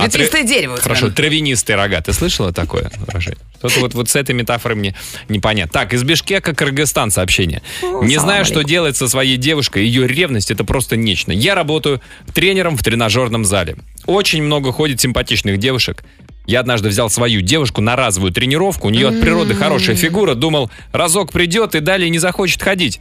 А 0.00 0.06
Ветвистое 0.06 0.42
дерево. 0.44 0.72
у 0.74 0.76
тебя 0.76 0.82
Хорошо, 0.82 1.06
на- 1.06 1.12
травянистые 1.12 1.76
рога. 1.76 2.00
Ты 2.00 2.12
слышала 2.12 2.52
такое 2.52 2.90
выражение? 2.98 3.38
Что-то 3.58 3.80
вот, 3.80 3.94
вот 3.94 4.08
с 4.08 4.16
этой 4.16 4.34
метафорой 4.34 4.76
мне 4.76 4.94
непонятно. 5.28 5.72
Так, 5.72 5.92
из 5.92 6.02
Бишкека, 6.02 6.54
Кыргызстан 6.54 7.10
сообщение. 7.10 7.62
О, 7.82 8.02
Не 8.02 8.16
знаю, 8.18 8.44
что 8.44 8.62
делать 8.62 8.96
со 8.96 9.08
своей 9.08 9.36
девушкой. 9.36 9.84
Ее 9.84 10.06
ревность 10.06 10.50
это 10.50 10.64
просто 10.64 10.96
нечто. 10.96 11.32
Я 11.32 11.54
работаю 11.54 12.00
тренером 12.34 12.76
в 12.76 12.82
тренажерном 12.82 13.44
зале. 13.44 13.76
Очень 14.06 14.42
много 14.42 14.72
ходит 14.72 15.00
симпатичных 15.00 15.58
девушек. 15.58 16.02
Я 16.50 16.58
однажды 16.58 16.88
взял 16.88 17.08
свою 17.08 17.42
девушку 17.42 17.80
на 17.80 17.94
разовую 17.94 18.32
тренировку. 18.32 18.88
У 18.88 18.90
нее 18.90 19.06
от 19.06 19.20
природы 19.20 19.54
хорошая 19.54 19.94
фигура. 19.94 20.34
Думал, 20.34 20.68
разок 20.90 21.30
придет 21.30 21.76
и 21.76 21.80
далее 21.80 22.10
не 22.10 22.18
захочет 22.18 22.60
ходить. 22.60 23.00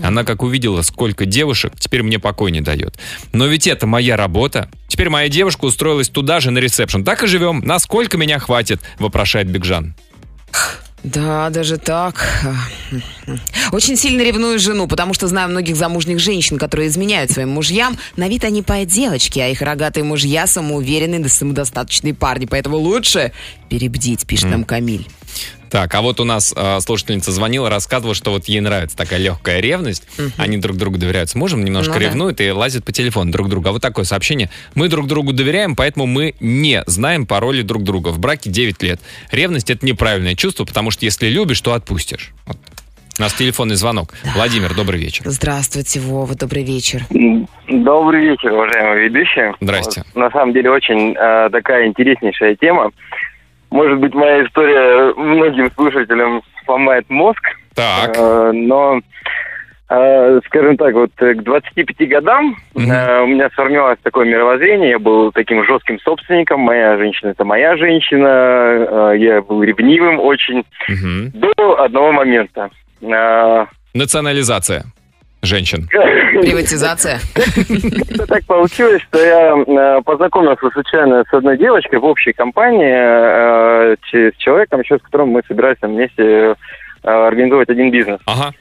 Она 0.00 0.22
как 0.22 0.44
увидела, 0.44 0.82
сколько 0.82 1.26
девушек, 1.26 1.72
теперь 1.76 2.04
мне 2.04 2.20
покой 2.20 2.52
не 2.52 2.60
дает. 2.60 2.96
Но 3.32 3.46
ведь 3.46 3.66
это 3.66 3.88
моя 3.88 4.16
работа. 4.16 4.70
Теперь 4.86 5.10
моя 5.10 5.28
девушка 5.28 5.64
устроилась 5.64 6.08
туда 6.08 6.38
же 6.38 6.52
на 6.52 6.58
ресепшн. 6.58 7.02
Так 7.02 7.24
и 7.24 7.26
живем. 7.26 7.62
Насколько 7.64 8.16
меня 8.16 8.38
хватит? 8.38 8.80
Вопрошает 9.00 9.50
Бигжан. 9.50 9.96
Да, 11.04 11.50
даже 11.50 11.76
так. 11.76 12.26
Очень 13.72 13.96
сильно 13.96 14.22
ревную 14.22 14.58
жену, 14.58 14.88
потому 14.88 15.12
что 15.12 15.26
знаю 15.26 15.50
многих 15.50 15.76
замужних 15.76 16.18
женщин, 16.18 16.58
которые 16.58 16.88
изменяют 16.88 17.30
своим 17.30 17.50
мужьям. 17.50 17.98
На 18.16 18.26
вид 18.26 18.42
они 18.44 18.62
по 18.62 18.84
девочки, 18.86 19.38
а 19.38 19.48
их 19.48 19.60
рогатые 19.60 20.02
мужья 20.02 20.46
самоуверенные 20.46 21.20
да 21.20 21.28
самодостаточные 21.28 22.14
парни. 22.14 22.46
Поэтому 22.46 22.78
лучше 22.78 23.32
перебдить, 23.68 24.26
пишет 24.26 24.50
нам 24.50 24.64
Камиль. 24.64 25.06
Так, 25.74 25.92
а 25.96 26.02
вот 26.02 26.20
у 26.20 26.24
нас 26.24 26.54
э, 26.56 26.78
слушательница 26.78 27.32
звонила, 27.32 27.68
рассказывала, 27.68 28.14
что 28.14 28.30
вот 28.30 28.44
ей 28.44 28.60
нравится 28.60 28.96
такая 28.96 29.18
легкая 29.18 29.58
ревность. 29.58 30.06
Они 30.36 30.56
друг 30.56 30.76
другу 30.76 30.98
доверяют 30.98 31.30
с 31.30 31.34
мужем, 31.34 31.64
немножко 31.64 31.94
Ну 31.94 31.98
да. 31.98 32.04
ревнуют 32.04 32.40
и 32.40 32.48
лазят 32.52 32.84
по 32.84 32.92
телефону 32.92 33.32
друг 33.32 33.48
друга. 33.48 33.70
А 33.70 33.72
вот 33.72 33.82
такое 33.82 34.04
сообщение. 34.04 34.50
Мы 34.76 34.86
друг 34.86 35.08
другу 35.08 35.32
доверяем, 35.32 35.74
поэтому 35.74 36.06
мы 36.06 36.36
не 36.38 36.84
знаем 36.86 37.26
пароли 37.26 37.62
друг 37.62 37.82
друга. 37.82 38.10
В 38.10 38.20
браке 38.20 38.50
9 38.50 38.84
лет. 38.84 39.00
Ревность 39.32 39.68
это 39.68 39.84
неправильное 39.84 40.36
чувство, 40.36 40.64
потому 40.64 40.92
что 40.92 41.06
если 41.06 41.26
любишь, 41.26 41.60
то 41.60 41.72
отпустишь. 41.72 42.30
Вот. 42.46 42.56
У 43.18 43.22
нас 43.22 43.34
телефонный 43.34 43.74
звонок. 43.74 44.14
Владимир, 44.36 44.76
добрый 44.76 45.00
вечер. 45.00 45.24
Здравствуйте, 45.26 45.98
Вова, 45.98 46.36
добрый 46.36 46.62
вечер. 46.62 47.04
Добрый 47.68 48.24
вечер, 48.24 48.52
уважаемые 48.52 49.08
ведущие. 49.08 49.52
Здрасте. 49.60 50.04
Вот, 50.14 50.22
На 50.22 50.30
самом 50.30 50.54
деле 50.54 50.70
очень 50.70 51.16
э, 51.16 51.50
такая 51.50 51.88
интереснейшая 51.88 52.54
тема. 52.54 52.92
Может 53.74 53.98
быть, 53.98 54.14
моя 54.14 54.44
история 54.46 55.12
многим 55.14 55.68
слушателям 55.72 56.42
сломает 56.64 57.10
мозг, 57.10 57.40
Так. 57.74 58.14
э, 58.16 58.52
но, 58.54 59.00
э, 59.90 60.40
скажем 60.46 60.76
так, 60.76 60.94
вот 60.94 61.10
э, 61.18 61.34
к 61.34 61.42
25 61.42 62.08
годам 62.08 62.54
Мгм. 62.74 62.88
э, 62.92 63.22
у 63.22 63.26
меня 63.26 63.50
сформировалось 63.50 63.98
такое 64.04 64.26
мировоззрение. 64.26 64.90
Я 64.90 64.98
был 65.00 65.32
таким 65.32 65.64
жестким 65.64 65.98
собственником. 65.98 66.60
Моя 66.60 66.96
женщина 66.98 67.30
это 67.30 67.44
моя 67.44 67.76
женщина. 67.76 68.28
э, 68.28 69.14
я 69.18 69.42
был 69.42 69.60
ревнивым 69.64 70.20
очень 70.20 70.64
Мгм. 70.88 71.32
до 71.34 71.82
одного 71.82 72.12
момента. 72.12 72.70
Э, 73.02 73.66
Национализация 73.92 74.84
женщин. 75.44 75.88
Приватизация. 76.40 77.18
Так 78.28 78.44
получилось, 78.46 79.02
что 79.02 79.18
я 79.18 79.54
э, 79.56 80.02
познакомился 80.02 80.70
случайно 80.70 81.24
с 81.28 81.32
одной 81.32 81.58
девочкой 81.58 81.98
в 81.98 82.04
общей 82.04 82.32
компании, 82.32 82.92
э, 82.92 83.96
с 84.10 84.36
человеком, 84.38 84.80
еще 84.80 84.98
с 84.98 85.02
которым 85.02 85.30
мы 85.30 85.42
собирались 85.46 85.78
вместе 85.82 86.54
э, 87.04 87.08
организовать 87.10 87.68
один 87.68 87.90
бизнес. 87.90 88.20
Ага. 88.26 88.52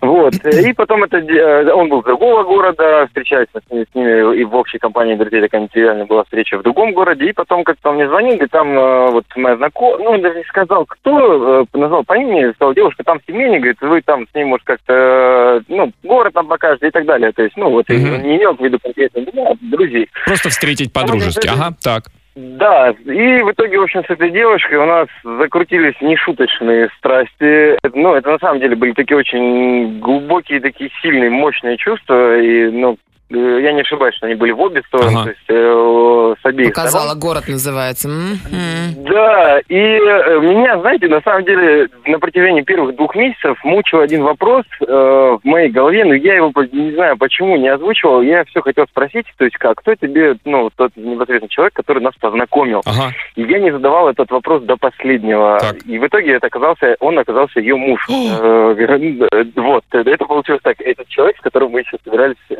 Вот. 0.00 0.34
И 0.46 0.72
потом 0.72 1.04
это, 1.04 1.18
э, 1.18 1.70
он 1.72 1.88
был 1.88 2.00
с 2.00 2.06
другого 2.06 2.42
города, 2.42 3.06
встречались 3.08 3.48
мы 3.52 3.60
с 3.60 3.70
ними, 3.70 3.86
с 3.90 3.94
ними 3.94 4.40
и 4.40 4.44
в 4.44 4.54
общей 4.54 4.78
компании 4.78 5.14
друзей, 5.14 5.42
такая 5.42 5.60
материальная 5.60 6.06
была 6.06 6.24
встреча 6.24 6.58
в 6.58 6.62
другом 6.62 6.92
городе. 6.92 7.28
И 7.28 7.32
потом 7.32 7.64
как-то 7.64 7.90
он 7.90 7.96
мне 7.96 8.08
звонил, 8.08 8.36
и 8.36 8.46
там 8.46 8.78
э, 8.78 9.10
вот 9.10 9.26
моя 9.36 9.56
знакомая, 9.56 9.98
ну, 9.98 10.10
он 10.12 10.22
даже 10.22 10.38
не 10.38 10.44
сказал, 10.44 10.86
кто, 10.86 11.62
э, 11.62 11.78
назвал 11.78 12.04
по 12.04 12.16
имени, 12.16 12.52
сказал, 12.54 12.74
девушка 12.74 13.04
там 13.04 13.20
в 13.20 13.26
Тюмени, 13.26 13.58
говорит, 13.58 13.80
вы 13.82 14.00
там 14.00 14.26
с 14.26 14.34
ней, 14.34 14.44
может, 14.44 14.64
как-то, 14.64 14.92
э, 14.94 15.60
ну, 15.68 15.92
город 16.02 16.32
там 16.32 16.46
покажете 16.46 16.88
и 16.88 16.90
так 16.90 17.04
далее. 17.04 17.32
То 17.32 17.42
есть, 17.42 17.56
ну, 17.56 17.70
вот, 17.70 17.88
Мгм. 17.88 18.22
не 18.22 18.36
имел 18.36 18.54
в 18.54 18.60
виду 18.60 18.78
конкретно 18.82 19.20
меня, 19.20 19.50
а 19.50 19.54
друзей. 19.60 20.08
Просто 20.24 20.48
встретить 20.48 20.92
по-дружески. 20.92 21.46
Ага, 21.46 21.74
так. 21.82 22.04
Да, 22.36 22.90
и 22.90 23.42
в 23.42 23.50
итоге, 23.50 23.78
в 23.78 23.82
общем, 23.82 24.04
с 24.04 24.10
этой 24.10 24.30
девушкой 24.30 24.76
у 24.76 24.86
нас 24.86 25.08
закрутились 25.24 26.00
нешуточные 26.00 26.88
страсти. 26.96 27.76
Ну, 27.94 28.14
это 28.14 28.30
на 28.30 28.38
самом 28.38 28.60
деле 28.60 28.76
были 28.76 28.92
такие 28.92 29.16
очень 29.16 29.98
глубокие, 29.98 30.60
такие 30.60 30.90
сильные, 31.02 31.28
мощные 31.28 31.76
чувства. 31.76 32.38
И, 32.40 32.70
ну, 32.70 32.98
я 33.30 33.72
не 33.72 33.80
ошибаюсь, 33.82 34.14
что 34.16 34.26
они 34.26 34.34
были 34.34 34.52
в 34.52 34.60
обе 34.60 34.82
стороны, 34.88 35.10
Ага. 35.12 35.22
то 35.24 35.28
есть 35.30 35.40
э, 35.48 36.34
с 36.42 36.46
обеих 36.46 36.70
Показала, 36.70 37.02
сторон. 37.04 37.20
город 37.20 37.44
называется. 37.48 38.08
М, 38.08 38.38
м. 38.50 39.04
Да, 39.04 39.60
и 39.68 39.76
э, 39.76 40.40
меня, 40.40 40.78
знаете, 40.80 41.08
на 41.08 41.20
самом 41.20 41.44
деле 41.44 41.88
на 42.06 42.18
протяжении 42.18 42.62
первых 42.62 42.96
двух 42.96 43.14
месяцев 43.14 43.58
мучил 43.64 44.00
один 44.00 44.22
вопрос 44.22 44.64
э, 44.80 44.84
в 44.86 45.40
моей 45.44 45.70
голове, 45.70 46.04
но 46.04 46.14
я 46.14 46.36
его 46.36 46.52
не 46.72 46.92
знаю 46.92 47.16
почему 47.16 47.56
не 47.56 47.68
озвучивал. 47.68 48.22
Я 48.22 48.44
все 48.44 48.60
хотел 48.62 48.86
спросить, 48.86 49.26
то 49.36 49.44
есть 49.44 49.56
как, 49.58 49.78
кто 49.78 49.94
тебе, 49.94 50.36
ну, 50.44 50.70
тот 50.74 50.92
непосредственно 50.96 51.48
человек, 51.48 51.74
который 51.74 52.02
нас 52.02 52.14
познакомил. 52.20 52.82
Ага. 52.84 53.12
И 53.36 53.42
я 53.42 53.58
не 53.60 53.70
задавал 53.70 54.08
этот 54.08 54.30
вопрос 54.30 54.62
до 54.62 54.76
последнего. 54.76 55.58
Так. 55.60 55.76
И 55.86 55.98
в 55.98 56.06
итоге 56.06 56.34
это 56.34 56.46
оказался, 56.48 56.96
он 57.00 57.18
оказался 57.18 57.60
ее 57.60 57.76
муж. 57.76 58.06
Э, 58.08 58.74
э, 58.76 59.44
Вот, 59.60 59.84
это 59.92 60.24
получилось 60.24 60.60
так. 60.62 60.80
Этот 60.80 61.08
человек, 61.08 61.36
с 61.36 61.40
которым 61.40 61.70
мы 61.72 61.80
еще 61.80 61.96
собирались 62.04 62.36
э, 62.48 62.56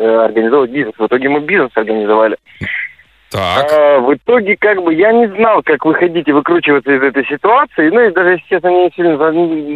организовывать 0.63 0.71
бизнес. 0.71 0.95
В 0.99 1.07
итоге 1.07 1.29
мы 1.29 1.41
бизнес 1.41 1.71
организовали. 1.75 2.37
Так. 3.31 3.71
А, 3.73 4.01
в 4.01 4.13
итоге, 4.13 4.57
как 4.59 4.83
бы, 4.83 4.93
я 4.93 5.13
не 5.13 5.29
знал, 5.29 5.63
как 5.63 5.85
выходить 5.85 6.27
и 6.27 6.33
выкручиваться 6.33 6.91
из 6.93 7.01
этой 7.01 7.25
ситуации. 7.27 7.89
Ну, 7.89 8.01
и 8.01 8.13
даже, 8.13 8.31
если 8.33 8.45
честно, 8.49 8.69
не 8.69 8.91
сильно 8.97 9.17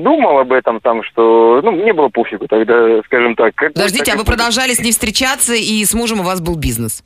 думал 0.02 0.38
об 0.40 0.52
этом, 0.52 0.80
там, 0.80 1.04
что, 1.04 1.60
ну, 1.62 1.70
мне 1.70 1.92
было 1.92 2.08
пофигу 2.08 2.48
тогда, 2.48 3.00
скажем 3.04 3.36
так. 3.36 3.54
Как- 3.54 3.72
Подождите, 3.74 4.10
а 4.12 4.16
вы 4.16 4.24
как- 4.24 4.34
продолжали 4.34 4.72
с 4.72 4.80
ней 4.80 4.90
встречаться, 4.90 5.54
и 5.54 5.84
с 5.84 5.94
мужем 5.94 6.20
у 6.20 6.24
вас 6.24 6.40
был 6.40 6.56
бизнес? 6.56 7.04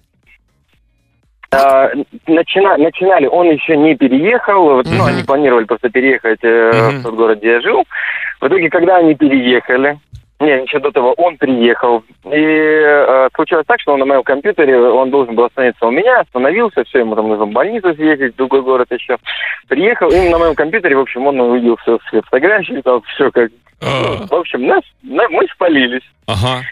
А, 1.51 1.91
начина- 2.27 2.77
начинали, 2.79 3.27
он 3.27 3.51
еще 3.51 3.77
не 3.77 3.95
переехал, 3.95 4.63
вот, 4.75 4.87
ну, 4.87 4.97
Мгм. 5.03 5.05
они 5.07 5.23
планировали 5.25 5.65
просто 5.65 5.89
переехать 5.91 6.41
э, 6.43 6.73
Мгм. 6.73 7.01
в 7.01 7.03
тот 7.05 7.15
город, 7.15 7.39
где 7.39 7.53
я 7.53 7.61
жил. 7.61 7.85
В 8.41 8.47
итоге, 8.47 8.69
когда 8.71 8.97
они 8.97 9.15
переехали, 9.15 9.99
не, 10.41 10.63
еще 10.63 10.79
до 10.79 10.91
того 10.93 11.13
он 11.15 11.37
приехал, 11.37 12.05
и 12.27 12.31
э, 12.37 13.29
случилось 13.35 13.67
так, 13.67 13.81
что 13.81 13.93
он 13.95 13.99
на 14.01 14.05
моем 14.07 14.23
компьютере, 14.23 14.79
он 14.79 15.11
должен 15.11 15.35
был 15.35 15.45
остановиться 15.45 15.87
у 15.87 15.91
меня, 15.91 16.21
остановился, 16.21 16.85
все, 16.85 17.01
ему 17.01 17.17
там 17.17 17.29
нужно 17.29 17.47
в 17.47 17.51
больницу 17.51 17.93
съездить, 17.95 18.35
в 18.35 18.37
другой 18.37 18.63
город 18.63 18.87
еще. 18.91 19.17
Приехал, 19.69 20.09
и 20.11 20.29
на 20.29 20.39
моем 20.39 20.55
компьютере, 20.55 20.97
в 20.97 21.01
общем, 21.01 21.27
он 21.27 21.41
увидел 21.41 21.77
все, 21.79 21.99
все 22.09 22.23
фотографии, 22.23 22.81
там 22.85 23.03
все 23.03 23.31
как... 23.31 23.51
А, 23.81 24.27
В 24.29 24.35
общем, 24.35 24.67
нас, 24.67 24.83
на- 25.03 25.29
мы 25.29 25.47
спалились. 25.55 26.03
Ага. 26.27 26.63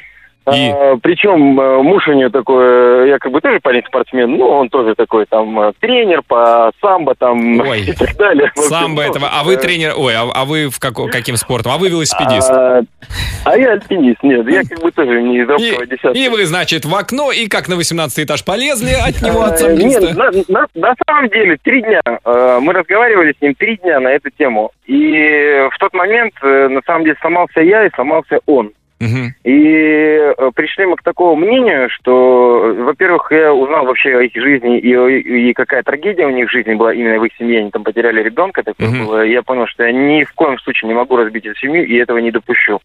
И? 0.55 0.71
А, 0.71 0.97
причем 1.03 1.59
э, 1.61 1.83
муж 1.83 2.07
у 2.09 2.13
нее 2.13 2.29
такой, 2.31 3.09
я 3.09 3.19
как 3.19 3.33
бы 3.33 3.41
тоже 3.41 3.59
парень-спортсмен, 3.61 4.31
ну, 4.37 4.47
он 4.47 4.69
тоже 4.69 4.95
такой 4.95 5.27
там 5.27 5.59
э, 5.61 5.73
тренер 5.81 6.23
по 6.27 6.71
самбо 6.81 7.15
там 7.17 7.61
Ой. 7.69 7.81
и 7.83 7.93
так 7.93 8.15
далее. 8.17 8.51
В 8.55 8.59
общем, 8.59 8.69
Самбо 8.71 9.03
ну, 9.03 9.11
этого. 9.11 9.29
А 9.33 9.43
вы 9.45 9.55
э, 9.55 9.57
тренер... 9.57 9.95
Ой, 9.97 10.15
а, 10.15 10.23
а 10.33 10.45
вы 10.45 10.69
в 10.69 10.79
како- 10.79 11.09
каким 11.09 11.37
спортом? 11.37 11.73
А 11.73 11.79
вы 11.79 11.89
велосипедист? 11.89 12.51
А, 12.51 12.83
а 13.45 13.57
я 13.59 13.73
альпинист, 13.73 14.23
нет, 14.23 14.49
я 14.49 14.63
как 14.63 14.81
бы 14.81 14.91
тоже 14.93 15.21
не 15.23 15.39
из 15.41 15.49
робкого 15.49 15.87
десятка. 15.87 16.11
и 16.19 16.29
вы, 16.29 16.45
значит, 16.47 16.85
в 16.85 16.95
окно, 16.95 17.33
и 17.33 17.49
как 17.49 17.69
на 17.69 17.77
18 17.77 18.25
этаж 18.27 18.45
полезли 18.45 18.93
от 18.93 19.21
него, 19.23 19.43
от 19.43 19.55
Э, 19.55 19.57
самбиста? 19.59 20.07
Нет, 20.07 20.17
на, 20.17 20.31
на- 20.49 20.67
на 20.75 20.95
самом 21.07 21.29
деле, 21.31 21.57
три 21.63 21.83
дня. 21.83 22.01
э, 22.07 22.59
Мы 22.61 22.73
разговаривали 22.73 23.35
с 23.37 23.43
ним 23.43 23.55
три 23.55 23.77
дня 23.79 23.99
на 24.01 24.09
эту 24.09 24.31
тему. 24.31 24.71
И 24.87 25.67
в 25.73 25.79
тот 25.79 25.93
момент, 25.93 26.35
э, 26.43 26.69
на 26.69 26.81
самом 26.87 27.05
деле, 27.05 27.17
сломался 27.21 27.61
я 27.61 27.85
и 27.87 27.91
сломался 27.95 28.39
он. 28.47 28.71
И 29.45 30.33
э, 30.39 30.51
пришли 30.55 30.87
мы 30.87 30.97
к 30.97 31.03
такому 31.03 31.37
мнению, 31.37 31.91
что, 31.91 32.75
во-первых, 32.79 33.31
я 33.31 33.53
узнал 33.53 33.85
вообще 33.85 34.17
о 34.17 34.23
их 34.23 34.33
жизни 34.35 34.79
и, 34.79 35.51
и 35.51 35.53
какая 35.53 35.83
трагедия 35.83 36.27
у 36.27 36.31
них 36.31 36.49
в 36.49 36.53
жизни 36.53 36.75
была 36.75 36.95
именно 36.95 37.19
в 37.19 37.25
их 37.25 37.33
семье. 37.39 37.61
Они 37.61 37.71
там 37.71 37.85
потеряли 37.85 38.23
ребенка, 38.23 38.63
такое 38.63 38.89
Мгм. 38.89 39.05
было. 39.07 39.25
И 39.25 39.33
я 39.33 39.43
понял, 39.43 39.67
что 39.67 39.85
я 39.85 39.93
ни 39.93 40.25
в 40.25 40.33
коем 40.33 40.59
случае 40.59 40.89
не 40.89 40.95
могу 40.95 41.17
разбить 41.17 41.45
эту 41.47 41.59
семью 41.59 41.87
и 41.87 41.97
этого 41.97 42.19
не 42.19 42.31
допущу. 42.31 42.81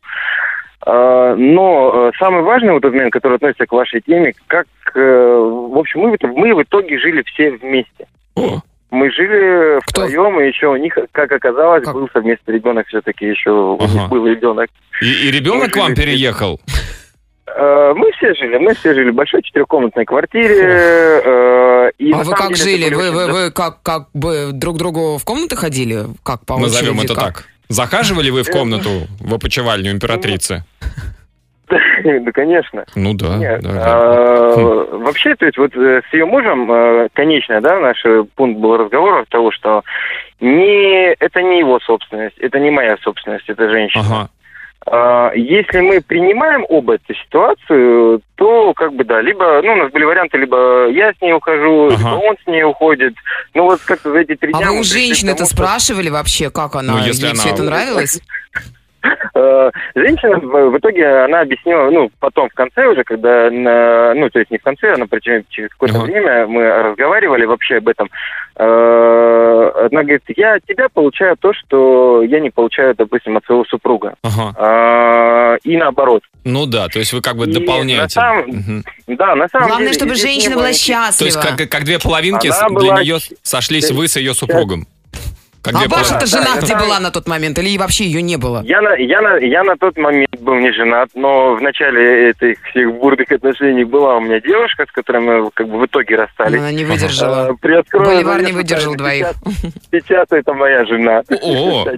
А, 0.86 1.36
Но 1.36 2.10
э, 2.10 2.17
самый 2.17 2.41
важный 2.41 2.74
вот 2.74 2.84
момент, 2.84 3.13
который 3.13 3.36
относится 3.36 3.65
к 3.65 3.71
вашей 3.71 4.02
теме, 4.02 4.34
как, 4.47 4.67
э, 4.95 5.00
в 5.00 5.78
общем, 5.78 6.02
мы, 6.02 6.17
мы 6.21 6.56
в 6.56 6.63
итоге 6.63 6.97
жили 7.00 7.21
все 7.24 7.52
вместе. 7.52 8.08
О, 8.36 8.60
Мы 8.92 9.10
жили 9.12 9.80
Кто? 9.88 10.06
втроем, 10.06 10.40
и 10.42 10.48
еще 10.48 10.68
у 10.68 10.76
них, 10.76 10.98
как 11.14 11.32
оказалось, 11.32 11.84
Как? 11.86 11.94
был 11.94 12.10
совместный 12.14 12.56
ребенок 12.56 12.88
все-таки 12.88 13.26
еще, 13.26 13.50
у 13.52 13.76
Ага. 13.82 13.88
них 13.94 14.10
был 14.10 14.28
ребенок. 14.28 14.70
И, 15.02 15.28
и 15.28 15.32
ребенок 15.32 15.72
к 15.72 15.78
вам 15.78 15.96
переехал? 15.96 16.60
Э, 17.48 17.94
Мы 17.96 18.12
все 18.14 18.34
жили, 18.36 18.58
мы 18.58 18.74
все 18.76 18.94
жили 18.94 19.10
в 19.12 19.16
большой 19.16 19.42
четырехкомнатной 19.44 20.06
квартире. 20.06 21.22
э, 21.24 21.92
и 22.00 22.12
А 22.12 22.18
вы 22.24 22.34
как 22.34 22.54
деле 22.54 22.88
жили? 22.88 22.94
Вы, 22.94 23.12
вы, 23.12 23.32
вы 23.32 23.52
как, 23.52 23.82
как 23.82 24.08
бы 24.14 24.50
друг 24.54 24.78
другу 24.78 25.18
в 25.18 25.24
комнаты 25.26 25.56
ходили? 25.56 26.06
Как 26.24 26.46
по 26.46 26.58
Назовем 26.58 26.98
очереди, 26.98 27.12
это 27.14 27.16
как? 27.16 27.34
так. 27.38 27.46
Захаживали 27.70 28.30
вы 28.30 28.44
в 28.44 28.50
комнату 28.50 29.08
в 29.22 29.34
опочивальню 29.34 29.92
императрицы? 29.92 30.66
Да, 32.04 32.32
конечно. 32.32 32.86
Ну 32.96 33.14
да, 33.14 33.36
Нет, 33.38 33.62
да, 33.62 33.72
да. 33.72 33.84
а, 33.86 34.98
Вообще, 34.98 35.36
то 35.36 35.46
есть 35.46 35.58
вот 35.58 35.76
э, 35.76 36.02
с 36.10 36.14
ее 36.14 36.26
мужем, 36.26 36.72
э, 36.72 37.08
конечно, 37.14 37.60
да, 37.62 37.80
наш 37.80 38.04
э, 38.06 38.24
пункт 38.36 38.60
был 38.60 38.78
разговора 38.78 39.26
того, 39.30 39.52
что 39.52 39.84
не, 40.40 41.14
это 41.14 41.42
не 41.42 41.60
его 41.60 41.80
собственность, 41.80 42.38
это 42.40 42.60
не 42.60 42.70
моя 42.72 42.98
собственность, 43.04 43.48
это 43.50 43.70
женщина. 43.70 44.04
Ага. 44.04 44.30
А, 44.88 45.32
Если 45.36 45.80
мы 45.80 46.02
принимаем 46.02 46.66
оба 46.68 46.96
эту 46.96 47.14
ситуацию, 47.14 48.22
то 48.36 48.74
как 48.74 48.94
бы 48.94 49.04
да, 49.04 49.22
либо, 49.22 49.62
ну, 49.64 49.74
у 49.74 49.76
нас 49.76 49.92
были 49.92 50.04
варианты, 50.06 50.40
либо 50.40 50.88
я 50.90 51.14
с 51.14 51.22
ней 51.22 51.34
ухожу, 51.34 51.88
Ага. 51.90 51.96
либо 51.98 52.16
он 52.26 52.36
с 52.44 52.48
ней 52.48 52.64
уходит. 52.64 53.14
Ну 53.54 53.64
вот 53.66 53.80
как-то 53.82 54.12
за 54.12 54.20
эти 54.22 54.36
три 54.36 54.52
А 54.54 54.58
дня... 54.58 54.68
вы 54.70 54.74
мы 54.76 54.80
у 54.80 54.84
женщины-то 54.84 55.46
что- 55.46 55.56
спрашивали 55.56 56.10
вообще, 56.10 56.50
как 56.50 56.76
она? 56.76 56.94
Ну, 56.94 57.06
если 57.06 57.26
Ей 57.26 57.32
она- 57.34 57.40
все 57.42 57.50
это 57.54 57.62
нравилось? 57.64 58.22
Э, 59.34 59.72
Женщина 59.96 60.38
в 60.38 60.78
итоге 60.78 61.08
она 61.24 61.42
объяснила, 61.42 61.90
ну, 61.90 62.12
потом 62.20 62.50
в 62.50 62.54
конце 62.54 62.86
уже, 62.88 63.04
когда, 63.04 63.50
ну, 63.50 64.30
то 64.30 64.40
есть 64.40 64.52
не 64.52 64.58
в 64.58 64.64
конце, 64.64 64.94
а 64.94 64.98
на 64.98 65.08
протяжении 65.08 65.46
через 65.50 65.70
какое-то 65.70 65.98
Ага. 65.98 66.06
время 66.06 66.48
мы 66.48 66.68
разговаривали 66.68 67.46
вообще 67.46 67.78
об 67.78 67.88
этом. 67.88 68.10
Э, 68.58 69.72
Она 69.92 70.02
говорит, 70.04 70.22
я 70.36 70.56
от 70.56 70.66
тебя 70.66 70.88
получаю 70.90 71.36
то, 71.38 71.54
что 71.54 72.22
я 72.24 72.40
не 72.40 72.50
получаю, 72.50 72.93
допустим, 72.95 73.38
от 73.38 73.45
своего 73.45 73.66
супруга. 73.66 74.14
А, 74.58 75.56
И 75.64 75.78
наоборот. 75.78 76.24
Ну 76.43 76.66
да, 76.66 76.88
то 76.88 76.99
есть 76.99 77.14
вы 77.14 77.22
как 77.22 77.36
бы 77.36 77.45
И 77.45 77.52
дополняете. 77.52 78.02
на 78.02 78.10
самом- 78.10 78.45
Мгм. 78.47 78.84
Да, 79.08 79.36
на 79.36 79.47
самом 79.49 79.68
Главное, 79.68 79.88
деле... 79.89 79.99
чтобы 79.99 80.16
женщина 80.16 80.56
была 80.56 80.70
никаких- 80.70 80.86
То 81.18 81.26
есть 81.26 81.38
счастлива. 81.38 81.58
как, 81.58 81.70
как 81.70 81.84
две 81.84 81.99
половинки 81.99 82.47
Она 82.47 82.68
для 82.70 82.91
была 82.91 83.02
нее 83.02 83.18
сошлись 83.43 83.91
вы 83.91 84.08
с 84.08 84.16
ее 84.18 84.34
супругом. 84.34 84.88
Как 85.62 85.76
А 85.76 85.88
ваша-то 85.88 86.26
жена 86.26 86.55
да, 86.55 86.62
где 86.62 86.76
была 86.76 86.99
на 86.99 87.12
тот 87.12 87.28
момент? 87.28 87.59
Или 87.59 87.78
вообще 87.78 88.05
ее 88.05 88.22
не 88.24 88.38
было? 88.38 88.64
Я 88.64 88.82
на, 88.82 88.95
я, 88.95 89.22
на, 89.22 89.38
я 89.38 89.64
на 89.64 89.78
тот 89.78 89.95
момент 89.95 90.39
был 90.39 90.55
не 90.55 90.72
женат, 90.72 91.09
но 91.14 91.53
в 91.53 91.62
начале 91.62 92.32
этих 92.32 92.57
всех 92.72 92.91
бурных 92.95 93.32
отношений 93.32 93.84
была 93.84 94.18
у 94.18 94.22
меня 94.22 94.39
девушка, 94.41 94.86
с 94.89 94.91
которой 94.91 95.22
мы 95.22 95.51
как 95.53 95.68
бы 95.68 95.80
в 95.80 95.86
итоге 95.86 96.16
расстались. 96.16 96.59
Она 96.59 96.72
не 96.72 96.84
выдержала. 96.84 97.49
А, 97.49 97.53
приоткрою 97.53 98.05
Боливар 98.05 98.41
не 98.41 98.51
выдержал 98.53 98.95
двоих. 98.95 99.28
Сейчас, 99.91 100.03
сейчас 100.07 100.28
это 100.32 100.53
моя 100.53 100.84
жена. 100.86 101.22
О. 101.30 101.86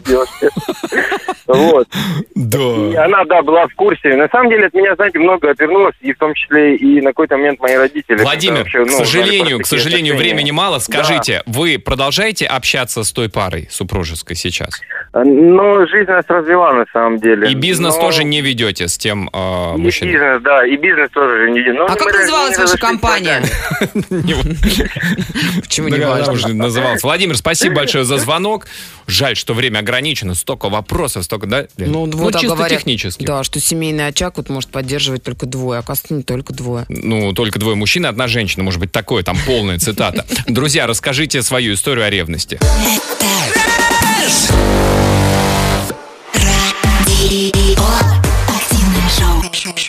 Вот. 1.45 1.88
И 2.36 2.39
Да. 2.39 3.03
она, 3.03 3.26
да, 3.26 3.41
была 3.41 3.68
в 3.68 3.76
курсе. 3.76 4.16
На 4.16 4.30
самом 4.30 4.49
деле 4.49 4.68
от 4.68 4.74
меня, 4.74 4.95
знаете, 4.95 5.20
много 5.20 5.51
отвернулось, 5.51 5.93
и 5.99 6.14
в 6.14 6.18
том 6.18 6.34
числе 6.34 6.78
и 6.78 7.01
на 7.01 7.09
какой-то 7.09 7.36
момент 7.36 7.59
мои 7.59 7.76
родители. 7.76 8.24
Владимир, 8.24 8.59
вообще, 8.59 8.78
к 8.86 8.88
ну, 8.88 8.93
узнали 8.93 9.05
сожалению, 9.05 9.59
к 9.59 9.66
сожалению, 9.66 10.16
времени 10.16 10.51
мало. 10.51 10.80
Скажите, 10.80 11.43
вы 11.45 11.80
продолжаете 11.80 12.45
общаться 12.45 13.03
с 13.03 13.11
той 13.11 13.30
парой 13.30 13.53
супружеской 13.70 14.36
сейчас? 14.36 14.82
Ну, 15.14 15.88
жизнь 15.88 16.10
нас 16.10 16.26
развела 16.28 16.74
на 16.74 16.86
самом 16.91 17.20
деле. 17.20 17.51
И 17.51 17.54
бизнес 17.56 17.95
Но- 17.95 18.01
тоже 18.01 18.24
не 18.24 18.41
ведете 18.41 18.88
с 18.88 18.97
тем 18.97 19.30
э, 19.32 19.74
И 19.76 19.78
мужчиной? 19.80 20.12
бизнес, 20.14 20.41
да, 20.41 20.66
и 20.66 20.76
бизнес 20.78 21.10
тоже 21.12 21.51
не 21.51 21.62
Ну, 21.74 21.86
А 21.86 21.95
как 21.95 22.12
называлась 22.14 22.58
ваша 22.58 22.78
компания? 22.78 23.41
Почему 25.62 25.89
не 25.89 25.99
важно? 25.99 26.54
называлась. 26.54 27.04
Владимир, 27.04 27.38
спасибо 27.38 27.76
большое 27.76 28.04
за 28.04 28.18
звонок. 28.18 28.68
Жаль, 29.08 29.36
что 29.36 29.54
время 29.54 29.80
ограничено. 29.80 30.36
Столько 30.36 30.70
вопросов, 30.70 31.24
столько, 31.26 31.47
да? 31.47 31.66
Ну, 31.78 32.10
вот 32.12 32.34
так 32.34 32.41
чисто 32.41 32.56
говорят. 32.56 32.80
технически. 32.80 33.24
Да, 33.26 33.43
что 33.43 33.60
семейный 33.60 34.08
очаг 34.08 34.38
вот 34.38 34.49
может 34.49 34.70
поддерживать 34.70 35.24
только 35.24 35.45
двое. 35.45 35.80
Оказывается, 35.80 36.14
не 36.14 36.24
только 36.24 36.54
двое. 36.54 36.86
Ну, 36.89 37.34
только 37.34 37.60
двое 37.60 37.76
мужчин 37.76 38.06
и 38.06 38.10
одна 38.10 38.28
женщина. 38.28 38.64
Может 38.64 38.80
быть, 38.80 38.91
такое, 38.91 39.24
там 39.24 39.38
полная 39.45 39.80
цитата. 39.80 40.26
Друзья, 40.47 40.88
расскажите 40.88 41.41
свою 41.43 41.74
историю 41.74 42.06
о 42.06 42.10
ревности. 42.10 42.60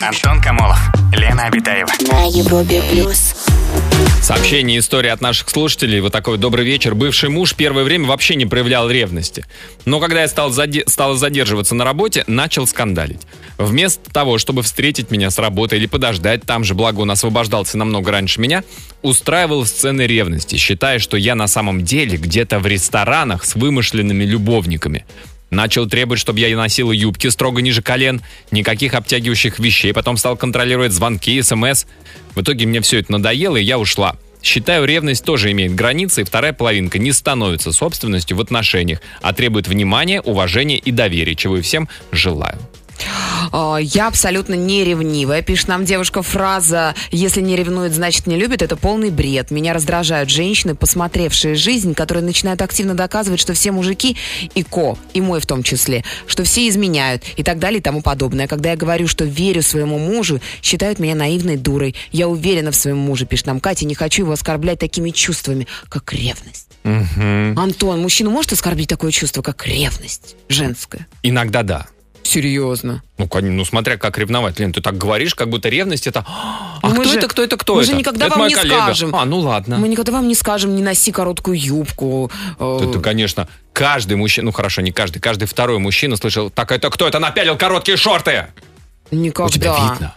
Антон 0.01 0.41
Камолов, 0.41 0.77
Лена 1.13 1.45
Обитаева. 1.45 1.89
На 2.11 2.25
Европе 2.25 2.83
плюс. 2.91 3.33
Сообщение 4.25 4.79
истории 4.79 5.11
от 5.11 5.21
наших 5.21 5.51
слушателей. 5.51 5.99
Вот 5.99 6.11
такой 6.11 6.39
добрый 6.39 6.65
вечер. 6.65 6.95
Бывший 6.95 7.29
муж 7.29 7.53
первое 7.53 7.83
время 7.83 8.07
вообще 8.07 8.33
не 8.33 8.47
проявлял 8.47 8.89
ревности. 8.89 9.45
Но 9.85 9.99
когда 9.99 10.21
я 10.23 10.27
стал, 10.27 10.49
заде- 10.49 10.83
стал 10.89 11.13
задерживаться 11.13 11.75
на 11.75 11.85
работе, 11.85 12.23
начал 12.25 12.65
скандалить. 12.65 13.21
Вместо 13.59 14.09
того, 14.09 14.39
чтобы 14.39 14.63
встретить 14.63 15.11
меня 15.11 15.29
с 15.29 15.37
работы 15.37 15.75
или 15.75 15.85
подождать, 15.85 16.41
там 16.41 16.63
же, 16.63 16.73
благо 16.73 17.01
он 17.01 17.11
освобождался 17.11 17.77
намного 17.77 18.11
раньше 18.11 18.41
меня, 18.41 18.63
устраивал 19.03 19.63
сцены 19.63 20.07
ревности, 20.07 20.55
считая, 20.55 20.97
что 20.97 21.17
я 21.17 21.35
на 21.35 21.45
самом 21.45 21.83
деле 21.83 22.17
где-то 22.17 22.57
в 22.57 22.65
ресторанах 22.65 23.45
с 23.45 23.53
вымышленными 23.53 24.23
любовниками. 24.23 25.05
Начал 25.49 25.87
требовать, 25.87 26.19
чтобы 26.19 26.39
я 26.39 26.55
носила 26.55 26.91
юбки 26.91 27.27
строго 27.27 27.61
ниже 27.61 27.81
колен, 27.81 28.21
никаких 28.51 28.93
обтягивающих 28.93 29.59
вещей. 29.59 29.93
Потом 29.93 30.17
стал 30.17 30.37
контролировать 30.37 30.91
звонки, 30.91 31.41
смс. 31.41 31.85
В 32.33 32.41
итоге 32.41 32.65
мне 32.65 32.81
все 32.81 32.99
это 32.99 33.11
надоело, 33.11 33.57
и 33.57 33.63
я 33.63 33.77
ушла. 33.77 34.17
Считаю, 34.41 34.85
ревность 34.85 35.25
тоже 35.25 35.51
имеет 35.51 35.73
границы, 35.73 36.21
и 36.21 36.23
вторая 36.23 36.53
половинка 36.53 36.99
не 36.99 37.11
становится 37.11 37.71
собственностью 37.71 38.37
в 38.37 38.41
отношениях, 38.41 39.01
а 39.21 39.33
требует 39.33 39.67
внимания, 39.67 40.21
уважения 40.21 40.77
и 40.77 40.91
доверия, 40.91 41.35
чего 41.35 41.57
и 41.57 41.61
всем 41.61 41.89
желаю. 42.11 42.59
А, 43.51 43.77
Я 43.77 44.07
абсолютно 44.07 44.53
не 44.53 44.83
ревнивая. 44.83 45.41
Пишет 45.41 45.67
нам 45.67 45.85
девушка 45.85 46.21
фраза 46.21 46.95
«Если 47.11 47.41
не 47.41 47.55
ревнует, 47.55 47.93
значит 47.93 48.27
не 48.27 48.37
любит»— 48.37 48.61
это 48.63 48.75
полный 48.75 49.09
бред. 49.09 49.51
Меня 49.51 49.73
раздражают 49.73 50.29
женщины, 50.29 50.75
посмотревшие 50.75 51.55
жизнь, 51.55 51.93
которые 51.93 52.23
начинают 52.23 52.61
активно 52.61 52.93
доказывать, 52.93 53.39
что 53.39 53.53
все 53.53 53.71
мужики 53.71 54.17
и 54.53 54.63
ко, 54.63 54.97
и 55.13 55.21
мой 55.21 55.39
в 55.39 55.45
том 55.45 55.63
числе, 55.63 56.03
что 56.27 56.43
все 56.43 56.67
изменяют 56.67 57.23
и 57.37 57.43
так 57.43 57.59
далее 57.59 57.79
и 57.79 57.83
тому 57.83 58.01
подобное. 58.01 58.47
Когда 58.47 58.71
я 58.71 58.75
говорю, 58.75 59.07
что 59.07 59.25
верю 59.25 59.61
своему 59.61 59.99
мужу, 59.99 60.41
считают 60.61 60.99
меня 60.99 61.15
наивной 61.15 61.57
дурой. 61.57 61.95
Я 62.11 62.27
уверена 62.27 62.71
в 62.71 62.75
своем 62.75 62.97
муже, 62.97 63.25
пишет 63.25 63.47
нам 63.47 63.59
Катя, 63.59 63.85
не 63.85 63.95
хочу 63.95 64.23
его 64.23 64.33
оскорблять 64.33 64.79
такими 64.79 65.11
чувствами, 65.11 65.67
как 65.89 66.11
ревность. 66.13 66.67
Антон, 66.83 68.01
мужчину 68.01 68.29
может 68.29 68.53
оскорбить 68.53 68.89
такое 68.89 69.11
чувство, 69.11 69.41
как 69.41 69.65
ревность 69.65 70.35
женская? 70.49 71.07
Иногда 71.23 71.63
да. 71.63 71.87
Серьезно. 72.25 73.03
Ну, 73.19 73.29
ну, 73.41 73.65
смотря 73.65 73.97
как 73.97 74.17
ревновать. 74.17 74.59
Лен, 74.59 74.73
ты 74.73 74.81
так 74.81 74.97
говоришь, 74.97 75.35
как 75.35 75.47
будто 75.49 75.69
ревность 75.69 76.07
это... 76.07 76.25
А 76.27 76.79
Ну, 76.81 76.89
мы 76.95 77.01
кто 77.03 77.11
же- 77.11 77.17
это, 77.19 77.27
кто 77.27 77.43
это, 77.43 77.55
кто 77.55 77.75
мы 77.75 77.81
это? 77.81 77.91
же 77.91 77.97
никогда 77.97 78.25
это 78.25 78.37
вам 78.39 78.47
не 78.47 78.55
коллега. 78.55 78.81
скажем. 78.83 79.15
А, 79.15 79.25
ну 79.25 79.39
ладно. 79.39 79.77
Мы 79.77 79.87
никогда 79.87 80.11
вам 80.11 80.27
не 80.27 80.33
скажем, 80.35 80.75
не 80.75 80.81
носи 80.81 81.11
короткую 81.11 81.59
юбку. 81.59 82.31
Это, 82.59 82.99
конечно, 82.99 83.47
каждый 83.73 84.17
мужчина, 84.17 84.45
ну 84.45 84.51
хорошо, 84.51 84.81
не 84.81 84.91
каждый, 84.91 85.19
каждый 85.19 85.45
второй 85.45 85.77
мужчина 85.77 86.17
слышал, 86.17 86.49
так 86.49 86.71
это 86.71 86.89
кто 86.89 87.07
это 87.07 87.19
напялил 87.19 87.57
короткие 87.57 87.95
шорты? 87.97 88.47
Никогда. 89.11 89.45
У 89.45 89.49
тебя 89.49 89.71
видно. 89.91 90.15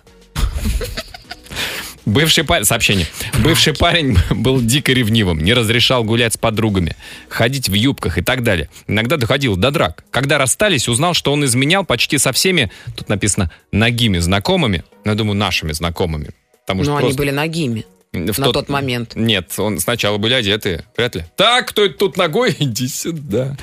Бывший 2.09 2.42
парень, 2.44 2.64
сообщение. 2.64 3.06
Бывший 3.42 3.74
парень 3.74 4.16
был 4.30 4.61
дико 4.62 4.92
ревнивым, 4.92 5.40
не 5.40 5.52
разрешал 5.52 6.04
гулять 6.04 6.32
с 6.32 6.36
подругами, 6.38 6.96
ходить 7.28 7.68
в 7.68 7.74
юбках 7.74 8.16
и 8.16 8.22
так 8.22 8.42
далее. 8.42 8.70
Иногда 8.86 9.16
доходил 9.18 9.56
до 9.56 9.70
драк. 9.70 10.04
Когда 10.11 10.38
расстались, 10.38 10.88
узнал, 10.88 11.12
что 11.12 11.32
он 11.32 11.44
изменял 11.44 11.84
почти 11.84 12.16
со 12.16 12.32
всеми, 12.32 12.70
тут 12.96 13.11
написано, 13.11 13.50
ногими 13.72 14.18
знакомыми, 14.18 14.84
ну, 15.04 15.12
я 15.12 15.16
думаю, 15.16 15.36
нашими 15.36 15.72
знакомыми. 15.72 16.30
Потому 16.66 16.82
что 16.82 16.92
Но 16.92 16.96
они 16.96 17.04
просто 17.09 17.18
были 17.18 17.30
ногими 17.30 17.84
в 18.12 18.38
на 18.38 18.52
тот 18.52 18.70
момент. 18.70 19.14
Нет, 19.14 19.52
он 19.59 19.78
сначала 19.78 20.16
были 20.16 20.32
одеты, 20.32 20.84
вряд 20.96 21.14
ли. 21.14 21.24
Так, 21.36 21.68
кто 21.68 21.84
это 21.84 21.94
тут 21.94 22.16
ногой? 22.16 22.56
Иди 22.59 22.88
сюда. 22.88 23.54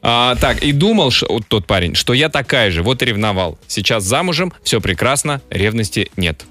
А, 0.00 0.36
так, 0.36 0.62
и 0.62 0.72
думал 0.72 1.10
ш- 1.10 1.26
вот 1.28 1.44
тот 1.48 1.66
парень, 1.66 1.94
что 1.94 2.14
я 2.14 2.28
такая 2.30 2.70
же, 2.70 2.82
вот 2.82 3.02
и 3.02 3.04
ревновал. 3.04 3.58
Сейчас 3.66 4.04
замужем, 4.04 4.52
все 4.62 4.80
прекрасно, 4.80 5.42
ревности 5.50 6.10
нет. 6.16 6.44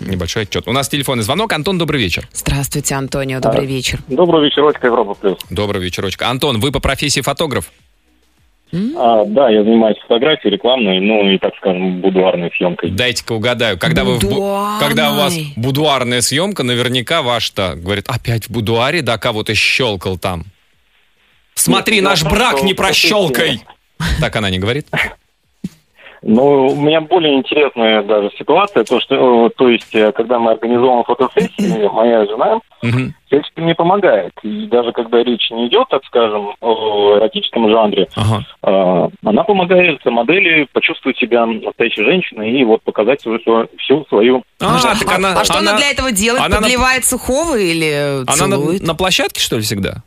Небольшой 0.00 0.44
отчет. 0.44 0.66
У 0.66 0.72
нас 0.72 0.88
телефонный 0.88 1.22
звонок. 1.22 1.52
Антон, 1.52 1.78
добрый 1.78 2.00
вечер. 2.00 2.28
Здравствуйте, 2.32 2.94
Антонио, 2.94 3.40
добрый 3.40 3.66
вечер. 3.66 4.00
Добрый 4.08 4.46
вечерочек, 4.46 4.82
Европа 4.84 5.14
Плюс. 5.14 5.38
Добрый 5.50 5.82
вечерочка. 5.82 6.28
Антон, 6.28 6.58
вы 6.58 6.72
по 6.72 6.80
профессии 6.80 7.20
фотограф? 7.20 7.70
А, 8.72 9.24
да, 9.24 9.48
я 9.48 9.62
занимаюсь 9.64 9.96
фотографией 10.02 10.52
рекламной, 10.52 11.00
ну 11.00 11.30
и, 11.30 11.38
так 11.38 11.52
скажем, 11.56 12.00
будуарной 12.02 12.50
съемкой. 12.56 12.90
Дайте-ка 12.90 13.32
угадаю. 13.32 13.78
Когда, 13.78 14.04
вы 14.04 14.18
в 14.18 14.22
бу- 14.22 14.28
Будуарной. 14.28 14.80
когда 14.86 15.12
у 15.12 15.16
вас 15.16 15.34
будуарная 15.56 16.20
съемка, 16.20 16.64
наверняка 16.64 17.22
ваш-то, 17.22 17.74
говорит, 17.76 18.08
опять 18.08 18.46
в 18.48 18.50
будуаре, 18.50 19.00
да, 19.00 19.16
кого-то 19.16 19.54
щелкал 19.54 20.18
там. 20.18 20.44
Смотри, 21.54 21.96
Нет, 21.96 22.04
наш 22.04 22.22
брак 22.24 22.62
не 22.62 22.74
прощелкай. 22.74 23.62
Так 24.20 24.36
она 24.36 24.50
не 24.50 24.58
говорит? 24.58 24.86
Ну, 26.22 26.68
у 26.68 26.76
меня 26.80 27.00
более 27.00 27.34
интересная 27.36 28.02
даже 28.02 28.30
ситуация, 28.38 28.84
то, 28.84 29.00
что, 29.00 29.46
э, 29.46 29.50
то 29.56 29.68
есть, 29.68 29.94
э, 29.94 30.12
когда 30.12 30.38
мы 30.38 30.52
организовываем 30.52 31.04
фотосессии, 31.04 31.88
моя 31.92 32.26
жена 32.26 32.58
Мгм. 32.82 33.14
всячески 33.26 33.60
мне 33.60 33.74
помогает. 33.74 34.32
И 34.42 34.66
даже 34.66 34.92
когда 34.92 35.22
речь 35.22 35.50
не 35.50 35.68
идет, 35.68 35.88
так 35.90 36.04
скажем, 36.06 36.54
о 36.60 37.16
эротическом 37.18 37.70
жанре, 37.70 38.08
Ага. 38.16 38.44
э, 38.62 39.08
она 39.24 39.44
помогает 39.44 40.04
модели 40.06 40.66
почувствовать 40.72 41.18
себя 41.18 41.46
настоящей 41.46 42.04
женщиной 42.04 42.50
и 42.50 42.64
вот 42.64 42.82
показать 42.82 43.20
свою, 43.20 43.38
всю 43.78 44.04
свою... 44.08 44.42
А, 44.60 44.76
а, 44.76 44.94
так 44.98 45.12
она, 45.16 45.32
а 45.40 45.44
что 45.44 45.58
она, 45.58 45.76
для 45.76 45.90
этого 45.90 46.10
делает? 46.12 46.44
она 46.44 46.56
на- 46.56 46.62
Подливает 46.62 47.04
сухого 47.04 47.56
или 47.56 48.22
Она 48.26 48.46
на, 48.46 48.56
целует? 48.56 48.82
на 48.82 48.94
площадке, 48.94 49.40
что 49.40 49.56
ли, 49.56 49.62
всегда? 49.62 50.02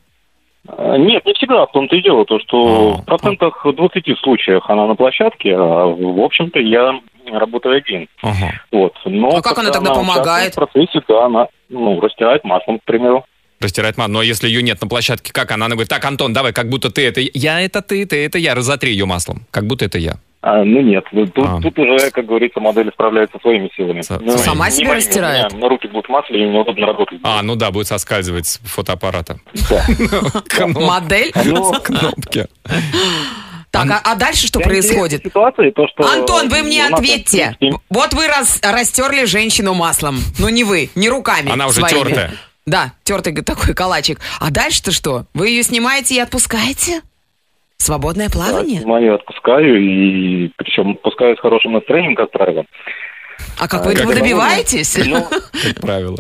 Э, 0.67 0.95
Нет, 0.97 1.25
не 1.25 1.33
всегда, 1.33 1.65
в 1.65 1.71
том-то 1.71 1.95
и 1.95 2.01
дело, 2.01 2.25
то, 2.25 2.39
что 2.39 2.95
А. 2.97 3.01
в 3.01 3.05
процентах 3.05 3.65
20 3.65 4.19
случаях 4.19 4.69
она 4.69 4.87
на 4.87 4.95
площадке, 4.95 5.55
а 5.55 5.85
в 5.85 6.19
общем-то 6.19 6.59
я 6.59 6.99
работаю 7.31 7.77
один. 7.77 8.07
Ага. 8.21 8.53
Вот. 8.71 8.93
Но 9.05 9.29
А 9.37 9.41
как 9.41 9.57
она 9.57 9.71
тогда 9.71 9.93
помогает? 9.93 10.53
участвует 10.53 10.69
В 10.69 10.73
процессе, 10.73 11.05
да, 11.07 11.25
она 11.25 11.47
ну, 11.69 11.99
растирает 11.99 12.43
маслом, 12.43 12.79
к 12.79 12.83
примеру. 12.83 13.25
Растирает 13.59 13.97
мат. 13.97 14.09
Но 14.09 14.21
если 14.23 14.47
ее 14.47 14.63
нет 14.63 14.81
на 14.81 14.87
площадке, 14.87 15.31
как 15.31 15.51
она? 15.51 15.67
Она 15.67 15.75
говорит, 15.75 15.89
так, 15.89 16.03
Антон, 16.03 16.33
давай, 16.33 16.51
как 16.51 16.67
будто 16.69 16.89
ты 16.89 17.07
это... 17.07 17.21
Я 17.21 17.61
это 17.61 17.83
ты, 17.83 18.05
ты 18.07 18.25
это 18.25 18.39
я. 18.39 18.55
Разотри 18.55 18.91
ее 18.91 19.05
маслом. 19.05 19.45
Как 19.51 19.67
будто 19.67 19.85
это 19.85 19.99
я. 19.99 20.15
А, 20.43 20.63
ну 20.63 20.81
нет, 20.81 21.05
тут, 21.11 21.45
А. 21.47 21.59
тут 21.61 21.77
уже, 21.77 22.09
как 22.09 22.25
говорится, 22.25 22.59
модель 22.59 22.89
справляется 22.91 23.37
своими 23.41 23.69
силами. 23.75 24.01
Со- 24.01 24.19
Ну, 24.19 24.37
Сама 24.39 24.69
не 24.69 24.75
себя 24.75 24.95
растирает? 24.95 25.51
меня 25.53 25.61
На 25.61 25.69
руки 25.69 25.87
будут 25.87 26.07
в 26.07 26.09
масле, 26.09 26.43
и 26.43 26.49
неудобно 26.49 26.87
работать. 26.87 27.19
А, 27.23 27.43
ну 27.43 27.55
да, 27.55 27.69
будет 27.69 27.85
соскальзывать 27.87 28.47
с 28.47 28.57
фотоаппарата. 28.63 29.39
Кноп- 29.53 30.79
Модель? 30.83 31.31
Ну, 31.45 31.71
Кнопки. 31.83 32.47
Так, 33.69 33.89
а, 33.89 34.01
а 34.03 34.15
дальше 34.15 34.47
что 34.47 34.59
происходит? 34.59 35.23
то, 35.31 35.87
что 35.87 36.11
Антон, 36.11 36.49
вы 36.49 36.63
мне 36.63 36.85
ответьте. 36.87 37.55
Вот 37.89 38.13
вы 38.13 38.27
раз, 38.27 38.59
растерли 38.63 39.25
женщину 39.25 39.73
маслом. 39.75 40.19
Ну 40.39 40.49
не 40.49 40.63
вы, 40.63 40.89
не 40.95 41.07
руками. 41.07 41.51
Она 41.51 41.67
уже 41.67 41.79
своими. 41.81 42.03
тертая. 42.09 42.31
Да, 42.65 42.93
тертый 43.03 43.33
такой 43.43 43.73
калачик. 43.73 44.19
А 44.39 44.51
дальше-то 44.51 44.91
что? 44.91 45.25
Вы 45.33 45.49
ее 45.49 45.63
снимаете 45.63 46.15
и 46.15 46.19
отпускаете? 46.19 47.01
Свободное 47.81 48.27
да, 48.27 48.33
плавание? 48.33 48.79
снимаю, 48.81 49.15
отпускаю, 49.15 49.81
и 49.81 50.51
причем 50.55 50.91
отпускаю 50.91 51.35
с 51.35 51.39
хорошим 51.39 51.73
настроением, 51.73 52.13
как 52.13 52.29
правило. 52.29 52.63
А 53.57 53.67
как 53.67 53.85
вы 53.85 53.93
как 53.93 54.01
этого 54.01 54.11
это 54.11 54.21
добиваетесь? 54.21 54.99
Ну, 55.03 55.25
Как 55.63 55.81
правило. 55.81 56.17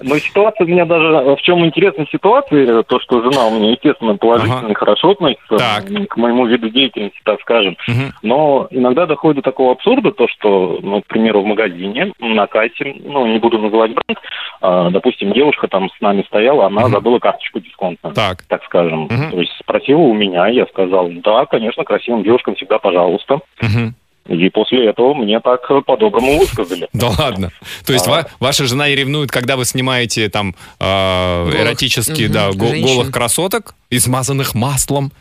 Но 0.00 0.18
ситуация 0.18 0.64
у 0.66 0.68
меня 0.68 0.84
даже... 0.86 1.36
В 1.36 1.42
чем 1.42 1.64
интересная 1.64 2.06
ситуация, 2.10 2.82
то, 2.82 2.98
что 3.00 3.22
жена 3.22 3.46
у 3.46 3.54
меня, 3.54 3.70
естественно, 3.72 4.16
положительно 4.16 4.66
Ага. 4.66 4.74
хорошо 4.74 5.10
относится 5.10 5.56
Так. 5.56 6.08
к 6.08 6.16
моему 6.16 6.46
виду 6.46 6.68
деятельности, 6.68 7.20
так 7.24 7.40
скажем. 7.42 7.76
Мгм. 7.86 8.12
Но 8.22 8.66
иногда 8.70 9.06
доходит 9.06 9.36
до 9.36 9.42
такого 9.50 9.72
абсурда, 9.72 10.10
то, 10.10 10.26
что, 10.28 10.80
ну, 10.82 11.00
к 11.02 11.06
примеру, 11.06 11.42
в 11.42 11.46
магазине, 11.46 12.12
на 12.18 12.46
кассе, 12.46 12.96
ну, 13.04 13.26
не 13.26 13.38
буду 13.38 13.58
называть 13.58 13.92
бренд, 13.92 14.18
а, 14.60 14.90
допустим, 14.90 15.32
девушка 15.32 15.68
там 15.68 15.88
с 15.90 16.00
нами 16.00 16.22
стояла, 16.26 16.66
она 16.66 16.82
Мгм. 16.82 16.90
забыла 16.90 17.18
карточку 17.20 17.60
дисконтную. 17.60 18.14
Так. 18.14 18.42
так 18.48 18.64
скажем. 18.64 19.02
Мгм. 19.04 19.30
То 19.30 19.40
есть 19.40 19.52
спросила 19.60 20.00
у 20.00 20.14
меня, 20.14 20.48
я 20.48 20.66
сказал, 20.66 21.08
да, 21.10 21.46
конечно, 21.46 21.84
красивым 21.84 22.24
девушкам 22.24 22.56
всегда 22.56 22.78
пожалуйста. 22.78 23.40
Мгм. 23.60 23.94
И 24.28 24.48
после 24.48 24.88
этого 24.88 25.12
мне 25.14 25.38
так 25.40 25.70
э, 25.70 25.82
по-доброму 25.84 26.38
высказали. 26.38 26.88
Да 26.94 27.10
ладно. 27.18 27.50
То 27.84 27.92
есть 27.92 28.06
А. 28.08 28.10
ва- 28.10 28.26
ваша 28.40 28.64
жена 28.66 28.88
и 28.88 28.94
ревнует, 28.96 29.30
когда 29.30 29.56
вы 29.56 29.64
снимаете 29.66 30.28
там 30.30 30.54
э, 30.80 31.44
Голых. 31.44 31.60
эротические, 31.60 32.28
да, 32.28 32.50
Женщин. 32.52 32.82
голых 32.86 33.10
красоток, 33.10 33.74
измазанных 33.90 34.54
маслом. 34.54 35.12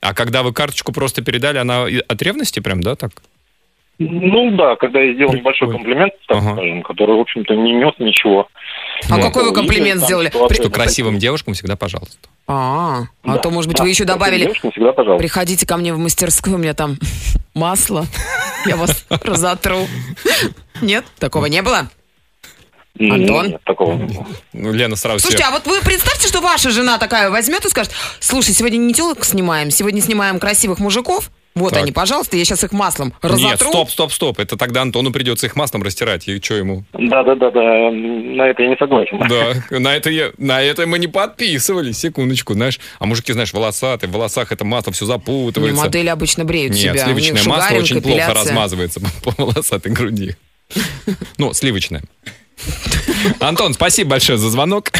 А 0.00 0.14
когда 0.14 0.42
вы 0.44 0.52
карточку 0.52 0.92
просто 0.92 1.22
передали, 1.22 1.58
она 1.58 1.86
от 2.08 2.22
ревности 2.22 2.60
прям, 2.60 2.80
да, 2.82 2.94
так? 2.94 3.10
Ну 3.98 4.50
да, 4.56 4.74
когда 4.76 5.00
я 5.00 5.14
сделал 5.14 5.32
небольшой 5.32 5.70
комплимент, 5.70 6.12
так 6.26 6.38
Ага. 6.38 6.52
скажем, 6.54 6.82
который, 6.82 7.16
в 7.16 7.20
общем-то, 7.20 7.54
не 7.54 7.72
нес 7.74 7.92
ничего. 7.98 8.48
А 9.08 9.16
Ну, 9.16 9.22
какой 9.22 9.44
вы 9.44 9.52
комплимент 9.54 10.00
там 10.00 10.06
сделали? 10.06 10.30
Что 10.54 10.70
красивым 10.70 11.18
девушкам 11.18 11.54
всегда 11.54 11.76
пожалуйста. 11.76 12.16
А, 12.48 13.02
а 13.22 13.32
Да, 13.34 13.38
то, 13.38 13.50
может 13.50 13.68
быть, 13.68 13.76
да, 13.78 13.84
вы 13.84 13.90
еще 13.90 14.04
добавили... 14.04 14.42
девушкам 14.44 14.72
всегда 14.72 14.92
пожалуйста. 14.92 15.20
Приходите 15.22 15.66
ко 15.66 15.76
мне 15.76 15.92
в 15.94 15.98
мастерскую, 15.98 16.56
у 16.56 16.58
меня 16.58 16.74
там 16.74 16.96
масло. 17.54 18.06
Я 18.66 18.76
вас 18.76 19.04
разотру. 19.10 19.88
Нет? 20.80 21.04
Такого 21.18 21.46
не 21.46 21.62
было? 21.62 21.90
Антон? 22.98 23.48
Нет, 23.48 23.64
такого 23.64 23.94
не 23.94 24.04
было. 24.04 24.26
Ну, 24.52 24.72
Лена 24.72 24.96
сразу 24.96 25.20
Слушайте, 25.20 25.44
а 25.44 25.50
вот 25.50 25.66
вы 25.66 25.80
представьте, 25.80 26.28
что 26.28 26.40
ваша 26.40 26.70
жена 26.70 26.98
такая 26.98 27.30
возьмет 27.30 27.64
и 27.64 27.70
скажет, 27.70 27.92
слушай, 28.20 28.54
сегодня 28.54 28.76
не 28.76 28.92
телок 28.92 29.24
снимаем, 29.24 29.70
сегодня 29.70 30.02
снимаем 30.02 30.38
красивых 30.38 30.78
мужиков. 30.78 31.30
Вот 31.54 31.74
Так. 31.74 31.82
они, 31.82 31.92
пожалуйста, 31.92 32.36
я 32.36 32.44
сейчас 32.44 32.64
их 32.64 32.72
маслом 32.72 33.12
разотру. 33.20 33.46
Нет, 33.48 33.60
стоп, 33.60 33.90
стоп, 33.90 34.12
стоп. 34.12 34.38
Это 34.38 34.56
тогда 34.56 34.82
Антону 34.82 35.12
придется 35.12 35.46
их 35.46 35.54
маслом 35.54 35.82
растирать. 35.82 36.26
И 36.26 36.40
что 36.40 36.54
ему? 36.54 36.84
Да-да-да-да, 36.94 37.90
на 37.90 38.48
это 38.48 38.62
я 38.62 38.68
не 38.70 38.76
согласен. 38.76 39.18
Да, 39.28 39.78
на 39.78 39.94
это, 39.94 40.08
я, 40.10 40.32
на 40.38 40.62
это 40.62 40.86
мы 40.86 40.98
не 40.98 41.08
подписывались. 41.08 41.98
Секундочку, 41.98 42.54
знаешь. 42.54 42.80
А 42.98 43.06
мужики, 43.06 43.32
знаешь, 43.32 43.52
волосатые, 43.52 44.08
в 44.08 44.14
волосах 44.14 44.50
это 44.50 44.64
масло 44.64 44.92
все 44.92 45.04
Не, 45.04 45.08
запутывается. 45.08 45.82
модели 45.82 46.08
обычно 46.08 46.44
бреют 46.44 46.72
Нет, 46.72 46.80
себя. 46.80 46.92
Них 46.92 47.02
сливочное 47.04 47.44
масло 47.44 47.76
очень 47.76 48.00
плохо 48.00 48.16
эпиляция. 48.16 48.34
размазывается 48.44 49.00
по, 49.00 49.32
по 49.32 49.44
волосатой 49.44 49.92
груди. 49.92 50.36
Ну, 51.36 51.52
сливочное. 51.52 52.02
Антон, 53.40 53.74
спасибо 53.74 54.10
большое 54.10 54.38
за 54.38 54.48
звонок. 54.50 54.90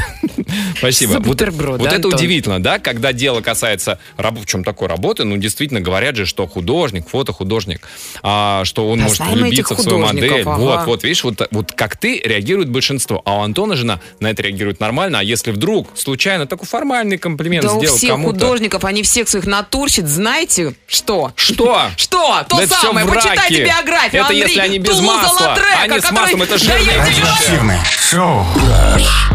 Спасибо. 0.76 1.12
Вот- 1.14 1.22
бутерброд, 1.22 1.78
Вот, 1.80 1.86
это 1.86 1.96
Антон? 1.96 2.14
удивительно, 2.14 2.62
да, 2.62 2.78
когда 2.78 3.12
дело 3.12 3.40
касается 3.40 3.98
раб- 4.16 4.38
в 4.40 4.46
чем 4.46 4.64
такой 4.64 4.88
работы, 4.88 5.24
ну, 5.24 5.36
действительно, 5.36 5.80
говорят 5.80 6.16
же, 6.16 6.26
что 6.26 6.46
художник, 6.46 7.08
фотохудожник, 7.08 7.86
а, 8.22 8.64
что 8.64 8.88
он 8.90 8.98
Да 8.98 9.04
может 9.04 9.20
влюбиться 9.26 9.74
в 9.74 9.80
свою 9.80 9.98
модель. 9.98 10.22
художников, 10.28 10.58
Вот, 10.58 10.74
ага. 10.74 10.84
вот, 10.86 11.04
видишь, 11.04 11.24
вот, 11.24 11.48
вот 11.50 11.72
как 11.72 11.96
ты 11.96 12.20
реагирует 12.24 12.68
большинство, 12.70 13.22
а 13.24 13.38
у 13.38 13.42
Антона 13.42 13.76
жена 13.76 14.00
на 14.20 14.28
это 14.30 14.42
реагирует 14.42 14.80
нормально, 14.80 15.20
а 15.20 15.22
если 15.22 15.50
вдруг 15.50 15.88
случайно 15.94 16.46
такой 16.46 16.66
формальный 16.68 17.18
комплимент 17.18 17.64
Да 17.64 17.72
у 17.74 17.80
сделал 17.80 17.96
всех 17.96 18.10
кому-то... 18.10 18.34
художников, 18.34 18.84
они 18.84 19.02
всех 19.02 19.28
своих 19.28 19.46
натурщиц, 19.46 20.04
знаете, 20.06 20.74
что? 20.86 21.32
Что? 21.36 21.80
Что? 21.96 22.44
То 22.48 22.60
это 22.60 22.74
самое, 22.74 23.06
почитайте 23.06 23.64
биографию 23.64 24.22
Это 24.24 24.32
если 24.32 24.60
они 24.60 24.78
без 24.78 25.00
масла. 25.00 25.56
Они 25.82 26.00
с 26.00 26.10
маслом, 26.10 26.42
это 26.42 26.58
жирные 27.48 27.80
шоу. 28.10 28.46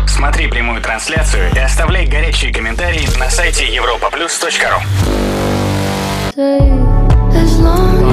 Смотри 0.08 0.48
прямую 0.48 0.82
трансляцию 0.82 1.07
и 1.10 1.60
оставляй 1.60 2.06
горячие 2.06 2.52
комментарии 2.52 3.08
на 3.18 3.30
сайте 3.30 3.64
europaplus.ru 3.64 4.82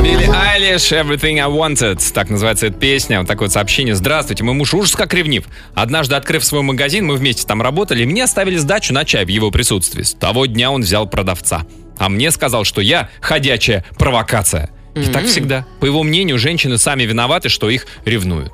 Билли 0.00 0.30
Айлиш, 0.32 0.92
Everything 0.92 1.40
I 1.40 1.48
Wanted. 1.50 2.00
Так 2.12 2.30
называется 2.30 2.66
эта 2.66 2.78
песня. 2.78 3.18
Вот 3.18 3.26
такое 3.26 3.48
вот 3.48 3.52
сообщение. 3.52 3.96
Здравствуйте, 3.96 4.44
мой 4.44 4.54
муж 4.54 4.74
ужас 4.74 4.94
как 4.94 5.12
ревнив. 5.12 5.44
Однажды, 5.74 6.14
открыв 6.14 6.44
свой 6.44 6.62
магазин, 6.62 7.06
мы 7.06 7.16
вместе 7.16 7.44
там 7.44 7.62
работали, 7.62 8.04
мне 8.04 8.22
оставили 8.22 8.56
сдачу 8.56 8.94
на 8.94 9.04
чай 9.04 9.24
в 9.24 9.28
его 9.28 9.50
присутствии. 9.50 10.04
С 10.04 10.14
того 10.14 10.46
дня 10.46 10.70
он 10.70 10.82
взял 10.82 11.08
продавца. 11.08 11.66
А 11.98 12.08
мне 12.08 12.30
сказал, 12.30 12.62
что 12.62 12.80
я 12.80 13.08
ходячая 13.20 13.84
провокация. 13.98 14.70
И 14.94 15.06
так 15.06 15.24
всегда. 15.24 15.66
По 15.80 15.86
его 15.86 16.04
мнению, 16.04 16.38
женщины 16.38 16.78
сами 16.78 17.02
виноваты, 17.02 17.48
что 17.48 17.68
их 17.70 17.88
ревнуют. 18.04 18.52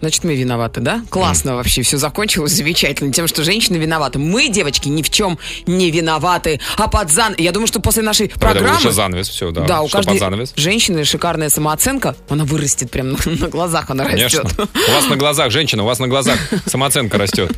Значит, 0.00 0.24
мы 0.24 0.34
виноваты, 0.34 0.80
да? 0.80 1.02
Классно 1.10 1.56
вообще, 1.56 1.82
все 1.82 1.96
закончилось 1.98 2.52
замечательно 2.52 3.12
тем, 3.12 3.26
что 3.26 3.44
женщины 3.44 3.76
виноваты. 3.76 4.18
Мы, 4.18 4.48
девочки, 4.48 4.88
ни 4.88 5.02
в 5.02 5.10
чем 5.10 5.38
не 5.66 5.90
виноваты. 5.90 6.60
А 6.76 6.88
под 6.88 7.10
зан... 7.10 7.34
Я 7.38 7.52
думаю, 7.52 7.66
что 7.66 7.80
после 7.80 8.02
нашей 8.02 8.28
Тогда 8.28 8.48
программы... 8.50 8.74
лучше 8.76 8.90
занавес, 8.92 9.28
все, 9.28 9.50
да. 9.50 9.62
Да, 9.62 9.82
у 9.82 9.88
Что 9.88 9.98
каждой 9.98 10.18
занавес? 10.18 10.52
женщины 10.56 11.04
шикарная 11.04 11.48
самооценка. 11.48 12.16
Она 12.28 12.44
вырастет 12.44 12.90
прям 12.90 13.12
на, 13.12 13.18
на 13.24 13.48
глазах, 13.48 13.90
она 13.90 14.04
Конечно. 14.04 14.42
растет. 14.42 14.68
У 14.88 14.92
вас 14.92 15.08
на 15.08 15.16
глазах, 15.16 15.50
женщина, 15.50 15.82
у 15.82 15.86
вас 15.86 15.98
на 15.98 16.08
глазах 16.08 16.38
самооценка 16.66 17.18
растет. 17.18 17.52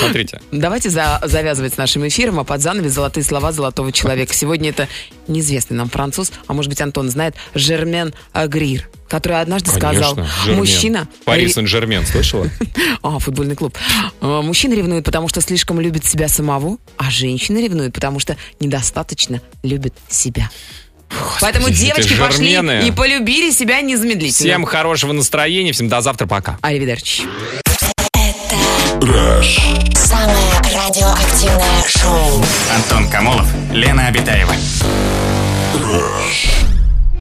Смотрите. 0.00 0.40
Давайте 0.52 0.90
за- 0.90 1.20
завязывать 1.24 1.74
с 1.74 1.76
нашим 1.76 2.06
эфиром, 2.06 2.40
а 2.40 2.44
под 2.44 2.60
занавес 2.60 2.92
золотые 2.92 3.24
слова 3.24 3.52
золотого 3.52 3.92
человека. 3.92 4.34
Сегодня 4.34 4.70
это 4.70 4.88
неизвестный 5.28 5.76
нам 5.76 5.88
француз, 5.88 6.32
а 6.46 6.52
может 6.52 6.68
быть 6.70 6.80
Антон 6.80 7.08
знает, 7.10 7.34
Жермен 7.54 8.14
Агрир, 8.32 8.88
который 9.08 9.40
однажды 9.40 9.70
сказал, 9.70 10.14
Конечно, 10.14 10.34
Жермен. 10.44 10.58
мужчина... 10.58 11.08
Пари 11.24 11.48
Сен-Жермен, 11.48 12.06
слышала? 12.06 12.48
А, 13.02 13.18
футбольный 13.18 13.54
клуб. 13.54 13.76
А, 14.20 14.42
Мужчина 14.42 14.74
ревнует, 14.74 15.04
потому 15.04 15.28
что 15.28 15.40
слишком 15.40 15.80
любит 15.80 16.04
себя 16.04 16.28
самого, 16.28 16.78
а 16.96 17.10
женщина 17.10 17.58
ревнует, 17.58 17.92
потому 17.94 18.18
что 18.18 18.36
недостаточно 18.58 19.40
любит 19.62 19.94
себя. 20.08 20.50
Поэтому 21.40 21.68
эти 21.68 21.76
девочки 21.78 22.14
пошли 22.16 22.54
жермены. 22.54 22.86
и 22.88 22.90
полюбили 22.90 23.50
себя 23.52 23.80
незамедлительно. 23.80 24.32
Всем 24.50 24.64
хорошего 24.64 25.12
настроения, 25.12 25.72
всем 25.72 25.88
до 25.88 26.00
завтра, 26.00 26.26
пока. 26.26 26.58
Аривидерчи. 26.62 27.22
Самое 29.94 30.36
радиоактивное 30.64 31.82
шоу. 31.86 32.42
Антон 32.74 33.08
Камолов, 33.08 33.46
Лена 33.72 34.06
Обитаева. 34.08 34.54
Rush. 35.74 36.75